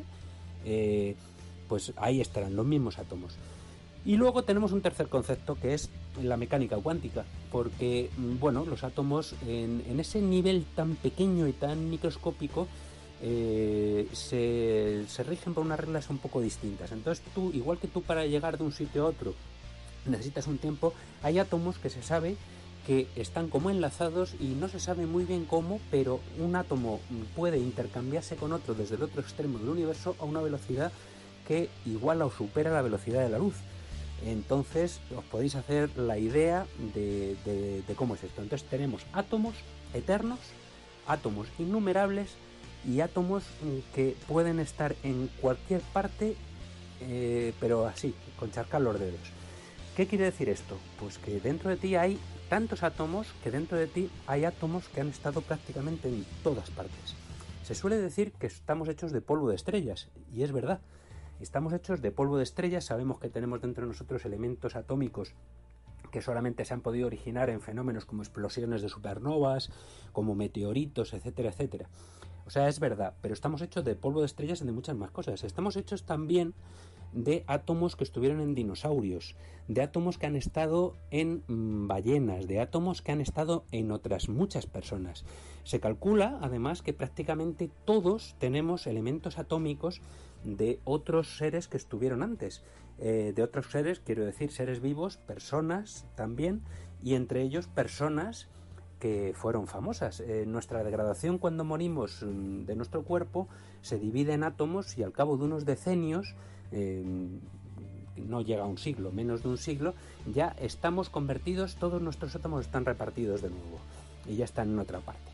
eh, 0.66 1.16
pues 1.70 1.94
ahí 1.96 2.22
estarán 2.22 2.56
los 2.56 2.66
mismos 2.66 3.00
átomos. 3.00 3.38
Y 4.06 4.16
luego 4.16 4.44
tenemos 4.44 4.72
un 4.72 4.82
tercer 4.82 5.08
concepto 5.08 5.56
que 5.56 5.74
es 5.74 5.90
la 6.22 6.38
mecánica 6.38 6.78
cuántica, 6.78 7.26
porque, 7.52 8.10
mm, 8.18 8.40
bueno, 8.40 8.66
los 8.66 8.84
átomos 8.84 9.36
en, 9.46 10.00
ese 10.00 10.22
nivel 10.22 10.66
tan 10.76 10.96
pequeño 10.96 11.48
y 11.48 11.54
tan 11.54 11.90
microscópico 11.90 12.68
eh, 13.22 14.08
se, 14.14 15.06
se 15.08 15.24
rigen 15.24 15.54
por 15.54 15.66
unas 15.66 15.80
reglas 15.80 16.10
un 16.10 16.20
poco 16.20 16.40
distintas. 16.40 16.92
Entonces 16.92 17.24
tú, 17.34 17.52
igual 17.54 17.80
que 17.80 17.88
tú 17.88 18.02
para 18.02 18.26
llegar 18.26 18.58
de 18.58 18.64
un 18.64 18.72
sitio 18.72 19.04
a 19.04 19.10
otro 19.10 19.34
necesitas 20.06 20.48
un 20.48 20.58
tiempo, 20.58 20.94
hay 21.22 21.40
átomos 21.40 21.78
que 21.78 21.90
se 21.90 22.02
sabe 22.02 22.38
que 22.86 23.08
están 23.18 23.50
como 23.50 23.70
enlazados 23.70 24.34
y 24.40 24.46
no 24.46 24.70
se 24.70 24.80
sabe 24.80 25.06
muy 25.06 25.26
bien 25.26 25.44
cómo, 25.44 25.82
pero 25.92 26.22
un 26.40 26.56
átomo 26.56 27.02
puede 27.36 27.58
intercambiarse 27.58 28.38
con 28.38 28.54
otro 28.54 28.76
desde 28.76 28.96
el 28.96 29.04
otro 29.04 29.22
extremo 29.22 29.60
del 29.60 29.68
universo 29.68 30.16
a 30.20 30.24
una 30.24 30.42
velocidad 30.42 30.94
que 31.46 31.70
iguala 31.86 32.26
o 32.26 32.32
supera 32.32 32.72
la 32.72 32.82
velocidad 32.82 33.24
de 33.24 33.30
la 33.30 33.40
luz. 33.40 33.56
Entonces 34.26 35.00
os 35.16 35.24
podéis 35.26 35.56
hacer 35.56 35.96
la 35.98 36.18
idea 36.18 36.66
de, 36.94 37.84
cómo 37.96 38.16
es 38.16 38.24
esto. 38.24 38.42
Entonces 38.42 38.68
tenemos 38.68 39.06
átomos 39.14 39.56
eternos, 39.94 40.40
átomos 41.08 41.48
innumerables 41.60 42.30
y 42.86 43.02
átomos 43.02 43.44
mm, 43.62 43.94
que 43.94 44.16
pueden 44.28 44.60
estar 44.60 44.96
en 45.04 45.30
cualquier 45.42 45.82
parte, 45.82 46.36
eh, 47.02 47.54
pero 47.60 47.86
así, 47.86 48.14
con 48.40 48.52
charcar 48.52 48.82
los 48.82 49.00
dedos. 49.00 49.20
¿Qué 49.96 50.08
quiere 50.08 50.26
decir 50.26 50.50
esto? 50.50 50.78
Pues 51.00 51.18
que 51.18 51.40
dentro 51.40 51.70
de 51.70 51.78
ti 51.78 51.96
hay 51.96 52.20
tantos 52.50 52.84
átomos 52.84 53.28
que 53.44 53.52
dentro 53.52 53.78
de 53.78 53.88
ti 53.88 54.10
hay 54.26 54.46
átomos 54.46 54.88
que 54.90 55.02
han 55.02 55.10
estado 55.10 55.42
prácticamente 55.42 56.08
en 56.08 56.26
todas 56.44 56.70
partes. 56.70 57.16
Se 57.64 57.76
suele 57.76 57.98
decir 57.98 58.32
que 58.34 58.48
estamos 58.48 58.88
hechos 58.88 59.12
de 59.12 59.22
polvo 59.22 59.50
de 59.50 59.56
estrellas, 59.56 60.08
y 60.34 60.44
es 60.44 60.52
verdad. 60.52 60.80
Estamos 61.40 61.72
hechos 61.74 62.02
de 62.02 62.12
polvo 62.12 62.38
de 62.38 62.44
estrellas, 62.44 62.86
sabemos 62.86 63.20
que 63.20 63.30
tenemos 63.30 63.62
dentro 63.62 63.84
de 63.84 63.90
nosotros 63.90 64.26
elementos 64.26 64.76
atómicos 64.76 65.36
que 66.12 66.22
solamente 66.22 66.66
se 66.66 66.74
han 66.74 66.82
podido 66.82 67.06
originar 67.06 67.50
en 67.50 67.62
fenómenos 67.62 68.06
como 68.06 68.24
explosiones 68.24 68.82
de 68.82 68.90
supernovas, 68.90 69.70
como 70.14 70.34
meteoritos, 70.34 71.14
etcétera, 71.14 71.50
etcétera. 71.50 71.90
O 72.48 72.50
sea, 72.50 72.70
es 72.70 72.80
verdad, 72.80 73.14
pero 73.22 73.34
estamos 73.34 73.62
hechos 73.62 73.84
de 73.84 73.96
polvo 73.96 74.22
de 74.22 74.26
estrellas 74.26 74.62
y 74.62 74.66
de 74.66 74.72
muchas 74.72 74.96
más 74.96 75.12
cosas. 75.12 75.44
Estamos 75.44 75.76
hechos 75.76 76.06
también 76.06 76.56
de 77.14 77.44
átomos 77.48 77.96
que 77.96 78.04
estuvieron 78.04 78.42
en 78.42 78.56
dinosaurios, 78.56 79.36
de 79.68 79.82
átomos 79.82 80.18
que 80.18 80.28
han 80.28 80.36
estado 80.36 80.96
en 81.12 81.44
mm, 81.48 81.88
ballenas, 81.88 82.48
de 82.48 82.60
átomos 82.60 83.02
que 83.02 83.12
han 83.12 83.22
estado 83.22 83.66
en 83.72 83.92
otras 83.92 84.30
muchas 84.30 84.66
personas. 84.66 85.26
Se 85.64 85.80
calcula, 85.80 86.40
además, 86.42 86.82
que 86.82 86.94
prácticamente 86.94 87.70
todos 87.86 88.36
tenemos 88.40 88.88
elementos 88.88 89.38
atómicos 89.40 90.02
de 90.44 90.80
otros 90.84 91.38
seres 91.38 91.68
que 91.68 91.78
estuvieron 91.78 92.24
antes. 92.24 92.64
Eh, 93.00 93.34
de 93.36 93.44
otros 93.44 93.68
seres, 93.72 94.00
quiero 94.00 94.26
decir, 94.26 94.52
seres 94.52 94.82
vivos, 94.82 95.18
personas 95.18 96.06
también, 96.16 96.62
y 97.04 97.14
entre 97.14 97.42
ellos 97.42 97.68
personas 97.68 98.48
que 99.00 99.34
fueron 99.36 99.68
famosas. 99.68 100.20
Eh, 100.20 100.46
nuestra 100.48 100.84
degradación 100.84 101.38
cuando 101.38 101.64
morimos 101.64 102.24
mm, 102.24 102.66
de 102.66 102.76
nuestro 102.76 103.04
cuerpo 103.04 103.48
se 103.82 104.00
divide 104.00 104.34
en 104.34 104.44
átomos 104.44 104.98
y 104.98 105.04
al 105.04 105.12
cabo 105.12 105.38
de 105.38 105.46
unos 105.46 105.66
decenios, 105.66 106.36
eh, 106.72 107.04
no 108.16 108.42
llega 108.42 108.64
a 108.64 108.68
un 108.68 108.80
siglo, 108.80 109.12
menos 109.12 109.44
de 109.44 109.50
un 109.50 109.58
siglo, 109.58 109.94
ya 110.26 110.56
estamos 110.60 111.10
convertidos, 111.10 111.76
todos 111.76 112.02
nuestros 112.02 112.36
átomos 112.36 112.66
están 112.66 112.86
repartidos 112.86 113.44
de 113.44 113.50
nuevo 113.50 113.80
y 114.28 114.36
ya 114.36 114.46
están 114.46 114.70
en 114.72 114.80
otra 114.80 115.00
parte. 115.00 115.32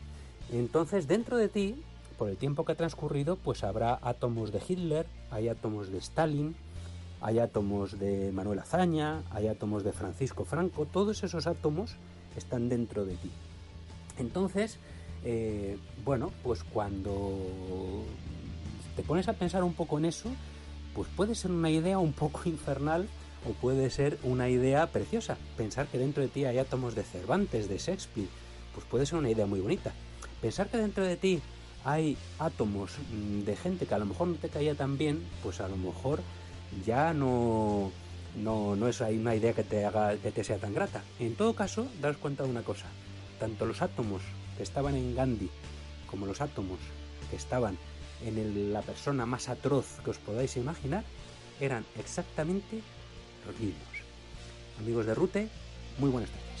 Entonces, 0.52 1.08
dentro 1.08 1.38
de 1.38 1.48
ti, 1.48 1.82
por 2.14 2.28
el 2.28 2.36
tiempo 2.36 2.64
que 2.64 2.72
ha 2.72 2.76
transcurrido, 2.76 3.36
pues 3.36 3.64
habrá 3.64 3.98
átomos 4.02 4.52
de 4.52 4.62
Hitler, 4.66 5.06
hay 5.30 5.48
átomos 5.48 5.90
de 5.90 5.98
Stalin, 5.98 6.54
hay 7.20 7.38
átomos 7.38 7.98
de 7.98 8.32
Manuel 8.32 8.58
Azaña, 8.58 9.22
hay 9.30 9.48
átomos 9.48 9.84
de 9.84 9.92
Francisco 9.92 10.44
Franco, 10.44 10.86
todos 10.86 11.24
esos 11.24 11.46
átomos 11.46 11.96
están 12.36 12.68
dentro 12.68 13.04
de 13.04 13.14
ti. 13.14 13.30
Entonces, 14.18 14.78
eh, 15.24 15.78
bueno, 16.04 16.30
pues 16.42 16.64
cuando 16.64 18.04
te 18.96 19.02
pones 19.02 19.28
a 19.28 19.32
pensar 19.32 19.64
un 19.64 19.74
poco 19.74 19.98
en 19.98 20.04
eso, 20.04 20.30
pues 20.94 21.08
puede 21.16 21.34
ser 21.34 21.50
una 21.50 21.70
idea 21.70 21.98
un 21.98 22.12
poco 22.12 22.42
infernal 22.48 23.08
o 23.48 23.52
puede 23.52 23.90
ser 23.90 24.18
una 24.22 24.48
idea 24.48 24.86
preciosa. 24.86 25.36
Pensar 25.56 25.86
que 25.86 25.98
dentro 25.98 26.22
de 26.22 26.28
ti 26.28 26.44
hay 26.44 26.58
átomos 26.58 26.94
de 26.94 27.02
Cervantes, 27.02 27.68
de 27.68 27.78
Shakespeare, 27.78 28.28
pues 28.74 28.86
puede 28.86 29.06
ser 29.06 29.18
una 29.18 29.30
idea 29.30 29.46
muy 29.46 29.60
bonita. 29.60 29.92
Pensar 30.40 30.68
que 30.68 30.76
dentro 30.76 31.04
de 31.04 31.16
ti 31.16 31.40
hay 31.84 32.16
átomos 32.38 32.92
mm, 33.10 33.40
de 33.40 33.56
gente 33.56 33.86
que 33.86 33.94
a 33.94 33.98
lo 33.98 34.06
mejor 34.06 34.28
no 34.28 34.34
te 34.36 34.48
caía 34.48 34.74
tan 34.74 34.98
bien, 34.98 35.22
pues 35.42 35.60
a 35.60 35.68
lo 35.68 35.76
mejor 35.76 36.20
ya 36.84 37.14
no, 37.14 37.92
no, 38.42 38.74
no 38.76 38.88
es 38.88 39.00
una 39.00 39.34
idea 39.34 39.52
que 39.52 39.64
te 39.64 39.84
haga 39.84 40.16
que 40.16 40.32
te 40.32 40.44
sea 40.44 40.58
tan 40.58 40.74
grata. 40.74 41.02
En 41.18 41.36
todo 41.36 41.54
caso, 41.54 41.86
daros 42.00 42.18
cuenta 42.18 42.42
de 42.44 42.50
una 42.50 42.62
cosa 42.62 42.86
tanto 43.38 43.66
los 43.66 43.82
átomos 43.82 44.22
que 44.56 44.62
estaban 44.62 44.94
en 44.94 45.14
Gandhi 45.14 45.50
como 46.10 46.26
los 46.26 46.40
átomos 46.40 46.78
que 47.30 47.36
estaban 47.36 47.76
en 48.24 48.72
la 48.72 48.82
persona 48.82 49.26
más 49.26 49.48
atroz 49.48 50.00
que 50.04 50.10
os 50.10 50.18
podáis 50.18 50.56
imaginar 50.56 51.04
eran 51.60 51.84
exactamente 51.98 52.80
los 53.46 53.58
mismos. 53.60 53.94
Amigos 54.78 55.06
de 55.06 55.14
Rute, 55.14 55.48
muy 55.98 56.10
buenas 56.10 56.30
tardes. 56.30 56.53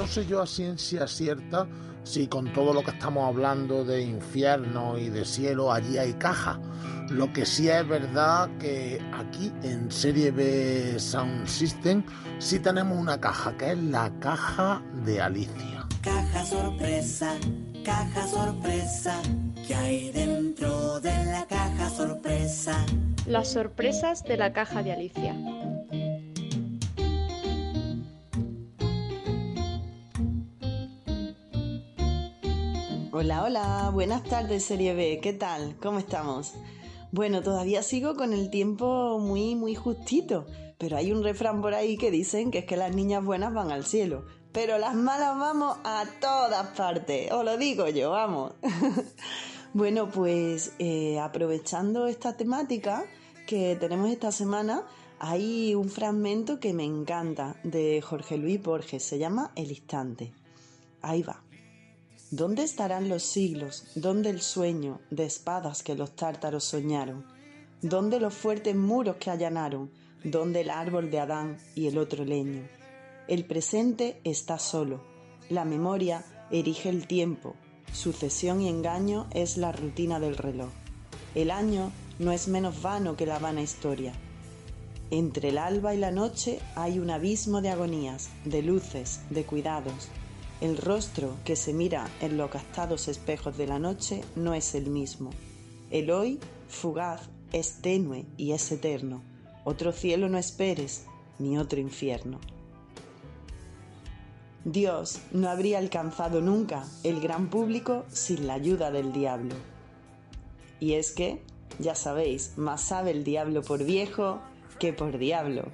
No 0.00 0.06
sé 0.06 0.24
yo 0.24 0.40
a 0.40 0.46
ciencia 0.46 1.06
cierta 1.06 1.68
si 2.04 2.26
con 2.26 2.50
todo 2.54 2.72
lo 2.72 2.82
que 2.82 2.90
estamos 2.90 3.28
hablando 3.28 3.84
de 3.84 4.00
infierno 4.00 4.96
y 4.96 5.10
de 5.10 5.26
cielo 5.26 5.70
allí 5.70 5.98
hay 5.98 6.14
caja. 6.14 6.58
Lo 7.10 7.30
que 7.34 7.44
sí 7.44 7.68
es 7.68 7.86
verdad 7.86 8.48
que 8.58 8.98
aquí 9.12 9.52
en 9.62 9.90
Serie 9.90 10.30
B 10.30 10.98
Sound 10.98 11.46
System 11.46 12.02
sí 12.38 12.60
tenemos 12.60 12.96
una 12.96 13.20
caja, 13.20 13.54
que 13.58 13.72
es 13.72 13.78
la 13.78 14.10
caja 14.20 14.82
de 15.04 15.20
Alicia. 15.20 15.86
Caja 16.00 16.46
sorpresa, 16.46 17.34
caja 17.84 18.26
sorpresa, 18.26 19.20
¿qué 19.66 19.74
hay 19.74 20.12
dentro 20.12 20.98
de 21.00 21.24
la 21.26 21.46
caja 21.46 21.90
sorpresa? 21.90 22.86
Las 23.26 23.52
sorpresas 23.52 24.24
de 24.24 24.38
la 24.38 24.54
caja 24.54 24.82
de 24.82 24.92
Alicia. 24.92 25.36
Hola, 33.22 33.42
hola, 33.42 33.90
buenas 33.92 34.24
tardes 34.24 34.64
Serie 34.64 34.94
B, 34.94 35.20
¿qué 35.22 35.34
tal? 35.34 35.76
¿Cómo 35.82 35.98
estamos? 35.98 36.54
Bueno, 37.12 37.42
todavía 37.42 37.82
sigo 37.82 38.16
con 38.16 38.32
el 38.32 38.48
tiempo 38.48 39.18
muy, 39.18 39.54
muy 39.56 39.74
justito, 39.74 40.46
pero 40.78 40.96
hay 40.96 41.12
un 41.12 41.22
refrán 41.22 41.60
por 41.60 41.74
ahí 41.74 41.98
que 41.98 42.10
dicen 42.10 42.50
que 42.50 42.60
es 42.60 42.64
que 42.64 42.78
las 42.78 42.96
niñas 42.96 43.22
buenas 43.22 43.52
van 43.52 43.72
al 43.72 43.84
cielo, 43.84 44.24
pero 44.52 44.78
las 44.78 44.94
malas 44.94 45.38
vamos 45.38 45.76
a 45.84 46.06
todas 46.18 46.68
partes, 46.68 47.30
os 47.30 47.44
lo 47.44 47.58
digo 47.58 47.86
yo, 47.88 48.12
vamos. 48.12 48.54
bueno, 49.74 50.08
pues 50.08 50.72
eh, 50.78 51.18
aprovechando 51.18 52.06
esta 52.06 52.38
temática 52.38 53.04
que 53.46 53.76
tenemos 53.78 54.08
esta 54.08 54.32
semana, 54.32 54.86
hay 55.18 55.74
un 55.74 55.90
fragmento 55.90 56.58
que 56.58 56.72
me 56.72 56.84
encanta 56.84 57.56
de 57.64 58.00
Jorge 58.00 58.38
Luis 58.38 58.62
Borges, 58.62 59.02
se 59.02 59.18
llama 59.18 59.52
El 59.56 59.72
Instante. 59.72 60.32
Ahí 61.02 61.22
va. 61.22 61.42
¿Dónde 62.32 62.62
estarán 62.62 63.08
los 63.08 63.24
siglos? 63.24 63.86
¿Dónde 63.96 64.30
el 64.30 64.40
sueño 64.40 65.00
de 65.10 65.24
espadas 65.24 65.82
que 65.82 65.96
los 65.96 66.14
tártaros 66.14 66.62
soñaron? 66.62 67.26
¿Dónde 67.82 68.20
los 68.20 68.34
fuertes 68.34 68.76
muros 68.76 69.16
que 69.16 69.30
allanaron? 69.30 69.90
¿Dónde 70.22 70.60
el 70.60 70.70
árbol 70.70 71.10
de 71.10 71.18
Adán 71.18 71.58
y 71.74 71.88
el 71.88 71.98
otro 71.98 72.24
leño? 72.24 72.68
El 73.26 73.44
presente 73.46 74.20
está 74.22 74.60
solo. 74.60 75.02
La 75.48 75.64
memoria 75.64 76.24
erige 76.52 76.88
el 76.88 77.08
tiempo. 77.08 77.56
Sucesión 77.92 78.60
y 78.60 78.68
engaño 78.68 79.26
es 79.32 79.56
la 79.56 79.72
rutina 79.72 80.20
del 80.20 80.36
reloj. 80.36 80.70
El 81.34 81.50
año 81.50 81.90
no 82.20 82.30
es 82.30 82.46
menos 82.46 82.80
vano 82.80 83.16
que 83.16 83.26
la 83.26 83.40
vana 83.40 83.62
historia. 83.62 84.12
Entre 85.10 85.48
el 85.48 85.58
alba 85.58 85.96
y 85.96 85.98
la 85.98 86.12
noche 86.12 86.60
hay 86.76 87.00
un 87.00 87.10
abismo 87.10 87.60
de 87.60 87.70
agonías, 87.70 88.30
de 88.44 88.62
luces, 88.62 89.20
de 89.30 89.42
cuidados, 89.42 90.08
el 90.60 90.76
rostro 90.76 91.36
que 91.44 91.56
se 91.56 91.72
mira 91.72 92.08
en 92.20 92.36
los 92.36 92.50
gastados 92.50 93.08
espejos 93.08 93.56
de 93.56 93.66
la 93.66 93.78
noche 93.78 94.22
no 94.36 94.54
es 94.54 94.74
el 94.74 94.90
mismo. 94.90 95.30
El 95.90 96.10
hoy, 96.10 96.38
fugaz, 96.68 97.28
es 97.52 97.80
tenue 97.80 98.26
y 98.36 98.52
es 98.52 98.70
eterno. 98.70 99.22
Otro 99.64 99.92
cielo 99.92 100.28
no 100.28 100.38
esperes, 100.38 101.06
ni 101.38 101.58
otro 101.58 101.80
infierno. 101.80 102.38
Dios 104.64 105.20
no 105.32 105.48
habría 105.48 105.78
alcanzado 105.78 106.42
nunca 106.42 106.84
el 107.02 107.20
gran 107.20 107.48
público 107.48 108.04
sin 108.12 108.46
la 108.46 108.54
ayuda 108.54 108.90
del 108.90 109.12
diablo. 109.12 109.54
Y 110.78 110.92
es 110.94 111.12
que, 111.12 111.42
ya 111.78 111.94
sabéis, 111.94 112.58
más 112.58 112.82
sabe 112.82 113.10
el 113.12 113.24
diablo 113.24 113.62
por 113.62 113.82
viejo 113.84 114.40
que 114.78 114.92
por 114.92 115.16
diablo. 115.16 115.64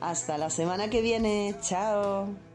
Hasta 0.00 0.38
la 0.38 0.50
semana 0.50 0.88
que 0.90 1.02
viene, 1.02 1.56
chao. 1.60 2.47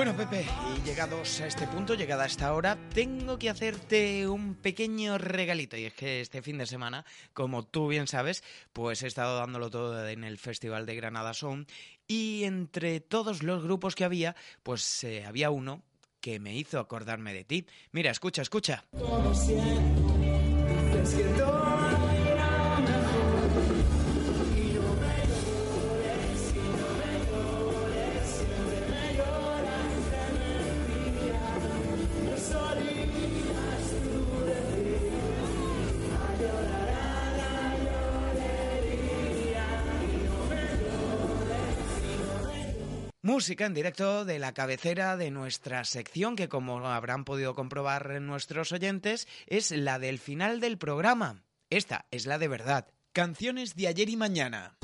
Bueno, 0.00 0.16
Pepe, 0.16 0.46
y 0.74 0.82
llegados 0.82 1.42
a 1.42 1.46
este 1.46 1.66
punto, 1.66 1.94
llegada 1.94 2.22
a 2.22 2.26
esta 2.26 2.54
hora, 2.54 2.78
tengo 2.94 3.38
que 3.38 3.50
hacerte 3.50 4.26
un 4.26 4.54
pequeño 4.54 5.18
regalito. 5.18 5.76
Y 5.76 5.84
es 5.84 5.92
que 5.92 6.22
este 6.22 6.40
fin 6.40 6.56
de 6.56 6.64
semana, 6.64 7.04
como 7.34 7.66
tú 7.66 7.86
bien 7.86 8.06
sabes, 8.06 8.42
pues 8.72 9.02
he 9.02 9.06
estado 9.06 9.36
dándolo 9.36 9.68
todo 9.68 10.08
en 10.08 10.24
el 10.24 10.38
Festival 10.38 10.86
de 10.86 10.96
Granada 10.96 11.34
Sound. 11.34 11.68
Y 12.08 12.44
entre 12.44 13.00
todos 13.00 13.42
los 13.42 13.62
grupos 13.62 13.94
que 13.94 14.04
había, 14.04 14.36
pues 14.62 15.04
eh, 15.04 15.26
había 15.26 15.50
uno 15.50 15.82
que 16.22 16.40
me 16.40 16.56
hizo 16.56 16.78
acordarme 16.80 17.34
de 17.34 17.44
ti. 17.44 17.66
Mira, 17.92 18.10
escucha, 18.10 18.40
escucha. 18.40 18.86
Música 43.40 43.64
en 43.64 43.72
directo 43.72 44.26
de 44.26 44.38
la 44.38 44.52
cabecera 44.52 45.16
de 45.16 45.30
nuestra 45.30 45.82
sección, 45.84 46.36
que 46.36 46.50
como 46.50 46.86
habrán 46.86 47.24
podido 47.24 47.54
comprobar 47.54 48.20
nuestros 48.20 48.70
oyentes, 48.70 49.26
es 49.46 49.70
la 49.70 49.98
del 49.98 50.18
final 50.18 50.60
del 50.60 50.76
programa. 50.76 51.42
Esta 51.70 52.04
es 52.10 52.26
la 52.26 52.36
de 52.36 52.48
verdad. 52.48 52.88
Canciones 53.14 53.76
de 53.76 53.88
ayer 53.88 54.10
y 54.10 54.16
mañana. 54.18 54.76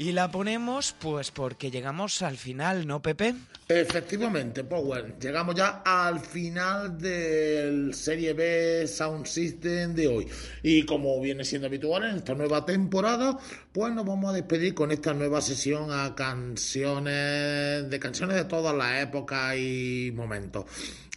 Y 0.00 0.12
la 0.12 0.30
ponemos 0.30 0.94
pues 0.98 1.30
porque 1.30 1.70
llegamos 1.70 2.22
al 2.22 2.38
final, 2.38 2.86
¿no, 2.86 3.02
Pepe? 3.02 3.34
Efectivamente, 3.68 4.64
Power. 4.64 5.18
Llegamos 5.20 5.54
ya 5.54 5.82
al 5.84 6.20
final 6.20 6.96
del 6.96 7.92
Serie 7.92 8.32
B 8.32 8.86
Sound 8.86 9.26
System 9.26 9.94
de 9.94 10.08
hoy. 10.08 10.26
Y 10.62 10.86
como 10.86 11.20
viene 11.20 11.44
siendo 11.44 11.66
habitual 11.66 12.04
en 12.04 12.16
esta 12.16 12.34
nueva 12.34 12.64
temporada, 12.64 13.36
pues 13.72 13.92
nos 13.92 14.06
vamos 14.06 14.30
a 14.30 14.32
despedir 14.32 14.72
con 14.72 14.90
esta 14.90 15.12
nueva 15.12 15.42
sesión 15.42 15.92
a 15.92 16.14
canciones 16.14 17.90
de 17.90 18.00
canciones 18.00 18.36
de 18.36 18.46
todas 18.46 18.74
las 18.74 19.02
épocas 19.02 19.54
y 19.58 20.12
momentos. 20.14 20.64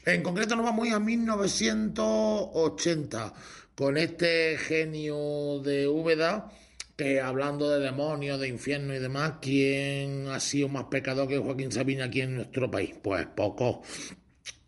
En 0.06 0.22
concreto 0.22 0.58
nos 0.58 0.66
vamos 0.66 0.84
a 0.84 0.88
ir 0.90 0.96
a 0.96 1.00
1980 1.00 3.34
con 3.76 3.96
este 3.96 4.58
genio 4.58 5.62
de 5.64 5.88
Úbeda 5.88 6.52
que 6.96 7.20
hablando 7.20 7.70
de 7.70 7.80
demonios, 7.80 8.40
de 8.40 8.48
infierno 8.48 8.94
y 8.94 9.00
demás, 9.00 9.36
¿quién 9.42 10.28
ha 10.28 10.40
sido 10.40 10.70
más 10.70 10.86
pecador 10.86 11.28
que 11.28 11.38
Joaquín 11.38 11.72
Sabina 11.72 12.06
aquí 12.06 12.22
en 12.22 12.36
nuestro 12.36 12.70
país? 12.70 12.96
Pues 13.02 13.26
poco. 13.28 13.82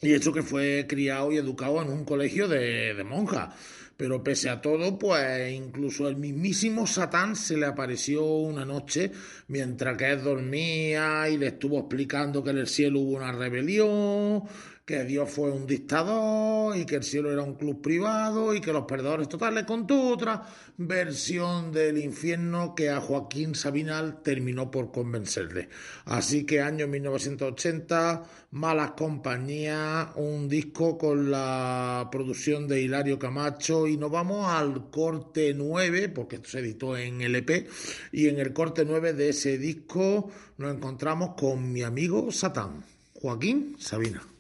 Y 0.02 0.14
eso 0.14 0.34
que 0.34 0.44
fue 0.44 0.86
criado 0.88 1.32
y 1.32 1.38
educado 1.38 1.82
en 1.82 1.90
un 1.90 2.06
colegio 2.06 2.48
de, 2.48 2.94
de 2.94 3.04
monjas. 3.04 3.54
Pero 3.98 4.22
pese 4.22 4.50
a 4.50 4.60
todo, 4.60 5.00
pues 5.00 5.54
incluso 5.54 6.10
el 6.10 6.18
mismísimo 6.18 6.86
Satán 6.86 7.36
se 7.38 7.56
le 7.56 7.66
apareció 7.66 8.26
una 8.26 8.66
noche 8.66 9.12
mientras 9.48 9.98
que 9.98 10.12
él 10.12 10.22
dormía 10.22 11.30
y 11.30 11.38
le 11.38 11.48
estuvo 11.48 11.80
explicando 11.80 12.44
que 12.44 12.50
en 12.50 12.58
el 12.58 12.68
cielo 12.68 13.00
hubo 13.00 13.16
una 13.16 13.32
rebelión, 13.32 14.44
que 14.86 15.04
Dios 15.04 15.32
fue 15.32 15.50
un 15.50 15.66
dictador 15.66 16.78
y 16.78 16.86
que 16.86 16.98
el 16.98 17.04
cielo 17.04 17.32
era 17.32 17.42
un 17.42 17.56
club 17.56 17.82
privado 17.82 18.54
y 18.54 18.62
que 18.62 18.72
los 18.72 18.86
perdedores 18.86 19.28
totales 19.28 19.64
contó 19.64 20.10
otra 20.10 20.48
versión 20.78 21.72
del 21.72 21.98
infierno 21.98 22.76
que 22.76 22.92
a 22.92 23.02
Joaquín 23.02 23.56
Sabinal 23.56 24.22
terminó 24.22 24.70
por 24.70 24.92
convencerle. 24.92 25.70
Así 26.06 26.46
que 26.46 26.62
año 26.62 26.88
1980, 26.88 28.24
Malas 28.52 28.92
Compañías, 28.92 30.10
un 30.18 30.48
disco 30.48 31.00
con 31.00 31.32
la 31.32 32.08
producción 32.12 32.68
de 32.68 32.82
Hilario 32.82 33.18
Camacho 33.18 33.88
y 33.88 33.98
nos 33.98 34.12
vamos 34.12 34.48
al 34.48 34.92
corte 34.92 35.56
9, 35.56 36.10
porque 36.10 36.36
esto 36.36 36.50
se 36.50 36.60
editó 36.60 36.96
en 36.96 37.22
LP, 37.22 37.68
y 38.12 38.28
en 38.28 38.38
el 38.38 38.54
corte 38.54 38.86
9 38.86 39.14
de 39.14 39.30
ese 39.30 39.58
disco 39.58 40.30
nos 40.58 40.76
encontramos 40.76 41.32
con 41.36 41.72
mi 41.72 41.82
amigo 41.82 42.32
Satán, 42.32 42.84
Joaquín 43.16 43.76
Sabina. 43.80 44.35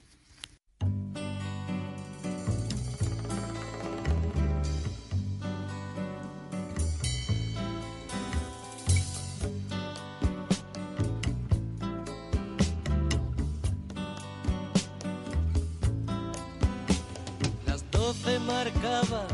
Las 17.65 17.83
doce 17.91 18.39
marcaba 18.39 19.27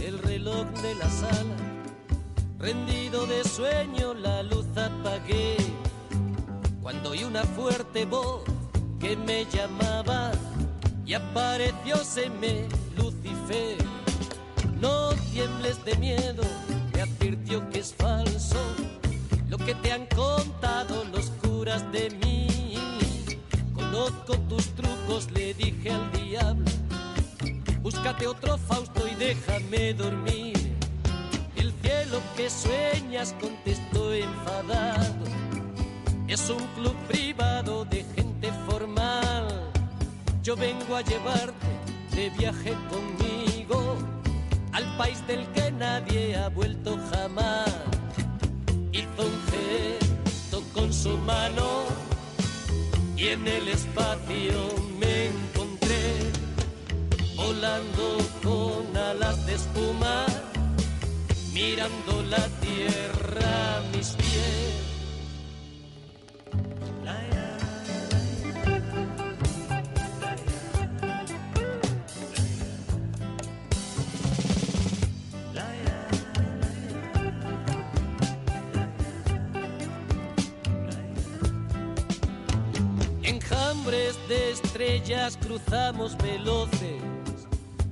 el 0.00 0.18
reloj 0.18 0.66
de 0.82 0.94
la 0.94 1.08
sala. 1.10 1.56
Rendido 2.58 3.26
de 3.26 3.42
sueño 3.44 4.14
la 4.14 4.42
luz 4.42 4.66
apagué. 4.76 5.56
Cuando 6.82 7.10
oí 7.10 7.24
una 7.24 7.42
fuerte 7.44 8.04
voz 8.04 8.42
que 8.98 9.16
me 9.16 9.46
llamaba 9.46 10.32
y 11.10 11.14
aparecióseme 11.14 12.68
Lucifer. 12.96 13.76
No 14.80 15.10
tiembles 15.32 15.84
de 15.84 15.96
miedo, 15.96 16.44
me 16.94 17.02
advirtió 17.02 17.68
que 17.68 17.80
es 17.80 17.92
falso 17.92 18.58
lo 19.48 19.58
que 19.58 19.74
te 19.74 19.90
han 19.90 20.06
contado 20.06 21.04
los 21.12 21.30
curas 21.42 21.82
de 21.90 22.10
mí. 22.22 22.46
Conozco 23.74 24.38
tus 24.48 24.68
trucos, 24.76 25.28
le 25.32 25.52
dije 25.54 25.90
al 25.90 26.12
diablo. 26.12 26.70
Búscate 27.82 28.28
otro 28.28 28.56
Fausto 28.56 29.08
y 29.08 29.16
déjame 29.16 29.94
dormir. 29.94 30.76
El 31.56 31.72
cielo 31.82 32.20
que 32.36 32.48
sueñas 32.48 33.34
contestó 33.40 34.14
enfadado. 34.14 35.24
Es 36.28 36.48
un 36.48 36.64
club 36.76 36.94
privado 37.08 37.84
de 37.84 38.04
gente 38.14 38.52
formal. 38.68 39.69
Yo 40.42 40.56
vengo 40.56 40.96
a 40.96 41.02
llevarte 41.02 41.66
de 42.14 42.30
viaje 42.30 42.74
conmigo 42.88 43.98
al 44.72 44.96
país 44.96 45.26
del 45.26 45.46
que 45.52 45.70
nadie 45.70 46.34
ha 46.34 46.48
vuelto 46.48 46.98
jamás. 47.10 47.70
Hizo 48.90 49.22
un 49.22 49.38
gesto 49.50 50.62
con 50.72 50.90
su 50.94 51.18
mano 51.18 51.84
y 53.16 53.28
en 53.28 53.46
el 53.46 53.68
espacio 53.68 54.74
me 54.98 55.26
encontré 55.26 56.32
volando 57.36 58.16
con 58.42 58.96
alas 58.96 59.44
de 59.44 59.54
espuma, 59.56 60.24
mirando 61.52 62.22
la 62.22 62.48
tierra 62.60 63.76
a 63.76 63.80
mis 63.94 64.08
pies. 64.12 64.89
Estrellas 85.00 85.38
cruzamos 85.38 86.16
veloces, 86.18 87.00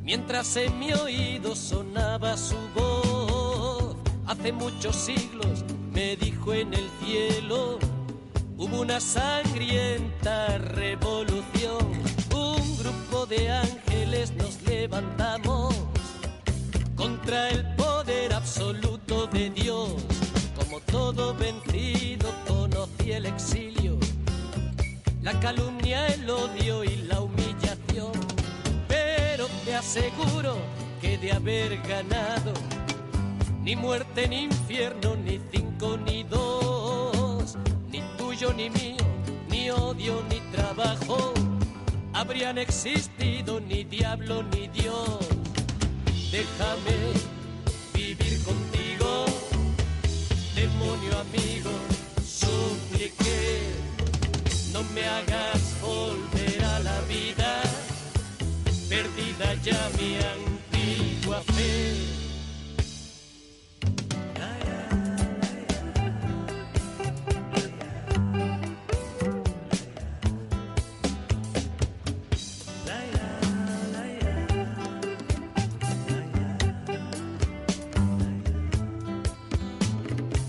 mientras 0.03 0.57
en 0.57 0.79
mi 0.79 0.93
oído 0.93 1.55
sonaba 1.57 2.37
su 2.37 2.57
voz. 2.75 3.97
Hace 4.27 4.53
muchos 4.53 4.95
siglos 4.97 5.65
me 5.93 6.17
dijo 6.17 6.53
en 6.53 6.75
el 6.75 6.89
cielo, 7.03 7.79
hubo 8.57 8.81
una 8.81 9.01
sangrienta 9.01 10.59
revolución. 10.59 11.87
Un 12.35 12.79
grupo 12.79 13.27
de 13.27 13.51
ángeles 13.51 14.33
nos 14.35 14.61
levantamos 14.63 15.75
contra 16.95 17.49
el 17.51 17.65
poder 17.75 18.35
absoluto 18.35 19.27
de 19.29 19.51
Dios. 19.51 19.91
Como 20.57 20.81
todo 20.81 21.35
vencido 21.35 22.31
conocí 22.47 23.13
el 23.13 23.27
exilio 23.27 23.99
la 25.33 25.41
calumnia, 25.41 26.07
el 26.07 26.31
odio 26.31 26.85
y 26.85 26.97
la 27.09 27.21
humillación. 27.21 28.13
Pero 28.89 29.47
te 29.63 29.75
aseguro 29.75 30.57
que 31.03 31.19
de 31.19 31.33
haber 31.33 31.77
ganado, 31.83 32.55
ni 33.63 33.77
muerte, 33.77 34.27
ni 34.27 34.45
infierno, 34.45 35.17
ni 35.17 35.39
cinco, 35.53 35.99
ni 35.99 36.23
dos, 36.23 37.59
ni 37.91 38.01
tuyo, 38.17 38.55
ni 38.55 38.71
mío, 38.71 39.05
ni 39.51 39.71
odio, 39.71 40.15
ni 40.31 40.41
trabajo, 40.57 41.35
habrían 42.15 42.57
existido 42.57 43.61
ni 43.61 43.85
diablo, 43.85 44.43
ni 44.45 44.69
Dios. 44.69 45.29
Déjame 46.33 46.97
vivir 47.93 48.35
contigo, 48.45 49.27
demonio 50.55 51.13
amigo, 51.21 51.73
supliqué 52.25 53.88
no 54.79 54.85
me 54.95 55.05
hagas 55.05 55.81
volver 55.81 56.63
a 56.63 56.79
la 56.81 57.01
vida, 57.03 57.61
perdida 58.89 59.55
ya 59.65 59.91
mi 59.99 60.17
antigua 60.17 61.41
fe. 61.55 62.19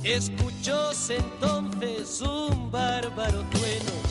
Escuchóse 0.04 1.18
entonces 1.18 2.22
un 2.22 2.72
bárbaro 2.72 3.44
trueno 3.52 4.09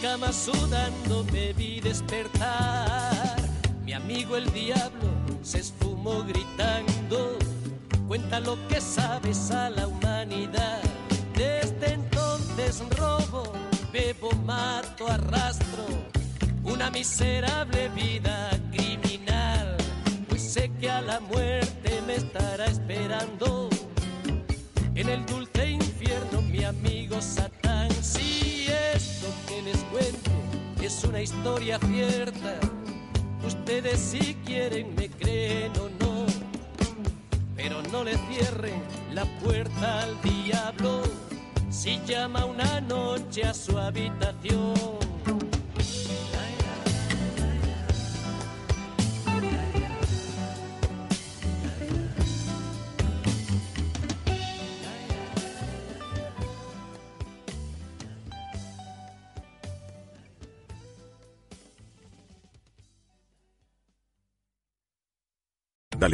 cama 0.00 0.32
sudando 0.32 1.24
me 1.32 1.52
vi 1.52 1.80
despertar. 1.80 3.36
Mi 3.84 3.92
amigo 3.92 4.36
el 4.36 4.50
diablo 4.52 5.08
se 5.42 5.58
esfumó 5.58 6.22
gritando. 6.24 7.38
Cuenta 8.06 8.40
lo 8.40 8.56
que 8.68 8.80
sabes 8.80 9.50
a 9.50 9.70
la 9.70 9.86
humanidad. 9.86 10.82
Desde 11.34 11.94
entonces 11.94 12.82
robo, 12.96 13.52
bebo, 13.92 14.30
mato, 14.44 15.08
arrastro. 15.08 15.86
Una 16.64 16.90
miserable 16.90 17.88
vida 17.90 18.50
criminal. 18.72 19.76
Pues 20.28 20.42
sé 20.42 20.70
que 20.80 20.90
a 20.90 21.00
la 21.00 21.20
muerte 21.20 22.02
me 22.06 22.16
estará 22.16 22.66
esperando. 22.66 23.68
En 24.94 25.08
el 25.08 25.24
dulce 25.26 25.70
infierno 25.70 26.42
mi 26.42 26.64
amigo 26.64 27.20
Satán. 27.20 27.57
Que 29.46 29.62
les 29.62 29.78
cuento 29.84 30.30
es 30.80 31.04
una 31.04 31.20
historia 31.20 31.78
cierta. 31.80 32.58
Ustedes 33.46 33.98
si 33.98 34.34
quieren 34.46 34.94
me 34.94 35.08
creen 35.08 35.72
o 35.78 35.88
no. 36.00 36.26
Pero 37.56 37.82
no 37.92 38.04
le 38.04 38.16
cierren 38.28 38.82
la 39.12 39.24
puerta 39.40 40.02
al 40.02 40.20
diablo. 40.22 41.02
Si 41.70 42.00
llama 42.06 42.44
una 42.44 42.80
noche 42.80 43.44
a 43.44 43.54
su 43.54 43.76
habitación. 43.76 45.07